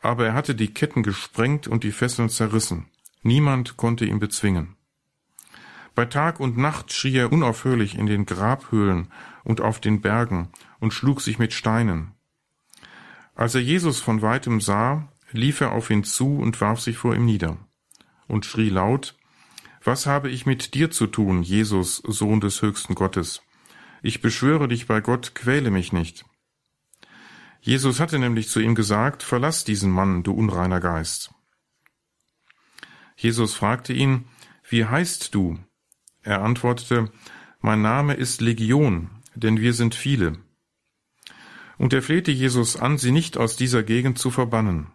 aber 0.00 0.26
er 0.26 0.34
hatte 0.34 0.54
die 0.54 0.72
Ketten 0.72 1.02
gesprengt 1.02 1.68
und 1.68 1.84
die 1.84 1.92
Fesseln 1.92 2.28
zerrissen. 2.28 2.86
Niemand 3.22 3.76
konnte 3.76 4.04
ihn 4.04 4.18
bezwingen. 4.18 4.76
Bei 5.94 6.04
Tag 6.04 6.38
und 6.38 6.56
Nacht 6.56 6.92
schrie 6.92 7.16
er 7.16 7.32
unaufhörlich 7.32 7.96
in 7.96 8.06
den 8.06 8.24
Grabhöhlen 8.24 9.12
und 9.42 9.60
auf 9.60 9.80
den 9.80 10.00
Bergen 10.00 10.48
und 10.78 10.94
schlug 10.94 11.20
sich 11.20 11.38
mit 11.38 11.52
Steinen. 11.52 12.14
Als 13.38 13.54
er 13.54 13.60
Jesus 13.60 14.00
von 14.00 14.20
weitem 14.20 14.60
sah, 14.60 15.12
lief 15.30 15.60
er 15.60 15.70
auf 15.70 15.90
ihn 15.90 16.02
zu 16.02 16.38
und 16.38 16.60
warf 16.60 16.80
sich 16.80 16.98
vor 16.98 17.14
ihm 17.14 17.24
nieder 17.24 17.56
und 18.26 18.44
schrie 18.44 18.68
laut, 18.68 19.16
Was 19.84 20.06
habe 20.06 20.28
ich 20.28 20.44
mit 20.44 20.74
dir 20.74 20.90
zu 20.90 21.06
tun, 21.06 21.44
Jesus, 21.44 22.02
Sohn 22.04 22.40
des 22.40 22.62
höchsten 22.62 22.96
Gottes? 22.96 23.42
Ich 24.02 24.20
beschwöre 24.20 24.66
dich 24.66 24.88
bei 24.88 25.00
Gott, 25.00 25.36
quäle 25.36 25.70
mich 25.70 25.92
nicht. 25.92 26.24
Jesus 27.60 28.00
hatte 28.00 28.18
nämlich 28.18 28.48
zu 28.48 28.58
ihm 28.58 28.74
gesagt, 28.74 29.22
Verlass 29.22 29.62
diesen 29.62 29.92
Mann, 29.92 30.24
du 30.24 30.32
unreiner 30.32 30.80
Geist. 30.80 31.32
Jesus 33.16 33.54
fragte 33.54 33.92
ihn, 33.92 34.24
Wie 34.68 34.84
heißt 34.84 35.32
du? 35.32 35.60
Er 36.22 36.42
antwortete, 36.42 37.12
Mein 37.60 37.82
Name 37.82 38.14
ist 38.14 38.40
Legion, 38.40 39.10
denn 39.36 39.60
wir 39.60 39.74
sind 39.74 39.94
viele. 39.94 40.40
Und 41.78 41.92
er 41.92 42.02
flehte 42.02 42.30
Jesus 42.30 42.76
an, 42.76 42.98
sie 42.98 43.12
nicht 43.12 43.38
aus 43.38 43.56
dieser 43.56 43.82
Gegend 43.82 44.18
zu 44.18 44.30
verbannen. 44.30 44.88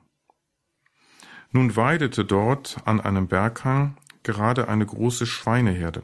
Nun 1.51 1.75
weidete 1.75 2.25
dort 2.25 2.77
an 2.85 2.99
einem 2.99 3.27
Berghang 3.27 3.97
gerade 4.23 4.67
eine 4.67 4.85
große 4.85 5.25
Schweineherde. 5.25 6.03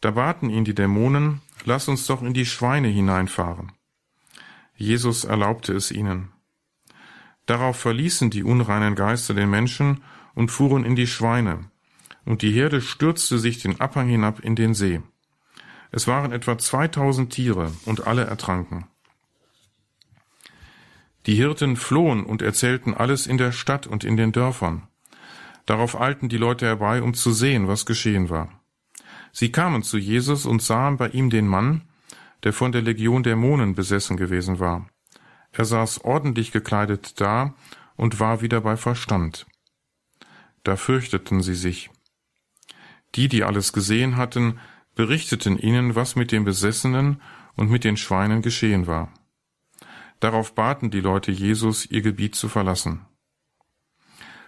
Da 0.00 0.12
baten 0.12 0.48
ihn 0.48 0.64
die 0.64 0.74
Dämonen, 0.74 1.42
lass 1.64 1.88
uns 1.88 2.06
doch 2.06 2.22
in 2.22 2.32
die 2.32 2.46
Schweine 2.46 2.88
hineinfahren. 2.88 3.72
Jesus 4.74 5.24
erlaubte 5.24 5.74
es 5.74 5.90
ihnen. 5.90 6.32
Darauf 7.44 7.76
verließen 7.76 8.30
die 8.30 8.44
unreinen 8.44 8.94
Geister 8.94 9.34
den 9.34 9.50
Menschen 9.50 10.02
und 10.34 10.50
fuhren 10.50 10.84
in 10.84 10.96
die 10.96 11.06
Schweine, 11.06 11.70
und 12.24 12.42
die 12.42 12.52
Herde 12.52 12.80
stürzte 12.80 13.38
sich 13.38 13.58
den 13.58 13.80
Abhang 13.80 14.08
hinab 14.08 14.40
in 14.40 14.54
den 14.54 14.72
See. 14.72 15.02
Es 15.90 16.06
waren 16.06 16.32
etwa 16.32 16.56
2000 16.56 17.32
Tiere 17.32 17.72
und 17.84 18.06
alle 18.06 18.24
ertranken. 18.24 18.86
Die 21.26 21.34
Hirten 21.34 21.76
flohen 21.76 22.24
und 22.24 22.42
erzählten 22.42 22.94
alles 22.94 23.26
in 23.26 23.38
der 23.38 23.52
Stadt 23.52 23.86
und 23.86 24.04
in 24.04 24.16
den 24.16 24.32
Dörfern. 24.32 24.88
Darauf 25.66 26.00
eilten 26.00 26.28
die 26.28 26.38
Leute 26.38 26.66
herbei, 26.66 27.02
um 27.02 27.14
zu 27.14 27.32
sehen, 27.32 27.68
was 27.68 27.86
geschehen 27.86 28.30
war. 28.30 28.48
Sie 29.32 29.52
kamen 29.52 29.82
zu 29.82 29.98
Jesus 29.98 30.46
und 30.46 30.62
sahen 30.62 30.96
bei 30.96 31.08
ihm 31.10 31.30
den 31.30 31.46
Mann, 31.46 31.82
der 32.42 32.52
von 32.52 32.72
der 32.72 32.82
Legion 32.82 33.22
Dämonen 33.22 33.74
besessen 33.74 34.16
gewesen 34.16 34.58
war. 34.58 34.88
Er 35.52 35.64
saß 35.64 36.04
ordentlich 36.04 36.52
gekleidet 36.52 37.20
da 37.20 37.54
und 37.96 38.18
war 38.18 38.40
wieder 38.40 38.60
bei 38.62 38.76
Verstand. 38.76 39.46
Da 40.64 40.76
fürchteten 40.76 41.42
sie 41.42 41.54
sich. 41.54 41.90
Die, 43.14 43.28
die 43.28 43.44
alles 43.44 43.72
gesehen 43.72 44.16
hatten, 44.16 44.58
berichteten 44.94 45.58
ihnen, 45.58 45.94
was 45.94 46.16
mit 46.16 46.32
dem 46.32 46.44
Besessenen 46.44 47.20
und 47.56 47.70
mit 47.70 47.84
den 47.84 47.96
Schweinen 47.96 48.42
geschehen 48.42 48.86
war. 48.86 49.12
Darauf 50.20 50.54
baten 50.54 50.90
die 50.90 51.00
Leute 51.00 51.32
Jesus, 51.32 51.86
ihr 51.90 52.02
Gebiet 52.02 52.34
zu 52.34 52.48
verlassen. 52.48 53.06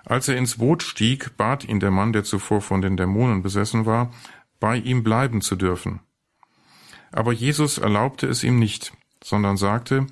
Als 0.04 0.28
er 0.28 0.36
ins 0.36 0.58
Boot 0.58 0.82
stieg, 0.82 1.36
bat 1.36 1.64
ihn 1.64 1.80
der 1.80 1.90
Mann, 1.90 2.12
der 2.12 2.24
zuvor 2.24 2.60
von 2.60 2.82
den 2.82 2.96
Dämonen 2.96 3.42
besessen 3.42 3.86
war, 3.86 4.10
bei 4.60 4.76
ihm 4.76 5.02
bleiben 5.02 5.40
zu 5.40 5.56
dürfen. 5.56 6.00
Aber 7.10 7.32
Jesus 7.32 7.78
erlaubte 7.78 8.26
es 8.26 8.42
ihm 8.42 8.58
nicht, 8.58 8.92
sondern 9.22 9.56
sagte, 9.56 10.06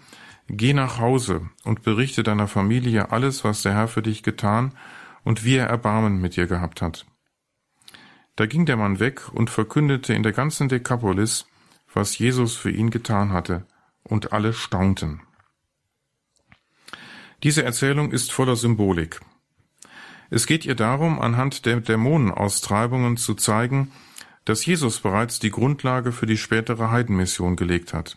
Geh 0.52 0.72
nach 0.72 0.98
Hause 0.98 1.48
und 1.62 1.82
berichte 1.82 2.24
deiner 2.24 2.48
Familie 2.48 3.12
alles, 3.12 3.44
was 3.44 3.62
der 3.62 3.74
Herr 3.74 3.86
für 3.86 4.02
dich 4.02 4.24
getan 4.24 4.74
und 5.22 5.44
wie 5.44 5.54
er 5.54 5.68
Erbarmen 5.68 6.20
mit 6.20 6.34
dir 6.34 6.48
gehabt 6.48 6.82
hat. 6.82 7.06
Da 8.34 8.46
ging 8.46 8.66
der 8.66 8.76
Mann 8.76 8.98
weg 8.98 9.32
und 9.32 9.48
verkündete 9.48 10.12
in 10.12 10.24
der 10.24 10.32
ganzen 10.32 10.68
Dekapolis, 10.68 11.46
was 11.92 12.18
Jesus 12.18 12.56
für 12.56 12.70
ihn 12.70 12.90
getan 12.90 13.32
hatte, 13.32 13.64
und 14.02 14.32
alle 14.32 14.52
staunten. 14.52 15.22
Diese 17.42 17.62
Erzählung 17.62 18.12
ist 18.12 18.32
voller 18.32 18.56
Symbolik. 18.56 19.20
Es 20.28 20.46
geht 20.46 20.64
ihr 20.64 20.74
darum, 20.74 21.20
anhand 21.20 21.66
der 21.66 21.80
Dämonenaustreibungen 21.80 23.16
zu 23.16 23.34
zeigen, 23.34 23.90
dass 24.44 24.64
Jesus 24.64 25.00
bereits 25.00 25.38
die 25.38 25.50
Grundlage 25.50 26.12
für 26.12 26.26
die 26.26 26.36
spätere 26.36 26.90
Heidenmission 26.90 27.56
gelegt 27.56 27.92
hat. 27.92 28.16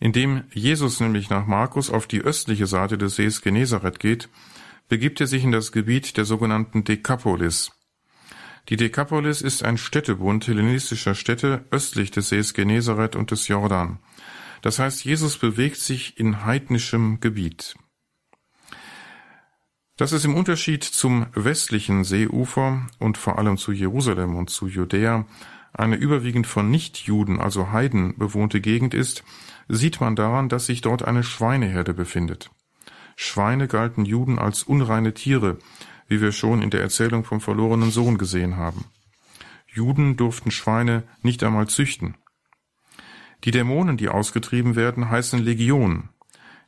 Indem 0.00 0.44
Jesus 0.52 1.00
nämlich 1.00 1.30
nach 1.30 1.46
Markus 1.46 1.90
auf 1.90 2.06
die 2.06 2.20
östliche 2.20 2.66
Seite 2.66 2.98
des 2.98 3.16
Sees 3.16 3.42
Genezareth 3.42 3.98
geht, 3.98 4.28
begibt 4.88 5.20
er 5.20 5.26
sich 5.26 5.44
in 5.44 5.52
das 5.52 5.72
Gebiet 5.72 6.16
der 6.16 6.24
sogenannten 6.24 6.84
Dekapolis. 6.84 7.72
Die 8.68 8.76
Dekapolis 8.76 9.40
ist 9.40 9.64
ein 9.64 9.78
Städtebund 9.78 10.46
hellenistischer 10.46 11.14
Städte 11.14 11.64
östlich 11.70 12.10
des 12.10 12.28
Sees 12.28 12.54
Genezareth 12.54 13.16
und 13.16 13.30
des 13.30 13.48
Jordan. 13.48 13.98
Das 14.62 14.78
heißt, 14.78 15.04
Jesus 15.04 15.38
bewegt 15.38 15.76
sich 15.76 16.18
in 16.18 16.44
heidnischem 16.44 17.20
Gebiet. 17.20 17.76
Das 19.96 20.12
ist 20.12 20.24
im 20.24 20.36
Unterschied 20.36 20.84
zum 20.84 21.26
westlichen 21.34 22.04
Seeufer 22.04 22.86
und 22.98 23.18
vor 23.18 23.38
allem 23.38 23.56
zu 23.58 23.72
Jerusalem 23.72 24.36
und 24.36 24.48
zu 24.48 24.68
Judäa 24.68 25.26
eine 25.72 25.96
überwiegend 25.96 26.46
von 26.46 26.70
Nichtjuden, 26.70 27.40
also 27.40 27.72
Heiden, 27.72 28.16
bewohnte 28.16 28.60
Gegend 28.60 28.94
ist, 28.94 29.24
sieht 29.68 30.00
man 30.00 30.16
daran, 30.16 30.48
dass 30.48 30.66
sich 30.66 30.80
dort 30.80 31.02
eine 31.02 31.22
Schweineherde 31.22 31.94
befindet. 31.94 32.50
Schweine 33.16 33.68
galten 33.68 34.04
Juden 34.04 34.38
als 34.38 34.62
unreine 34.62 35.14
Tiere, 35.14 35.58
wie 36.06 36.20
wir 36.20 36.32
schon 36.32 36.62
in 36.62 36.70
der 36.70 36.80
Erzählung 36.80 37.24
vom 37.24 37.40
verlorenen 37.40 37.90
Sohn 37.90 38.18
gesehen 38.18 38.56
haben. 38.56 38.84
Juden 39.66 40.16
durften 40.16 40.50
Schweine 40.50 41.02
nicht 41.22 41.42
einmal 41.42 41.68
züchten. 41.68 42.16
Die 43.44 43.50
Dämonen, 43.50 43.96
die 43.96 44.08
ausgetrieben 44.08 44.76
werden, 44.76 45.10
heißen 45.10 45.38
Legion. 45.38 46.08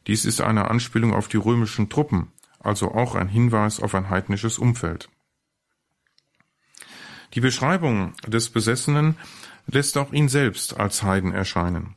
Dies 0.07 0.25
ist 0.25 0.41
eine 0.41 0.71
Anspielung 0.71 1.12
auf 1.12 1.29
die 1.29 1.37
römischen 1.37 1.89
Truppen, 1.89 2.33
also 2.59 2.93
auch 2.93 3.14
ein 3.14 3.29
Hinweis 3.29 3.81
auf 3.81 3.95
ein 3.95 4.09
heidnisches 4.09 4.59
Umfeld. 4.59 5.09
Die 7.35 7.41
Beschreibung 7.41 8.14
des 8.27 8.51
Besessenen 8.51 9.16
lässt 9.66 9.97
auch 9.99 10.12
ihn 10.12 10.29
selbst 10.29 10.79
als 10.79 11.03
Heiden 11.03 11.33
erscheinen. 11.33 11.97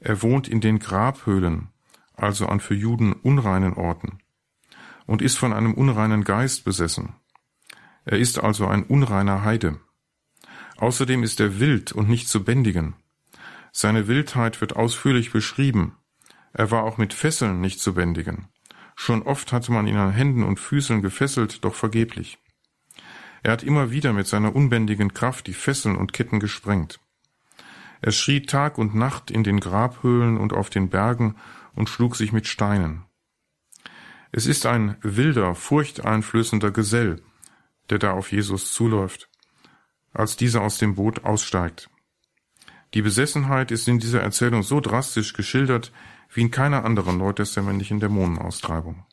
Er 0.00 0.22
wohnt 0.22 0.48
in 0.48 0.60
den 0.60 0.78
Grabhöhlen, 0.80 1.68
also 2.16 2.46
an 2.46 2.60
für 2.60 2.74
Juden 2.74 3.12
unreinen 3.12 3.74
Orten, 3.74 4.18
und 5.06 5.22
ist 5.22 5.38
von 5.38 5.52
einem 5.52 5.74
unreinen 5.74 6.24
Geist 6.24 6.64
besessen. 6.64 7.14
Er 8.04 8.18
ist 8.18 8.42
also 8.42 8.66
ein 8.66 8.82
unreiner 8.82 9.44
Heide. 9.44 9.78
Außerdem 10.78 11.22
ist 11.22 11.38
er 11.38 11.60
wild 11.60 11.92
und 11.92 12.08
nicht 12.08 12.28
zu 12.28 12.42
bändigen. 12.42 12.94
Seine 13.72 14.06
Wildheit 14.06 14.60
wird 14.60 14.76
ausführlich 14.76 15.32
beschrieben. 15.32 15.96
Er 16.52 16.70
war 16.70 16.84
auch 16.84 16.98
mit 16.98 17.14
Fesseln 17.14 17.60
nicht 17.62 17.80
zu 17.80 17.94
bändigen. 17.94 18.48
Schon 18.94 19.22
oft 19.22 19.52
hatte 19.52 19.72
man 19.72 19.86
ihn 19.86 19.96
an 19.96 20.12
Händen 20.12 20.42
und 20.44 20.60
Füßen 20.60 21.00
gefesselt, 21.00 21.64
doch 21.64 21.74
vergeblich. 21.74 22.38
Er 23.42 23.52
hat 23.52 23.62
immer 23.62 23.90
wieder 23.90 24.12
mit 24.12 24.26
seiner 24.26 24.54
unbändigen 24.54 25.14
Kraft 25.14 25.46
die 25.46 25.54
Fesseln 25.54 25.96
und 25.96 26.12
Ketten 26.12 26.38
gesprengt. 26.38 27.00
Er 28.02 28.12
schrie 28.12 28.42
Tag 28.42 28.78
und 28.78 28.94
Nacht 28.94 29.30
in 29.30 29.42
den 29.42 29.58
Grabhöhlen 29.58 30.36
und 30.36 30.52
auf 30.52 30.68
den 30.68 30.90
Bergen 30.90 31.36
und 31.74 31.88
schlug 31.88 32.16
sich 32.16 32.32
mit 32.32 32.46
Steinen. 32.46 33.04
Es 34.32 34.46
ist 34.46 34.66
ein 34.66 34.96
wilder, 35.02 35.54
furchteinflößender 35.54 36.70
Gesell, 36.70 37.22
der 37.90 37.98
da 37.98 38.12
auf 38.12 38.32
Jesus 38.32 38.72
zuläuft, 38.72 39.28
als 40.12 40.36
dieser 40.36 40.62
aus 40.62 40.78
dem 40.78 40.94
Boot 40.94 41.24
aussteigt. 41.24 41.88
Die 42.94 43.02
Besessenheit 43.02 43.70
ist 43.70 43.88
in 43.88 43.98
dieser 43.98 44.20
Erzählung 44.20 44.62
so 44.62 44.80
drastisch 44.80 45.32
geschildert, 45.32 45.92
wie 46.32 46.42
in 46.42 46.50
keiner 46.50 46.84
anderen 46.84 47.18
neutestamentlichen 47.18 48.00
Dämonenaustreibung. 48.00 49.04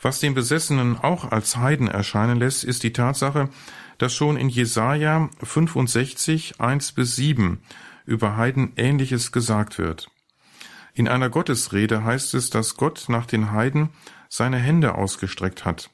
Was 0.00 0.20
den 0.20 0.34
Besessenen 0.34 0.98
auch 0.98 1.30
als 1.30 1.56
Heiden 1.56 1.88
erscheinen 1.88 2.38
lässt, 2.38 2.64
ist 2.64 2.82
die 2.82 2.92
Tatsache, 2.92 3.48
dass 3.98 4.14
schon 4.14 4.36
in 4.36 4.48
Jesaja 4.48 5.30
65, 5.42 6.60
1 6.60 6.92
bis 6.92 7.16
7 7.16 7.60
über 8.04 8.36
Heiden 8.36 8.72
Ähnliches 8.76 9.32
gesagt 9.32 9.78
wird. 9.78 10.10
In 10.94 11.08
einer 11.08 11.28
Gottesrede 11.28 12.04
heißt 12.04 12.34
es, 12.34 12.50
dass 12.50 12.76
Gott 12.76 13.06
nach 13.08 13.26
den 13.26 13.52
Heiden 13.52 13.90
seine 14.28 14.58
Hände 14.58 14.94
ausgestreckt 14.94 15.64
hat, 15.64 15.90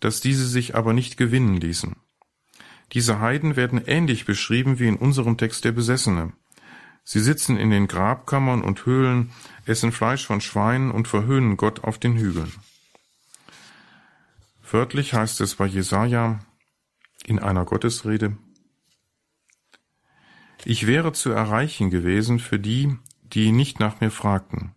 dass 0.00 0.20
diese 0.20 0.46
sich 0.46 0.74
aber 0.74 0.92
nicht 0.92 1.16
gewinnen 1.16 1.56
ließen. 1.56 1.96
Diese 2.92 3.20
Heiden 3.20 3.56
werden 3.56 3.80
ähnlich 3.84 4.24
beschrieben 4.24 4.78
wie 4.78 4.88
in 4.88 4.96
unserem 4.96 5.36
Text 5.36 5.64
der 5.64 5.72
Besessene. 5.72 6.32
Sie 7.04 7.20
sitzen 7.20 7.56
in 7.56 7.70
den 7.70 7.86
Grabkammern 7.86 8.62
und 8.62 8.84
Höhlen, 8.86 9.32
essen 9.64 9.92
Fleisch 9.92 10.26
von 10.26 10.40
Schweinen 10.40 10.90
und 10.90 11.08
verhöhnen 11.08 11.56
Gott 11.56 11.84
auf 11.84 11.98
den 11.98 12.16
Hügeln. 12.16 12.52
Wörtlich 14.70 15.14
heißt 15.14 15.40
es 15.40 15.56
bei 15.56 15.66
Jesaja 15.66 16.40
in 17.26 17.38
einer 17.38 17.64
Gottesrede, 17.64 18.36
ich 20.64 20.86
wäre 20.86 21.12
zu 21.12 21.30
erreichen 21.30 21.90
gewesen 21.90 22.38
für 22.38 22.58
die, 22.58 22.96
die 23.22 23.52
nicht 23.52 23.80
nach 23.80 24.00
mir 24.00 24.10
fragten. 24.10 24.74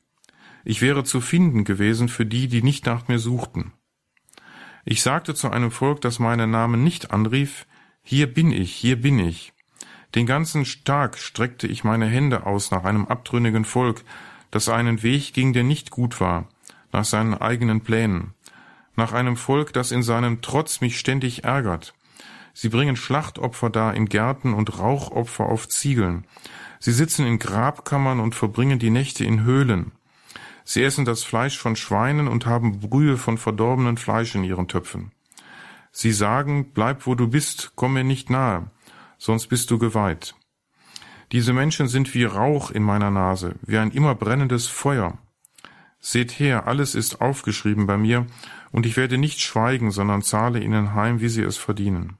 Ich 0.63 0.81
wäre 0.81 1.03
zu 1.03 1.19
finden 1.19 1.65
gewesen 1.65 2.07
für 2.07 2.25
die, 2.25 2.47
die 2.47 2.63
nicht 2.63 2.85
nach 2.85 3.07
mir 3.09 3.19
suchten. 3.19 3.73
Ich 4.85 5.01
sagte 5.01 5.35
zu 5.35 5.49
einem 5.49 5.71
Volk, 5.71 5.99
das 6.01 6.19
meinen 6.19 6.51
Namen 6.51 6.83
nicht 6.83 7.11
anrief, 7.11 7.65
hier 8.05 8.31
bin 8.31 8.51
ich, 8.51 8.75
hier 8.75 9.01
bin 9.01 9.17
ich. 9.17 9.53
Den 10.13 10.25
ganzen 10.25 10.65
Tag 10.83 11.17
streckte 11.17 11.67
ich 11.67 11.85
meine 11.85 12.05
Hände 12.05 12.45
aus 12.45 12.69
nach 12.69 12.83
einem 12.83 13.05
abtrünnigen 13.05 13.63
Volk, 13.63 14.03
das 14.51 14.67
einen 14.67 15.03
Weg 15.03 15.33
ging, 15.33 15.53
der 15.53 15.63
nicht 15.63 15.89
gut 15.89 16.19
war, 16.19 16.49
nach 16.91 17.05
seinen 17.05 17.33
eigenen 17.33 17.81
Plänen, 17.81 18.33
nach 18.97 19.13
einem 19.13 19.37
Volk, 19.37 19.71
das 19.71 19.91
in 19.91 20.03
seinem 20.03 20.41
Trotz 20.41 20.81
mich 20.81 20.99
ständig 20.99 21.45
ärgert. 21.45 21.93
Sie 22.53 22.69
bringen 22.69 22.97
Schlachtopfer 22.97 23.69
dar 23.69 23.95
in 23.95 24.09
Gärten 24.09 24.53
und 24.53 24.77
Rauchopfer 24.77 25.45
auf 25.45 25.69
Ziegeln. 25.69 26.25
Sie 26.79 26.91
sitzen 26.91 27.25
in 27.25 27.39
Grabkammern 27.39 28.19
und 28.19 28.35
verbringen 28.35 28.79
die 28.79 28.91
Nächte 28.91 29.23
in 29.23 29.43
Höhlen. 29.43 29.93
Sie 30.65 30.83
essen 30.83 31.05
das 31.05 31.23
Fleisch 31.23 31.57
von 31.57 31.77
Schweinen 31.77 32.27
und 32.27 32.45
haben 32.45 32.81
Brühe 32.81 33.17
von 33.17 33.37
verdorbenen 33.37 33.97
Fleisch 33.97 34.35
in 34.35 34.43
ihren 34.43 34.67
Töpfen. 34.67 35.11
Sie 35.93 36.11
sagen, 36.11 36.73
bleib 36.73 37.07
wo 37.07 37.15
du 37.15 37.29
bist, 37.29 37.71
komm 37.75 37.93
mir 37.93 38.03
nicht 38.03 38.29
nahe 38.29 38.69
sonst 39.23 39.47
bist 39.47 39.71
du 39.71 39.77
geweiht. 39.79 40.35
Diese 41.31 41.53
Menschen 41.53 41.87
sind 41.87 42.13
wie 42.13 42.25
Rauch 42.25 42.71
in 42.71 42.83
meiner 42.83 43.09
Nase, 43.09 43.55
wie 43.61 43.77
ein 43.77 43.91
immer 43.91 44.15
brennendes 44.15 44.67
Feuer. 44.67 45.17
Seht 46.01 46.31
her, 46.39 46.67
alles 46.67 46.93
ist 46.93 47.21
aufgeschrieben 47.21 47.87
bei 47.87 47.97
mir, 47.97 48.27
und 48.71 48.85
ich 48.85 48.97
werde 48.97 49.17
nicht 49.17 49.39
schweigen, 49.39 49.91
sondern 49.91 50.23
zahle 50.23 50.59
ihnen 50.59 50.93
heim, 50.93 51.21
wie 51.21 51.29
sie 51.29 51.41
es 51.41 51.55
verdienen. 51.57 52.17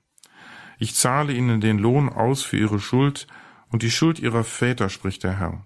Ich 0.80 0.96
zahle 0.96 1.34
ihnen 1.34 1.60
den 1.60 1.78
Lohn 1.78 2.08
aus 2.08 2.44
für 2.44 2.56
ihre 2.56 2.80
Schuld 2.80 3.28
und 3.70 3.84
die 3.84 3.92
Schuld 3.92 4.20
ihrer 4.20 4.46
Väter, 4.46 4.88
spricht 4.88 5.26
der 5.26 5.38
Herr. 5.38 5.66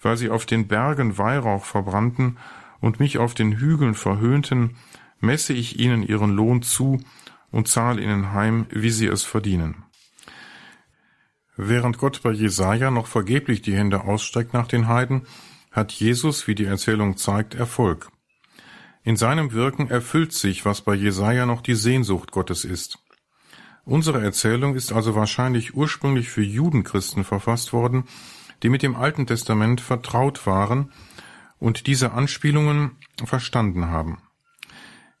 Weil 0.00 0.16
sie 0.16 0.30
auf 0.30 0.46
den 0.46 0.68
Bergen 0.68 1.18
Weihrauch 1.18 1.66
verbrannten 1.66 2.38
und 2.80 2.98
mich 2.98 3.18
auf 3.18 3.34
den 3.34 3.58
Hügeln 3.58 3.94
verhöhnten, 3.94 4.76
messe 5.20 5.52
ich 5.52 5.78
ihnen 5.78 6.02
ihren 6.02 6.30
Lohn 6.30 6.62
zu 6.62 6.98
und 7.52 7.68
zahle 7.68 8.02
ihnen 8.02 8.32
heim, 8.32 8.66
wie 8.70 8.90
sie 8.90 9.06
es 9.06 9.22
verdienen. 9.22 9.84
Während 11.56 11.98
Gott 11.98 12.22
bei 12.22 12.32
Jesaja 12.32 12.90
noch 12.90 13.06
vergeblich 13.06 13.62
die 13.62 13.76
Hände 13.76 14.04
ausstreckt 14.04 14.54
nach 14.54 14.66
den 14.66 14.88
Heiden, 14.88 15.26
hat 15.70 15.92
Jesus, 15.92 16.48
wie 16.48 16.54
die 16.54 16.64
Erzählung 16.64 17.16
zeigt, 17.16 17.54
Erfolg. 17.54 18.10
In 19.04 19.16
seinem 19.16 19.52
Wirken 19.52 19.90
erfüllt 19.90 20.32
sich, 20.32 20.64
was 20.64 20.80
bei 20.80 20.94
Jesaja 20.94 21.46
noch 21.46 21.60
die 21.60 21.74
Sehnsucht 21.74 22.32
Gottes 22.32 22.64
ist. 22.64 22.98
Unsere 23.84 24.22
Erzählung 24.22 24.74
ist 24.76 24.92
also 24.92 25.14
wahrscheinlich 25.14 25.74
ursprünglich 25.74 26.30
für 26.30 26.42
Judenchristen 26.42 27.24
verfasst 27.24 27.72
worden, 27.72 28.04
die 28.62 28.68
mit 28.68 28.82
dem 28.82 28.94
Alten 28.94 29.26
Testament 29.26 29.80
vertraut 29.80 30.46
waren 30.46 30.92
und 31.58 31.86
diese 31.86 32.12
Anspielungen 32.12 32.92
verstanden 33.24 33.86
haben. 33.86 34.18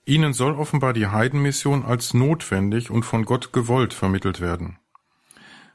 Ihnen 0.04 0.32
soll 0.32 0.54
offenbar 0.54 0.92
die 0.92 1.06
Heidenmission 1.06 1.84
als 1.84 2.12
notwendig 2.12 2.90
und 2.90 3.04
von 3.04 3.24
Gott 3.24 3.52
gewollt 3.52 3.94
vermittelt 3.94 4.40
werden. 4.40 4.78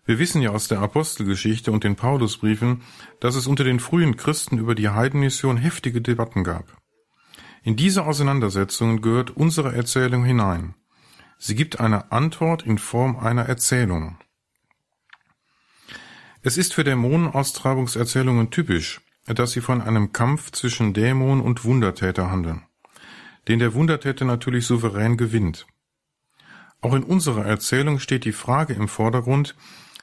Wir 0.05 0.19
wissen 0.19 0.41
ja 0.41 0.51
aus 0.51 0.67
der 0.67 0.79
Apostelgeschichte 0.79 1.71
und 1.71 1.83
den 1.83 1.95
Paulusbriefen, 1.95 2.81
dass 3.19 3.35
es 3.35 3.47
unter 3.47 3.63
den 3.63 3.79
frühen 3.79 4.15
Christen 4.15 4.57
über 4.57 4.73
die 4.73 4.89
Heidenmission 4.89 5.57
heftige 5.57 6.01
Debatten 6.01 6.43
gab. 6.43 6.81
In 7.63 7.75
diese 7.75 8.05
Auseinandersetzungen 8.05 9.01
gehört 9.01 9.31
unsere 9.31 9.75
Erzählung 9.75 10.23
hinein. 10.23 10.75
Sie 11.37 11.55
gibt 11.55 11.79
eine 11.79 12.11
Antwort 12.11 12.63
in 12.63 12.77
Form 12.77 13.17
einer 13.17 13.43
Erzählung. 13.43 14.17
Es 16.41 16.57
ist 16.57 16.73
für 16.73 16.85
Dämonenaustreibungserzählungen 16.85 18.49
typisch, 18.49 19.01
dass 19.25 19.51
sie 19.51 19.61
von 19.61 19.81
einem 19.81 20.13
Kampf 20.13 20.51
zwischen 20.51 20.93
Dämon 20.93 21.41
und 21.41 21.65
Wundertäter 21.65 22.31
handeln, 22.31 22.63
den 23.47 23.59
der 23.59 23.73
Wundertäter 23.73 24.25
natürlich 24.25 24.65
souverän 24.65 25.17
gewinnt. 25.17 25.67
Auch 26.81 26.93
in 26.93 27.03
unserer 27.03 27.45
Erzählung 27.45 27.99
steht 27.99 28.25
die 28.25 28.31
Frage 28.31 28.73
im 28.73 28.87
Vordergrund, 28.87 29.55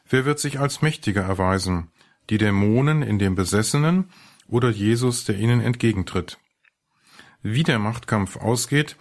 wer 0.08 0.24
wird 0.24 0.38
sich 0.38 0.58
als 0.58 0.82
mächtiger 0.82 1.22
erweisen, 1.22 1.90
die 2.30 2.38
Dämonen 2.38 3.02
in 3.02 3.18
dem 3.18 3.34
Besessenen 3.34 4.10
oder 4.48 4.70
Jesus, 4.70 5.24
der 5.24 5.38
ihnen 5.38 5.60
entgegentritt. 5.60 6.38
Wie 7.42 7.62
der 7.62 7.78
Machtkampf 7.78 8.36
ausgeht, 8.36 8.96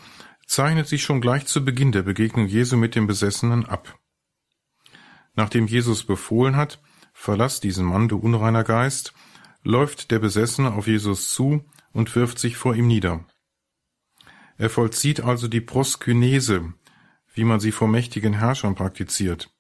zeichnet 0.46 0.88
sich 0.88 1.04
schon 1.04 1.22
gleich 1.22 1.46
zu 1.46 1.64
Beginn 1.64 1.92
der 1.92 2.04
Begegnung 2.04 2.48
Jesu 2.48 2.78
mit 2.78 2.96
dem 2.96 3.08
Besessenen 3.08 3.66
ab. 3.66 3.98
Nachdem 5.36 5.68
Jesus 5.68 6.04
befohlen 6.04 6.56
hat, 6.56 6.80
verlass 7.14 7.60
diesen 7.60 7.86
Mann, 7.86 8.08
du 8.10 8.18
unreiner 8.18 8.64
Geist, 8.64 9.14
läuft 9.64 10.12
der 10.12 10.20
Besessene 10.20 10.74
auf 10.74 10.88
Jesus 10.88 11.32
zu 11.32 11.64
und 11.94 12.14
wirft 12.16 12.38
sich 12.38 12.58
vor 12.58 12.76
ihm 12.76 12.88
nieder. 12.88 13.26
Er 14.58 14.70
vollzieht 14.70 15.22
also 15.22 15.48
die 15.48 15.62
Proskynese, 15.62 16.74
wie 17.34 17.44
man 17.44 17.60
sie 17.60 17.72
vor 17.72 17.88
mächtigen 17.88 18.34
Herrschern 18.34 18.76
praktiziert, 18.76 19.52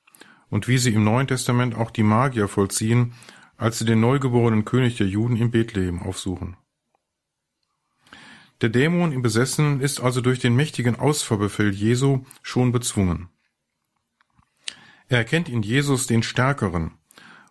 und 0.49 0.67
wie 0.67 0.77
sie 0.77 0.93
im 0.93 1.03
Neuen 1.03 1.27
Testament 1.27 1.75
auch 1.75 1.91
die 1.91 2.03
Magier 2.03 2.47
vollziehen, 2.47 3.13
als 3.57 3.79
sie 3.79 3.85
den 3.85 3.99
neugeborenen 3.99 4.65
König 4.65 4.97
der 4.97 5.07
Juden 5.07 5.35
in 5.35 5.51
Bethlehem 5.51 6.01
aufsuchen. 6.01 6.57
Der 8.61 8.69
Dämon 8.69 9.11
im 9.11 9.21
Besessenen 9.21 9.81
ist 9.81 9.99
also 9.99 10.21
durch 10.21 10.39
den 10.39 10.55
mächtigen 10.55 10.95
Ausfahrbefehl 10.97 11.71
Jesu 11.71 12.23
schon 12.41 12.71
bezwungen. 12.71 13.29
Er 15.09 15.17
erkennt 15.17 15.49
in 15.49 15.63
Jesus 15.63 16.07
den 16.07 16.23
Stärkeren 16.23 16.91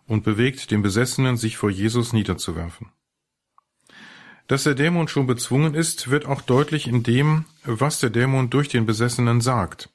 und 0.07 0.23
bewegt 0.23 0.71
den 0.71 0.81
Besessenen, 0.81 1.37
sich 1.37 1.57
vor 1.57 1.69
Jesus 1.69 2.13
niederzuwerfen. 2.13 2.89
Dass 4.47 4.63
der 4.63 4.75
Dämon 4.75 5.07
schon 5.07 5.25
bezwungen 5.25 5.73
ist, 5.73 6.09
wird 6.09 6.25
auch 6.25 6.41
deutlich 6.41 6.87
in 6.87 7.03
dem, 7.03 7.45
was 7.63 7.99
der 7.99 8.09
Dämon 8.09 8.49
durch 8.49 8.67
den 8.67 8.85
Besessenen 8.85 9.41
sagt. 9.41 9.89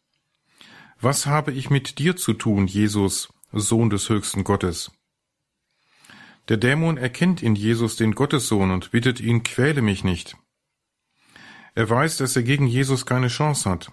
Was 1.00 1.26
habe 1.26 1.52
ich 1.52 1.70
mit 1.70 1.98
dir 1.98 2.16
zu 2.16 2.32
tun, 2.32 2.66
Jesus, 2.66 3.28
Sohn 3.52 3.90
des 3.90 4.08
höchsten 4.08 4.44
Gottes? 4.44 4.90
Der 6.48 6.56
Dämon 6.56 6.96
erkennt 6.96 7.42
in 7.42 7.54
Jesus 7.54 7.96
den 7.96 8.14
Gottessohn 8.14 8.70
und 8.70 8.90
bittet 8.90 9.20
ihn, 9.20 9.42
quäle 9.42 9.82
mich 9.82 10.02
nicht. 10.02 10.36
Er 11.74 11.88
weiß, 11.88 12.16
dass 12.16 12.34
er 12.34 12.42
gegen 12.42 12.66
Jesus 12.66 13.04
keine 13.04 13.28
Chance 13.28 13.68
hat. 13.68 13.92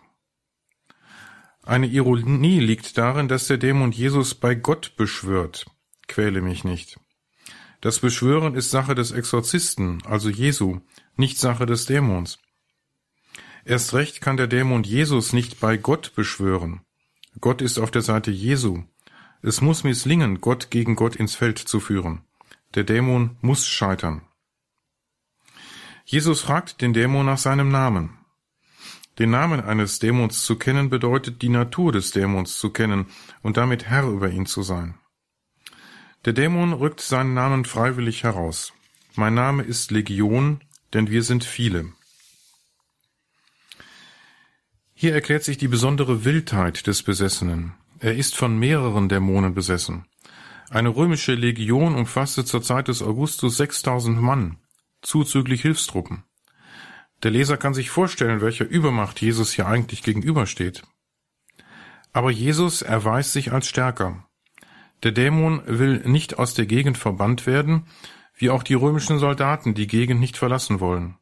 Eine 1.64 1.88
Ironie 1.88 2.60
liegt 2.60 2.98
darin, 2.98 3.28
dass 3.28 3.48
der 3.48 3.58
Dämon 3.58 3.92
Jesus 3.92 4.36
bei 4.36 4.56
Gott 4.56 4.96
beschwört. 4.96 5.66
Quäle 6.08 6.42
mich 6.42 6.64
nicht. 6.64 6.98
Das 7.86 8.00
Beschwören 8.00 8.56
ist 8.56 8.72
Sache 8.72 8.96
des 8.96 9.12
Exorzisten, 9.12 10.02
also 10.08 10.28
Jesu, 10.28 10.80
nicht 11.18 11.38
Sache 11.38 11.68
des 11.68 11.86
Dämons. 11.86 12.40
Erst 13.64 13.94
recht 13.94 14.22
kann 14.22 14.38
der 14.38 14.48
Dämon 14.48 14.82
Jesus 14.82 15.34
nicht 15.34 15.60
bei 15.60 15.78
Gott 15.78 16.16
beschwören. 16.16 16.82
Gott 17.40 17.62
ist 17.62 17.78
auf 17.78 17.92
der 17.92 18.02
Seite 18.02 18.32
Jesu. 18.32 18.82
Es 19.44 19.62
muss 19.62 19.84
misslingen, 19.84 20.42
Gott 20.42 20.72
gegen 20.72 20.96
Gott 20.96 21.16
ins 21.16 21.36
Feld 21.36 21.60
zu 21.60 21.80
führen. 21.80 22.24
Der 22.74 22.86
Dämon 22.86 23.38
muss 23.42 23.68
scheitern. 23.68 24.24
Jesus 26.06 26.42
fragt 26.42 26.82
den 26.82 26.92
Dämon 26.92 27.28
nach 27.28 27.38
seinem 27.38 27.70
Namen. 27.70 28.18
Den 29.20 29.30
Namen 29.30 29.62
eines 29.62 30.00
Dämons 30.00 30.44
zu 30.44 30.56
kennen 30.56 30.90
bedeutet, 30.90 31.44
die 31.44 31.50
Natur 31.50 31.92
des 31.92 32.10
Dämons 32.10 32.58
zu 32.58 32.72
kennen 32.72 33.06
und 33.44 33.58
damit 33.58 33.86
Herr 33.86 34.08
über 34.08 34.32
ihn 34.32 34.48
zu 34.48 34.64
sein. 34.64 34.96
Der 36.26 36.34
Dämon 36.34 36.74
rückt 36.74 37.02
seinen 37.02 37.36
Namen 37.36 37.66
freiwillig 37.66 38.24
heraus. 38.24 38.74
Mein 39.16 39.36
Name 39.36 39.62
ist 39.62 39.92
Legion, 39.92 40.60
denn 40.94 41.10
wir 41.10 41.22
sind 41.22 41.44
viele. 41.44 41.94
Hier 44.96 45.14
erklärt 45.14 45.44
sich 45.44 45.58
die 45.58 45.68
besondere 45.68 46.26
Wildheit 46.26 46.88
des 46.88 47.04
Besessenen. 47.04 47.76
Er 48.00 48.16
ist 48.16 48.36
von 48.36 48.58
mehreren 48.58 49.08
Dämonen 49.08 49.54
besessen. 49.54 50.06
Eine 50.72 50.90
römische 50.90 51.36
Legion 51.36 51.94
umfasste 51.94 52.44
zur 52.44 52.64
Zeit 52.64 52.88
des 52.88 53.04
Augustus 53.04 53.58
6000 53.58 54.20
Mann 54.20 54.58
zuzüglich 55.06 55.62
Hilfstruppen. 55.62 56.24
Der 57.24 57.32
Leser 57.32 57.58
kann 57.58 57.74
sich 57.74 57.90
vorstellen, 57.90 58.42
welcher 58.42 58.66
Übermacht 58.66 59.22
Jesus 59.22 59.54
hier 59.54 59.68
eigentlich 59.68 60.02
gegenübersteht. 60.02 60.84
Aber 62.12 62.32
Jesus 62.32 62.82
erweist 62.82 63.34
sich 63.34 63.52
als 63.52 63.68
stärker. 63.68 64.25
Der 65.06 65.14
Dämon 65.14 65.62
will 65.66 66.02
nicht 66.06 66.38
aus 66.38 66.54
der 66.54 66.66
Gegend 66.66 66.98
verbannt 66.98 67.48
werden, 67.48 67.86
wie 68.36 68.50
auch 68.50 68.64
die 68.64 68.74
römischen 68.74 69.18
Soldaten 69.18 69.74
die 69.74 69.88
Gegend 69.88 70.20
nicht 70.20 70.36
verlassen 70.36 70.82
wollen. 70.82 71.16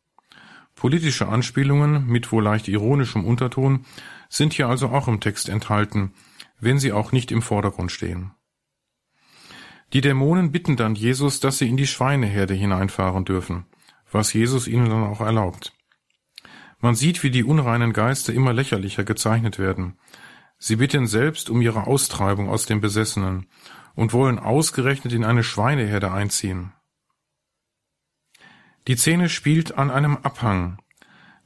Politische 0.74 1.28
Anspielungen 1.28 2.08
mit 2.08 2.32
wohl 2.32 2.44
leicht 2.44 2.68
ironischem 2.68 3.24
Unterton 3.24 3.86
sind 4.28 4.54
hier 4.54 4.68
also 4.68 4.88
auch 4.88 5.08
im 5.08 5.20
Text 5.20 5.48
enthalten, 5.48 6.14
wenn 6.60 6.80
sie 6.80 6.92
auch 6.92 7.12
nicht 7.12 7.32
im 7.32 7.44
Vordergrund 7.44 7.92
stehen. 7.92 8.32
Die 9.94 10.02
Dämonen 10.02 10.52
bitten 10.52 10.76
dann 10.76 10.96
Jesus, 10.96 11.40
dass 11.40 11.60
sie 11.60 11.70
in 11.70 11.78
die 11.78 11.86
Schweineherde 11.86 12.56
hineinfahren 12.56 13.26
dürfen 13.26 13.68
was 14.14 14.34
Jesus 14.34 14.68
ihnen 14.68 14.90
dann 14.90 15.04
auch 15.04 15.22
erlaubt. 15.22 15.74
Man 16.80 16.96
sieht, 16.96 17.24
wie 17.24 17.32
die 17.32 17.44
unreinen 17.44 17.94
Geister 17.94 18.34
immer 18.34 18.54
lächerlicher 18.54 19.04
gezeichnet 19.04 19.58
werden. 19.58 19.98
Sie 20.66 20.78
bitten 20.78 21.08
selbst 21.08 21.50
um 21.50 21.62
ihre 21.62 21.88
Austreibung 21.88 22.48
aus 22.48 22.66
dem 22.66 22.80
Besessenen 22.80 23.48
und 23.96 24.14
wollen 24.14 24.40
ausgerechnet 24.40 25.12
in 25.12 25.26
eine 25.26 25.44
Schweineherde 25.44 26.10
einziehen. 26.10 26.72
Die 28.88 28.96
Szene 28.96 29.28
spielt 29.28 29.78
an 29.78 29.92
einem 29.92 30.16
Abhang, 30.16 30.82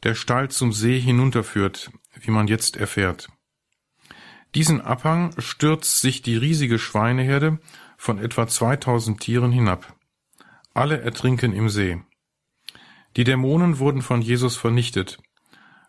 der 0.04 0.14
steil 0.14 0.52
zum 0.52 0.72
See 0.72 1.00
hinunterführt, 1.00 1.90
wie 2.14 2.30
man 2.30 2.46
jetzt 2.46 2.78
erfährt. 2.78 3.30
Diesen 4.54 4.82
Abhang 4.82 5.34
stürzt 5.40 6.00
sich 6.00 6.22
die 6.22 6.38
riesige 6.38 6.78
Schweineherde 6.78 7.58
von 7.98 8.20
etwa 8.20 8.48
2000 8.48 9.20
Tieren 9.20 9.52
hinab. 9.52 9.96
Alle 10.76 11.02
ertrinken 11.02 11.54
im 11.54 11.70
See. 11.70 12.00
Die 13.16 13.24
Dämonen 13.24 13.80
wurden 13.80 14.04
von 14.04 14.22
Jesus 14.22 14.58
vernichtet, 14.58 15.18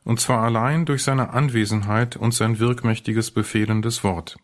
und 0.09 0.19
zwar 0.19 0.43
allein 0.43 0.87
durch 0.87 1.05
seine 1.05 1.35
Anwesenheit 1.35 2.17
und 2.17 2.33
sein 2.33 2.59
wirkmächtiges 2.59 3.31
befehlendes 3.31 4.03
Wort. 4.05 4.39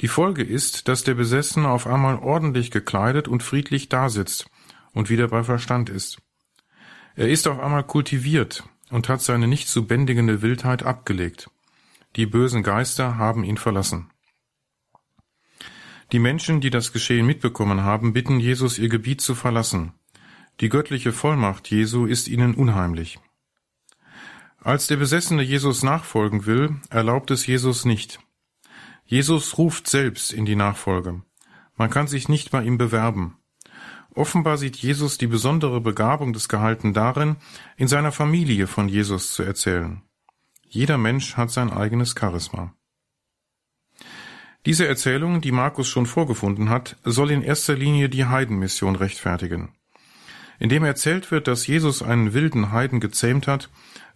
Die 0.00 0.08
Folge 0.08 0.42
ist, 0.42 0.88
dass 0.88 1.04
der 1.04 1.12
Besessene 1.12 1.68
auf 1.68 1.86
einmal 1.86 2.16
ordentlich 2.16 2.70
gekleidet 2.70 3.28
und 3.28 3.42
friedlich 3.42 3.90
dasitzt 3.90 4.48
und 4.94 5.10
wieder 5.10 5.28
bei 5.28 5.44
Verstand 5.44 5.90
ist. 5.90 6.16
Er 7.14 7.28
ist 7.28 7.46
auf 7.46 7.60
einmal 7.60 7.84
kultiviert 7.84 8.64
und 8.88 9.10
hat 9.10 9.20
seine 9.20 9.46
nicht 9.46 9.68
zu 9.68 9.86
bändigende 9.86 10.40
Wildheit 10.40 10.82
abgelegt. 10.82 11.50
Die 12.16 12.24
bösen 12.24 12.62
Geister 12.62 13.18
haben 13.18 13.44
ihn 13.44 13.58
verlassen. 13.58 14.08
Die 16.12 16.20
Menschen, 16.20 16.62
die 16.62 16.70
das 16.70 16.94
Geschehen 16.94 17.26
mitbekommen 17.26 17.82
haben, 17.82 18.14
bitten 18.14 18.40
Jesus, 18.40 18.78
ihr 18.78 18.88
Gebiet 18.88 19.20
zu 19.20 19.34
verlassen. 19.34 19.92
Die 20.60 20.70
göttliche 20.70 21.12
Vollmacht 21.12 21.70
Jesu 21.70 22.06
ist 22.06 22.28
ihnen 22.28 22.54
unheimlich. 22.54 23.20
Als 24.62 24.86
der 24.86 24.96
Besessene 24.96 25.42
Jesus 25.42 25.82
nachfolgen 25.82 26.44
will, 26.44 26.76
erlaubt 26.90 27.30
es 27.30 27.46
Jesus 27.46 27.86
nicht. 27.86 28.20
Jesus 29.06 29.56
ruft 29.56 29.88
selbst 29.88 30.32
in 30.32 30.44
die 30.44 30.54
Nachfolge. 30.54 31.22
Man 31.76 31.88
kann 31.88 32.06
sich 32.06 32.28
nicht 32.28 32.50
bei 32.50 32.62
ihm 32.62 32.76
bewerben. 32.76 33.38
Offenbar 34.14 34.58
sieht 34.58 34.76
Jesus 34.76 35.16
die 35.16 35.28
besondere 35.28 35.80
Begabung 35.80 36.32
des 36.32 36.48
Gehalten 36.48 36.92
darin, 36.92 37.36
in 37.76 37.88
seiner 37.88 38.12
Familie 38.12 38.66
von 38.66 38.88
Jesus 38.88 39.32
zu 39.32 39.42
erzählen. 39.42 40.02
Jeder 40.68 40.98
Mensch 40.98 41.36
hat 41.36 41.50
sein 41.50 41.70
eigenes 41.72 42.14
Charisma. 42.18 42.74
Diese 44.66 44.86
Erzählung, 44.86 45.40
die 45.40 45.52
Markus 45.52 45.88
schon 45.88 46.04
vorgefunden 46.04 46.68
hat, 46.68 46.96
soll 47.02 47.30
in 47.30 47.40
erster 47.40 47.74
Linie 47.74 48.10
die 48.10 48.26
Heidenmission 48.26 48.94
rechtfertigen. 48.94 49.72
Indem 50.58 50.84
erzählt 50.84 51.30
wird, 51.30 51.48
dass 51.48 51.66
Jesus 51.66 52.02
einen 52.02 52.34
wilden 52.34 52.70
Heiden 52.70 53.00
gezähmt 53.00 53.46
hat, 53.46 53.70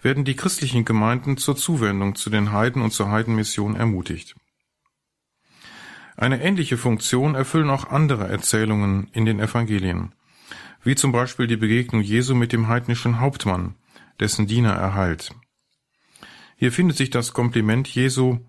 werden 0.05 0.26
die 0.26 0.36
christlichen 0.36 0.84
Gemeinden 0.84 1.38
zur 1.38 1.57
Zuwendung 1.57 2.14
zu 2.14 2.28
den 2.28 2.52
Heiden 2.52 2.82
und 2.82 2.92
zur 2.92 3.11
Heidenmission 3.11 3.74
ermutigt. 3.74 4.36
Eine 6.14 6.42
ähnliche 6.42 6.76
Funktion 6.76 7.34
erfüllen 7.34 7.70
auch 7.70 7.90
andere 7.90 8.28
Erzählungen 8.28 9.09
in 9.12 9.24
den 9.24 9.40
Evangelien, 9.40 10.14
wie 10.82 10.94
zum 10.94 11.11
Beispiel 11.11 11.46
die 11.46 11.57
Begegnung 11.57 12.02
Jesu 12.02 12.34
mit 12.34 12.52
dem 12.52 12.68
heidnischen 12.68 13.18
Hauptmann, 13.18 13.76
dessen 14.20 14.46
Diener 14.46 14.74
er 14.74 14.94
heilt. 14.94 15.34
Hier 16.57 16.70
findet 16.70 16.98
sich 16.98 17.09
das 17.09 17.32
Kompliment 17.32 17.88
Jesu, 17.88 18.40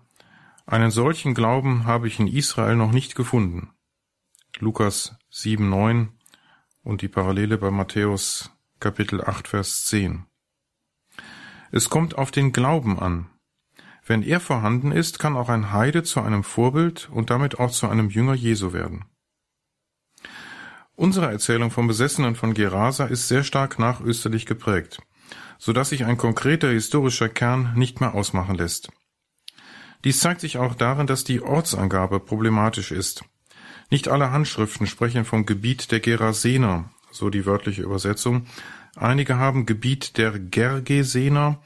einen 0.66 0.90
solchen 0.90 1.34
Glauben 1.34 1.86
habe 1.86 2.06
ich 2.06 2.20
in 2.20 2.28
Israel 2.28 2.76
noch 2.76 2.92
nicht 2.92 3.14
gefunden. 3.14 3.70
Lukas 4.58 5.16
7, 5.30 5.68
9 5.68 6.10
und 6.82 7.02
die 7.02 7.08
Parallele 7.08 7.56
bei 7.56 7.70
Matthäus 7.70 8.50
Kapitel 8.78 9.24
8, 9.24 9.48
Vers 9.48 9.86
10. 9.86 10.25
Es 11.76 11.90
kommt 11.90 12.16
auf 12.16 12.30
den 12.30 12.52
Glauben 12.52 12.98
an. 12.98 13.26
Wenn 14.06 14.22
er 14.22 14.40
vorhanden 14.40 14.92
ist, 14.92 15.18
kann 15.18 15.36
auch 15.36 15.50
ein 15.50 15.72
Heide 15.72 16.04
zu 16.04 16.22
einem 16.22 16.42
Vorbild 16.42 17.10
und 17.12 17.28
damit 17.28 17.60
auch 17.60 17.70
zu 17.70 17.86
einem 17.86 18.08
Jünger 18.08 18.32
Jesu 18.32 18.72
werden. 18.72 19.04
Unsere 20.94 21.30
Erzählung 21.30 21.70
vom 21.70 21.86
Besessenen 21.86 22.34
von 22.34 22.54
Gerasa 22.54 23.04
ist 23.04 23.28
sehr 23.28 23.44
stark 23.44 23.78
nachösterlich 23.78 24.46
geprägt, 24.46 25.02
so 25.58 25.74
dass 25.74 25.90
sich 25.90 26.06
ein 26.06 26.16
konkreter 26.16 26.70
historischer 26.70 27.28
Kern 27.28 27.74
nicht 27.76 28.00
mehr 28.00 28.14
ausmachen 28.14 28.54
lässt. 28.54 28.88
Dies 30.02 30.20
zeigt 30.20 30.40
sich 30.40 30.56
auch 30.56 30.76
darin, 30.76 31.06
dass 31.06 31.24
die 31.24 31.42
Ortsangabe 31.42 32.20
problematisch 32.20 32.90
ist. 32.90 33.22
Nicht 33.90 34.08
alle 34.08 34.30
Handschriften 34.30 34.86
sprechen 34.86 35.26
vom 35.26 35.44
Gebiet 35.44 35.92
der 35.92 36.00
Gerasener, 36.00 36.88
so 37.10 37.28
die 37.28 37.44
wörtliche 37.44 37.82
Übersetzung. 37.82 38.46
Einige 38.96 39.36
haben 39.36 39.66
Gebiet 39.66 40.16
der 40.16 40.38
Gergesener 40.38 41.60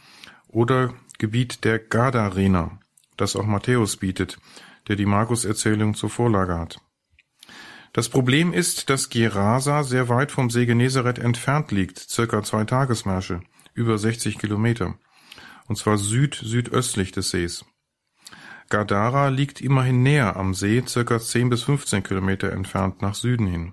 oder 0.49 0.93
Gebiet 1.19 1.65
der 1.65 1.79
Gadarener, 1.79 2.81
das 3.17 3.37
auch 3.37 3.47
Matthäus 3.47 3.97
bietet, 3.97 4.39
der 4.89 4.97
die 4.97 5.07
Markus-Erzählung 5.07 5.95
zur 5.95 6.11
Vorlage 6.11 6.59
hat. 6.59 6.81
Das 7.93 8.09
Problem 8.09 8.53
ist, 8.53 8.91
dass 8.91 9.11
Gerasa 9.11 9.85
sehr 9.85 10.09
weit 10.09 10.33
vom 10.33 10.51
See 10.51 10.67
Genezareth 10.67 11.19
entfernt 11.19 11.71
liegt, 11.71 11.99
circa 11.99 12.43
zwei 12.43 12.65
Tagesmärsche, 12.65 13.43
über 13.75 13.97
60 13.97 14.39
Kilometer, 14.39 14.97
und 15.69 15.77
zwar 15.77 15.99
süd-südöstlich 15.99 17.13
des 17.13 17.31
Sees. 17.31 17.65
Gadara 18.71 19.29
liegt 19.29 19.61
immerhin 19.61 20.03
näher 20.03 20.37
am 20.37 20.55
See, 20.55 20.83
circa 20.85 21.21
10 21.21 21.49
bis 21.51 21.63
15 21.63 22.03
Kilometer 22.03 22.51
entfernt 22.53 23.03
nach 23.03 23.15
Süden 23.15 23.47
hin. 23.47 23.73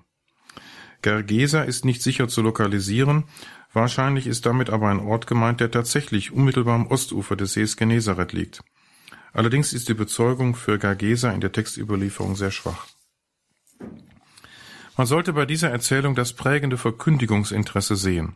Gergesa 1.02 1.62
ist 1.62 1.84
nicht 1.84 2.02
sicher 2.02 2.28
zu 2.28 2.42
lokalisieren, 2.42 3.24
wahrscheinlich 3.72 4.26
ist 4.26 4.46
damit 4.46 4.70
aber 4.70 4.88
ein 4.88 5.00
Ort 5.00 5.26
gemeint, 5.26 5.60
der 5.60 5.70
tatsächlich 5.70 6.32
unmittelbar 6.32 6.74
am 6.74 6.86
Ostufer 6.88 7.36
des 7.36 7.52
Sees 7.52 7.76
Genezareth 7.76 8.32
liegt. 8.32 8.62
Allerdings 9.32 9.72
ist 9.72 9.88
die 9.88 9.94
Bezeugung 9.94 10.54
für 10.54 10.78
Gergesa 10.78 11.30
in 11.30 11.40
der 11.40 11.52
Textüberlieferung 11.52 12.34
sehr 12.34 12.50
schwach. 12.50 12.86
Man 14.96 15.06
sollte 15.06 15.32
bei 15.32 15.46
dieser 15.46 15.70
Erzählung 15.70 16.16
das 16.16 16.32
prägende 16.32 16.76
Verkündigungsinteresse 16.76 17.94
sehen. 17.94 18.34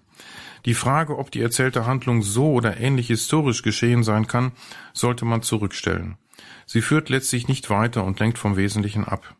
Die 0.65 0.75
Frage, 0.75 1.19
ob 1.19 1.33
die 1.33 1.41
erzählte 1.41 1.87
Handlung 1.87 2.23
so 2.23 2.53
oder 2.53 2.77
ähnlich 2.77 3.09
historisch 3.09 3.63
geschehen 3.63 4.05
sein 4.05 4.29
kann, 4.29 4.53
sollte 4.93 5.25
man 5.25 5.43
zurückstellen. 5.43 6.19
Sie 6.67 6.81
führt 6.81 7.09
letztlich 7.09 7.49
nicht 7.49 7.69
weiter 7.69 8.05
und 8.05 8.21
lenkt 8.21 8.39
vom 8.39 8.57
Wesentlichen 8.57 9.05
ab. 9.05 9.35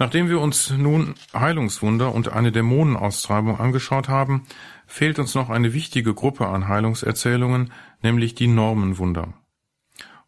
Nachdem 0.00 0.30
wir 0.30 0.40
uns 0.40 0.70
nun 0.70 1.14
Heilungswunder 1.34 2.14
und 2.14 2.32
eine 2.32 2.52
Dämonenaustreibung 2.52 3.60
angeschaut 3.60 4.08
haben, 4.08 4.46
fehlt 4.86 5.18
uns 5.18 5.34
noch 5.34 5.50
eine 5.50 5.74
wichtige 5.74 6.14
Gruppe 6.14 6.48
an 6.48 6.68
Heilungserzählungen, 6.68 7.70
nämlich 8.00 8.34
die 8.34 8.46
Normenwunder. 8.46 9.34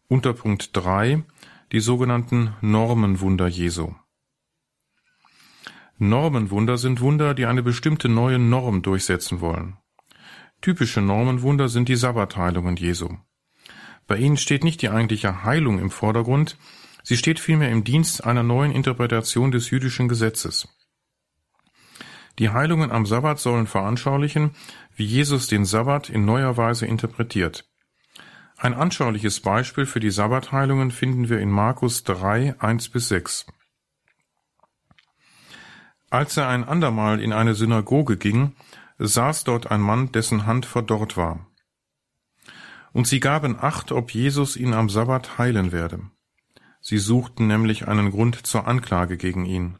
Unter 0.07 0.33
Punkt 0.33 0.69
3 0.73 1.23
die 1.71 1.79
sogenannten 1.79 2.53
Normenwunder 2.61 3.47
Jesu. 3.47 3.95
Normenwunder 5.97 6.77
sind 6.77 7.01
Wunder, 7.01 7.33
die 7.33 7.47
eine 7.47 7.63
bestimmte 7.63 8.09
neue 8.09 8.37
Norm 8.37 8.83
durchsetzen 8.83 9.41
wollen. 9.41 9.77
Typische 10.61 11.01
Normenwunder 11.01 11.67
sind 11.67 11.89
die 11.89 11.95
Sabbatheilungen 11.95 12.75
Jesu. 12.75 13.17
Bei 14.05 14.17
ihnen 14.17 14.37
steht 14.37 14.63
nicht 14.63 14.83
die 14.83 14.89
eigentliche 14.89 15.43
Heilung 15.43 15.79
im 15.79 15.89
Vordergrund, 15.89 16.59
sie 17.03 17.17
steht 17.17 17.39
vielmehr 17.39 17.69
im 17.69 17.83
Dienst 17.83 18.23
einer 18.23 18.43
neuen 18.43 18.71
Interpretation 18.71 19.51
des 19.51 19.69
jüdischen 19.69 20.07
Gesetzes. 20.07 20.67
Die 22.39 22.49
Heilungen 22.49 22.91
am 22.91 23.05
Sabbat 23.05 23.39
sollen 23.39 23.67
veranschaulichen, 23.67 24.55
wie 24.95 25.05
Jesus 25.05 25.47
den 25.47 25.65
Sabbat 25.65 26.09
in 26.09 26.25
neuer 26.25 26.57
Weise 26.57 26.87
interpretiert. 26.87 27.69
Ein 28.57 28.73
anschauliches 28.73 29.41
Beispiel 29.41 29.85
für 29.85 29.99
die 29.99 30.09
Sabbatheilungen 30.09 30.91
finden 30.91 31.29
wir 31.29 31.39
in 31.39 31.51
Markus 31.51 32.03
3, 32.03 32.59
1 32.59 32.89
bis 32.89 33.09
6. 33.09 33.45
Als 36.09 36.37
er 36.37 36.47
ein 36.47 36.63
andermal 36.63 37.21
in 37.21 37.33
eine 37.33 37.55
Synagoge 37.55 38.17
ging, 38.17 38.55
saß 38.99 39.43
dort 39.43 39.71
ein 39.71 39.81
Mann, 39.81 40.11
dessen 40.11 40.45
Hand 40.45 40.65
verdorrt 40.65 41.17
war. 41.17 41.47
Und 42.91 43.07
sie 43.07 43.19
gaben 43.19 43.57
Acht, 43.59 43.91
ob 43.91 44.13
Jesus 44.13 44.55
ihn 44.55 44.73
am 44.73 44.89
Sabbat 44.89 45.37
heilen 45.37 45.71
werde. 45.71 45.99
Sie 46.85 46.97
suchten 46.97 47.47
nämlich 47.47 47.87
einen 47.87 48.11
Grund 48.11 48.45
zur 48.45 48.67
Anklage 48.67 49.15
gegen 49.15 49.45
ihn. 49.45 49.79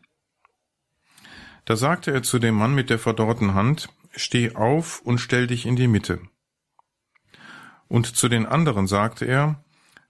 Da 1.65 1.75
sagte 1.75 2.11
er 2.11 2.23
zu 2.23 2.39
dem 2.39 2.55
Mann 2.55 2.73
mit 2.73 2.89
der 2.89 2.97
verdorrten 2.97 3.53
Hand, 3.53 3.89
Steh 4.15 4.55
auf 4.55 5.01
und 5.01 5.17
stell 5.17 5.47
dich 5.47 5.65
in 5.65 5.75
die 5.75 5.87
Mitte. 5.87 6.21
Und 7.87 8.15
zu 8.15 8.29
den 8.29 8.45
anderen 8.45 8.87
sagte 8.87 9.25
er, 9.25 9.63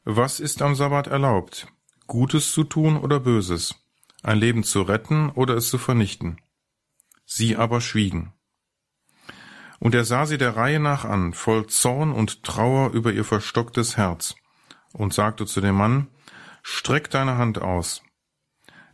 Was 0.04 0.40
ist 0.40 0.62
am 0.62 0.76
Sabbat 0.76 1.08
erlaubt? 1.08 1.68
Gutes 2.06 2.52
zu 2.52 2.64
tun 2.64 2.98
oder 2.98 3.20
Böses? 3.20 3.76
Ein 4.22 4.38
Leben 4.38 4.64
zu 4.64 4.82
retten 4.84 5.30
oder 5.30 5.56
es 5.56 5.70
zu 5.70 5.78
vernichten? 5.78 6.42
Sie 7.26 7.56
aber 7.56 7.82
schwiegen. 7.82 8.34
Und 9.80 9.96
er 9.96 10.04
sah 10.06 10.26
sie 10.26 10.38
der 10.38 10.56
Reihe 10.56 10.80
nach 10.80 11.06
an, 11.06 11.34
voll 11.34 11.66
Zorn 11.68 12.12
und 12.12 12.44
Trauer 12.44 12.92
über 12.92 13.12
ihr 13.14 13.26
verstocktes 13.26 13.98
Herz, 13.98 14.36
und 14.92 15.14
sagte 15.14 15.46
zu 15.46 15.60
dem 15.60 15.76
Mann, 15.76 16.08
Streck 16.64 17.10
deine 17.12 17.38
Hand 17.38 17.62
aus. 17.62 18.04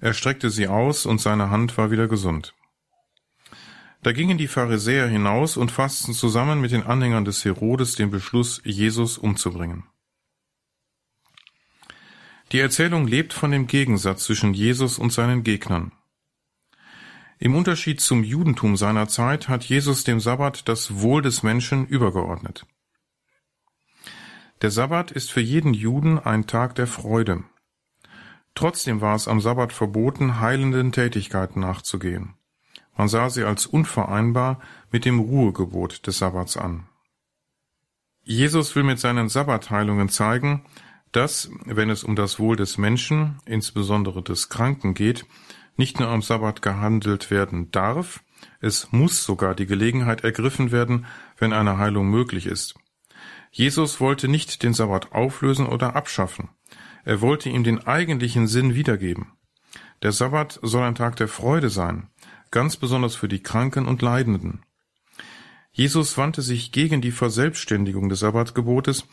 Er 0.02 0.14
streckte 0.14 0.50
sie 0.50 0.68
aus, 0.68 1.06
und 1.06 1.22
seine 1.22 1.50
Hand 1.50 1.78
war 1.78 1.92
wieder 1.92 2.08
gesund. 2.08 2.56
Da 4.02 4.12
gingen 4.12 4.38
die 4.38 4.48
Pharisäer 4.48 5.08
hinaus 5.08 5.56
und 5.56 5.72
fassten 5.72 6.14
zusammen 6.14 6.62
mit 6.62 6.72
den 6.72 6.84
Anhängern 6.84 7.26
des 7.26 7.46
Herodes 7.46 7.96
den 7.96 8.10
Beschluss, 8.10 8.62
Jesus 8.64 9.18
umzubringen. 9.18 9.84
Die 12.52 12.60
Erzählung 12.60 13.06
lebt 13.06 13.34
von 13.34 13.52
dem 13.52 13.68
Gegensatz 13.68 14.24
zwischen 14.24 14.54
Jesus 14.54 14.98
und 14.98 15.14
seinen 15.14 15.44
Gegnern. 15.44 15.92
Im 17.38 17.56
Unterschied 17.56 18.02
zum 18.02 18.24
Judentum 18.24 18.76
seiner 18.76 19.08
Zeit 19.08 19.48
hat 19.48 19.64
Jesus 19.64 20.04
dem 20.04 20.20
Sabbat 20.20 20.68
das 20.68 21.00
Wohl 21.00 21.22
des 21.22 21.44
Menschen 21.44 21.86
übergeordnet. 21.86 22.66
Der 24.62 24.72
Sabbat 24.72 25.12
ist 25.12 25.32
für 25.32 25.40
jeden 25.40 25.74
Juden 25.74 26.20
ein 26.20 26.48
Tag 26.48 26.76
der 26.76 26.88
Freude. 26.88 27.44
Trotzdem 28.56 29.02
war 29.02 29.16
es 29.16 29.28
am 29.28 29.42
Sabbat 29.42 29.74
verboten, 29.74 30.40
heilenden 30.40 30.92
Tätigkeiten 30.92 31.62
nachzugehen. 31.62 32.36
Man 32.98 33.08
sah 33.08 33.30
sie 33.30 33.44
als 33.44 33.66
unvereinbar 33.66 34.60
mit 34.92 35.06
dem 35.06 35.20
Ruhegebot 35.20 36.06
des 36.06 36.18
Sabbats 36.18 36.58
an. 36.58 36.88
Jesus 38.24 38.76
will 38.76 38.84
mit 38.84 39.00
seinen 39.00 39.30
Sabbatheilungen 39.30 40.10
zeigen, 40.10 40.66
dass, 41.12 41.50
wenn 41.66 41.90
es 41.90 42.04
um 42.04 42.16
das 42.16 42.40
Wohl 42.40 42.56
des 42.56 42.78
Menschen, 42.78 43.40
insbesondere 43.46 44.22
des 44.22 44.50
Kranken 44.50 44.94
geht, 44.94 45.26
nicht 45.78 46.00
nur 46.00 46.10
am 46.10 46.22
Sabbat 46.22 46.62
gehandelt 46.62 47.32
werden 47.32 47.72
darf, 47.72 48.22
es 48.60 48.92
muss 48.92 49.24
sogar 49.24 49.56
die 49.56 49.66
Gelegenheit 49.66 50.24
ergriffen 50.24 50.72
werden, 50.72 51.06
wenn 51.38 51.54
eine 51.54 51.78
Heilung 51.78 52.10
möglich 52.10 52.46
ist. 52.46 52.76
Jesus 53.52 54.00
wollte 54.00 54.28
nicht 54.28 54.64
den 54.64 54.74
Sabbat 54.74 55.12
auflösen 55.12 55.68
oder 55.68 55.96
abschaffen. 55.96 56.50
Er 57.04 57.22
wollte 57.22 57.50
ihm 57.50 57.64
den 57.64 57.86
eigentlichen 57.88 58.48
Sinn 58.48 58.76
wiedergeben. 58.76 59.34
Der 60.02 60.12
Sabbat 60.12 60.60
soll 60.62 60.84
ein 60.84 60.96
Tag 60.96 61.16
der 61.16 61.28
Freude 61.28 61.70
sein, 61.70 62.10
ganz 62.52 62.78
besonders 62.78 63.16
für 63.16 63.28
die 63.28 63.44
Kranken 63.44 63.86
und 63.86 64.02
Leidenden. 64.02 64.64
Jesus 65.72 66.18
wandte 66.18 66.42
sich 66.42 66.72
gegen 66.72 67.02
die 67.02 67.12
Verselbstständigung 67.12 68.10
des 68.10 68.20
Sabbatgebotes 68.20 69.06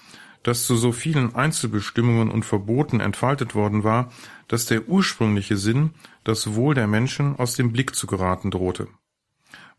das 0.46 0.64
zu 0.64 0.76
so 0.76 0.92
vielen 0.92 1.34
Einzelbestimmungen 1.34 2.30
und 2.30 2.44
Verboten 2.44 3.00
entfaltet 3.00 3.56
worden 3.56 3.82
war, 3.82 4.12
dass 4.46 4.66
der 4.66 4.88
ursprüngliche 4.88 5.56
Sinn, 5.56 5.94
das 6.22 6.54
Wohl 6.54 6.74
der 6.74 6.86
Menschen, 6.86 7.36
aus 7.36 7.54
dem 7.54 7.72
Blick 7.72 7.96
zu 7.96 8.06
geraten 8.06 8.52
drohte. 8.52 8.86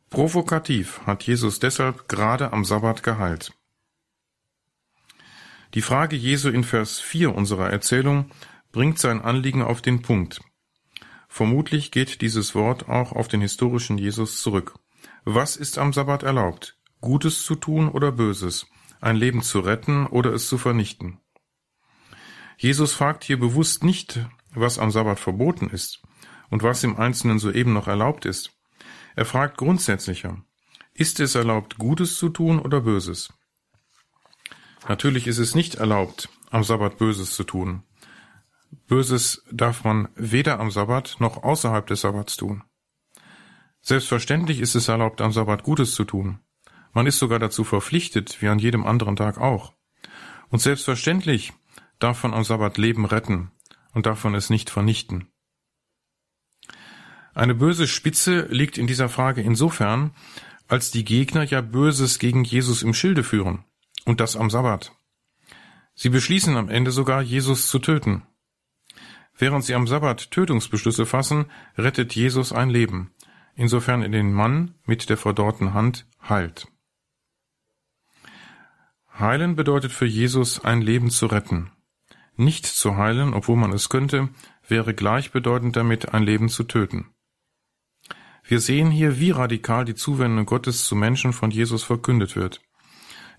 Provokativ 0.09 1.01
hat 1.05 1.23
Jesus 1.23 1.59
deshalb 1.59 2.09
gerade 2.09 2.51
am 2.51 2.65
Sabbat 2.65 3.01
geheilt. 3.01 3.53
Die 5.73 5.81
Frage 5.81 6.15
Jesu 6.15 6.49
in 6.49 6.63
Vers 6.63 6.99
4 6.99 7.35
unserer 7.35 7.69
Erzählung 7.69 8.31
bringt 8.71 8.99
sein 8.99 9.21
Anliegen 9.21 9.61
auf 9.61 9.81
den 9.81 10.01
Punkt. 10.01 10.41
Vermutlich 11.27 11.91
geht 11.91 12.21
dieses 12.21 12.55
Wort 12.55 12.87
auch 12.87 13.11
auf 13.11 13.27
den 13.27 13.41
historischen 13.41 13.97
Jesus 13.97 14.41
zurück. 14.41 14.75
Was 15.25 15.55
ist 15.57 15.77
am 15.77 15.91
Sabbat 15.91 16.23
erlaubt? 16.23 16.77
Gutes 17.01 17.43
zu 17.43 17.55
tun 17.55 17.89
oder 17.89 18.11
Böses? 18.11 18.67
Ein 19.01 19.17
Leben 19.17 19.41
zu 19.41 19.59
retten 19.59 20.07
oder 20.07 20.33
es 20.33 20.47
zu 20.47 20.57
vernichten? 20.57 21.19
Jesus 22.57 22.93
fragt 22.93 23.23
hier 23.23 23.39
bewusst 23.39 23.83
nicht, 23.83 24.25
was 24.55 24.79
am 24.79 24.89
Sabbat 24.89 25.19
verboten 25.19 25.69
ist 25.69 26.01
und 26.49 26.63
was 26.63 26.83
im 26.83 26.97
Einzelnen 26.97 27.39
soeben 27.39 27.73
noch 27.73 27.87
erlaubt 27.87 28.25
ist. 28.25 28.57
Er 29.15 29.25
fragt 29.25 29.57
grundsätzlicher, 29.57 30.41
ist 30.93 31.19
es 31.19 31.35
erlaubt, 31.35 31.77
Gutes 31.77 32.15
zu 32.15 32.29
tun 32.29 32.57
oder 32.57 32.81
Böses? 32.81 33.36
Natürlich 34.87 35.27
ist 35.27 35.37
es 35.37 35.55
nicht 35.55 35.75
erlaubt, 35.75 36.29
am 36.49 36.63
Sabbat 36.63 36.97
Böses 36.97 37.35
zu 37.35 37.43
tun. 37.43 37.83
Böses 38.87 39.43
darf 39.51 39.83
man 39.83 40.09
weder 40.15 40.59
am 40.59 40.71
Sabbat 40.71 41.17
noch 41.19 41.43
außerhalb 41.43 41.87
des 41.87 42.01
Sabbats 42.01 42.37
tun. 42.37 42.63
Selbstverständlich 43.81 44.59
ist 44.59 44.75
es 44.75 44.87
erlaubt, 44.87 45.21
am 45.21 45.31
Sabbat 45.31 45.63
Gutes 45.63 45.93
zu 45.93 46.03
tun. 46.03 46.39
Man 46.93 47.07
ist 47.07 47.19
sogar 47.19 47.39
dazu 47.39 47.63
verpflichtet, 47.63 48.41
wie 48.41 48.47
an 48.47 48.59
jedem 48.59 48.85
anderen 48.85 49.15
Tag 49.15 49.37
auch. 49.37 49.73
Und 50.49 50.59
selbstverständlich 50.59 51.53
darf 51.99 52.23
man 52.23 52.33
am 52.33 52.43
Sabbat 52.43 52.77
Leben 52.77 53.05
retten 53.05 53.51
und 53.93 54.05
darf 54.05 54.23
man 54.23 54.35
es 54.35 54.49
nicht 54.49 54.69
vernichten. 54.69 55.27
Eine 57.33 57.55
böse 57.55 57.87
Spitze 57.87 58.47
liegt 58.49 58.77
in 58.77 58.87
dieser 58.87 59.09
Frage 59.09 59.41
insofern, 59.41 60.15
als 60.67 60.91
die 60.91 61.05
Gegner 61.05 61.43
ja 61.43 61.61
Böses 61.61 62.19
gegen 62.19 62.43
Jesus 62.43 62.83
im 62.83 62.93
Schilde 62.93 63.23
führen, 63.23 63.63
und 64.07 64.21
das 64.21 64.37
am 64.37 64.49
Sabbat. 64.49 64.93
Sie 65.93 66.09
beschließen 66.09 66.55
am 66.55 66.69
Ende 66.69 66.91
sogar, 66.91 67.21
Jesus 67.21 67.67
zu 67.67 67.79
töten. 67.79 68.23
Während 69.37 69.65
sie 69.65 69.75
am 69.75 69.85
Sabbat 69.85 70.31
Tötungsbeschlüsse 70.31 71.05
fassen, 71.05 71.51
rettet 71.77 72.15
Jesus 72.15 72.53
ein 72.53 72.69
Leben, 72.69 73.13
insofern 73.55 74.01
er 74.01 74.09
den 74.09 74.31
Mann 74.31 74.75
mit 74.85 75.09
der 75.09 75.17
verdorrten 75.17 75.73
Hand 75.73 76.07
heilt. 76.27 76.67
Heilen 79.19 79.55
bedeutet 79.55 79.91
für 79.91 80.05
Jesus 80.05 80.63
ein 80.63 80.81
Leben 80.81 81.09
zu 81.09 81.25
retten. 81.25 81.71
Nicht 82.35 82.65
zu 82.65 82.95
heilen, 82.95 83.33
obwohl 83.33 83.57
man 83.57 83.73
es 83.73 83.89
könnte, 83.89 84.29
wäre 84.67 84.93
gleichbedeutend 84.93 85.75
damit, 85.75 86.13
ein 86.13 86.23
Leben 86.23 86.49
zu 86.49 86.63
töten. 86.63 87.13
Wir 88.43 88.61
sehen 88.61 88.91
hier, 88.91 89.19
wie 89.19 89.31
radikal 89.31 89.83
die 89.83 89.95
Zuwendung 89.95 90.45
Gottes 90.45 90.85
zu 90.85 90.95
Menschen 90.95 91.33
von 91.33 91.51
Jesus 91.51 91.83
verkündet 91.83 92.35
wird. 92.35 92.61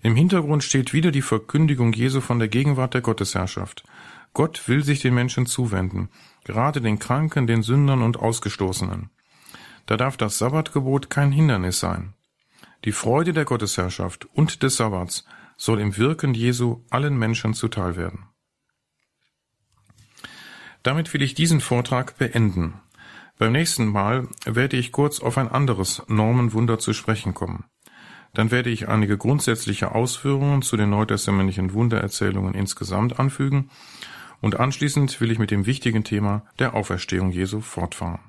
Im 0.01 0.15
Hintergrund 0.15 0.63
steht 0.63 0.93
wieder 0.93 1.11
die 1.11 1.21
Verkündigung 1.21 1.91
Jesu 1.91 2.21
von 2.21 2.39
der 2.39 2.47
Gegenwart 2.47 2.93
der 2.93 3.01
Gottesherrschaft. 3.01 3.83
Gott 4.33 4.67
will 4.67 4.83
sich 4.83 5.01
den 5.01 5.13
Menschen 5.13 5.45
zuwenden, 5.45 6.09
gerade 6.45 6.79
den 6.81 6.99
Kranken, 6.99 7.47
den 7.47 7.63
Sündern 7.63 8.01
und 8.01 8.17
Ausgestoßenen. 8.17 9.09
Da 9.85 9.97
darf 9.97 10.17
das 10.17 10.37
Sabbatgebot 10.37 11.09
kein 11.09 11.31
Hindernis 11.31 11.79
sein. 11.79 12.13
Die 12.85 12.91
Freude 12.93 13.33
der 13.33 13.43
Gottesherrschaft 13.43 14.25
und 14.33 14.63
des 14.63 14.77
Sabbats 14.77 15.25
soll 15.57 15.81
im 15.81 15.97
Wirken 15.97 16.33
Jesu 16.33 16.83
allen 16.89 17.17
Menschen 17.17 17.53
zuteil 17.53 17.97
werden. 17.97 18.27
Damit 20.83 21.13
will 21.13 21.21
ich 21.21 21.33
diesen 21.33 21.59
Vortrag 21.59 22.17
beenden. 22.17 22.75
Beim 23.37 23.51
nächsten 23.51 23.87
Mal 23.87 24.29
werde 24.45 24.77
ich 24.77 24.93
kurz 24.93 25.19
auf 25.19 25.37
ein 25.37 25.49
anderes 25.49 26.03
Normenwunder 26.07 26.79
zu 26.79 26.93
sprechen 26.93 27.33
kommen. 27.33 27.65
Dann 28.33 28.51
werde 28.51 28.69
ich 28.69 28.87
einige 28.87 29.17
grundsätzliche 29.17 29.93
Ausführungen 29.93 30.61
zu 30.61 30.77
den 30.77 30.91
neutestamentlichen 30.91 31.73
Wundererzählungen 31.73 32.53
insgesamt 32.53 33.19
anfügen 33.19 33.69
und 34.41 34.59
anschließend 34.59 35.19
will 35.19 35.31
ich 35.31 35.39
mit 35.39 35.51
dem 35.51 35.65
wichtigen 35.65 36.03
Thema 36.03 36.45
der 36.59 36.73
Auferstehung 36.73 37.31
Jesu 37.31 37.61
fortfahren. 37.61 38.21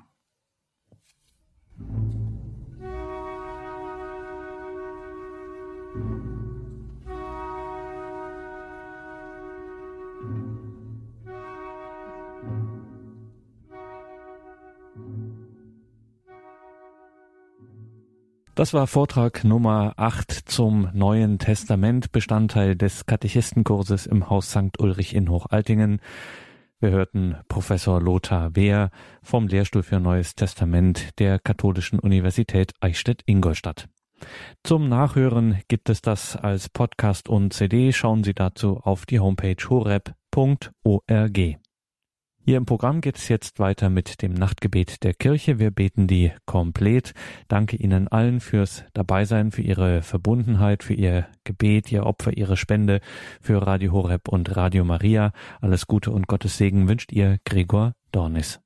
Das 18.53 18.73
war 18.73 18.85
Vortrag 18.85 19.45
Nummer 19.45 19.93
8 19.95 20.29
zum 20.29 20.89
Neuen 20.93 21.39
Testament, 21.39 22.11
Bestandteil 22.11 22.75
des 22.75 23.05
Katechistenkurses 23.05 24.07
im 24.07 24.29
Haus 24.29 24.51
St. 24.51 24.77
Ulrich 24.77 25.15
in 25.15 25.29
Hochaltingen. 25.29 26.01
Wir 26.81 26.89
hörten 26.89 27.37
Professor 27.47 28.01
Lothar 28.01 28.53
Wehr 28.57 28.89
vom 29.23 29.47
Lehrstuhl 29.47 29.83
für 29.83 30.01
Neues 30.01 30.35
Testament 30.35 31.17
der 31.19 31.39
Katholischen 31.39 31.99
Universität 31.99 32.73
Eichstätt-Ingolstadt. 32.81 33.87
Zum 34.63 34.89
Nachhören 34.89 35.61
gibt 35.69 35.89
es 35.89 36.01
das 36.01 36.35
als 36.35 36.67
Podcast 36.67 37.29
und 37.29 37.53
CD. 37.53 37.93
Schauen 37.93 38.25
Sie 38.25 38.33
dazu 38.33 38.81
auf 38.83 39.05
die 39.05 39.21
Homepage 39.21 39.55
horeb.org. 39.69 41.60
Hier 42.43 42.57
im 42.57 42.65
Programm 42.65 43.01
geht 43.01 43.17
es 43.17 43.27
jetzt 43.27 43.59
weiter 43.59 43.91
mit 43.91 44.23
dem 44.23 44.33
Nachtgebet 44.33 45.03
der 45.03 45.13
Kirche. 45.13 45.59
Wir 45.59 45.69
beten 45.69 46.07
die 46.07 46.31
komplett. 46.47 47.13
Danke 47.47 47.75
Ihnen 47.77 48.07
allen 48.07 48.39
fürs 48.39 48.83
Dabeisein, 48.93 49.51
für 49.51 49.61
Ihre 49.61 50.01
Verbundenheit, 50.01 50.83
für 50.83 50.95
Ihr 50.95 51.27
Gebet, 51.43 51.91
Ihr 51.91 52.05
Opfer, 52.05 52.35
Ihre 52.35 52.57
Spende 52.57 52.99
für 53.41 53.65
Radio 53.65 53.91
Horeb 53.91 54.27
und 54.27 54.55
Radio 54.55 54.83
Maria. 54.83 55.33
Alles 55.61 55.85
Gute 55.85 56.09
und 56.11 56.27
Gottes 56.27 56.57
Segen 56.57 56.87
wünscht 56.87 57.11
Ihr 57.11 57.37
Gregor 57.45 57.93
Dornis. 58.11 58.61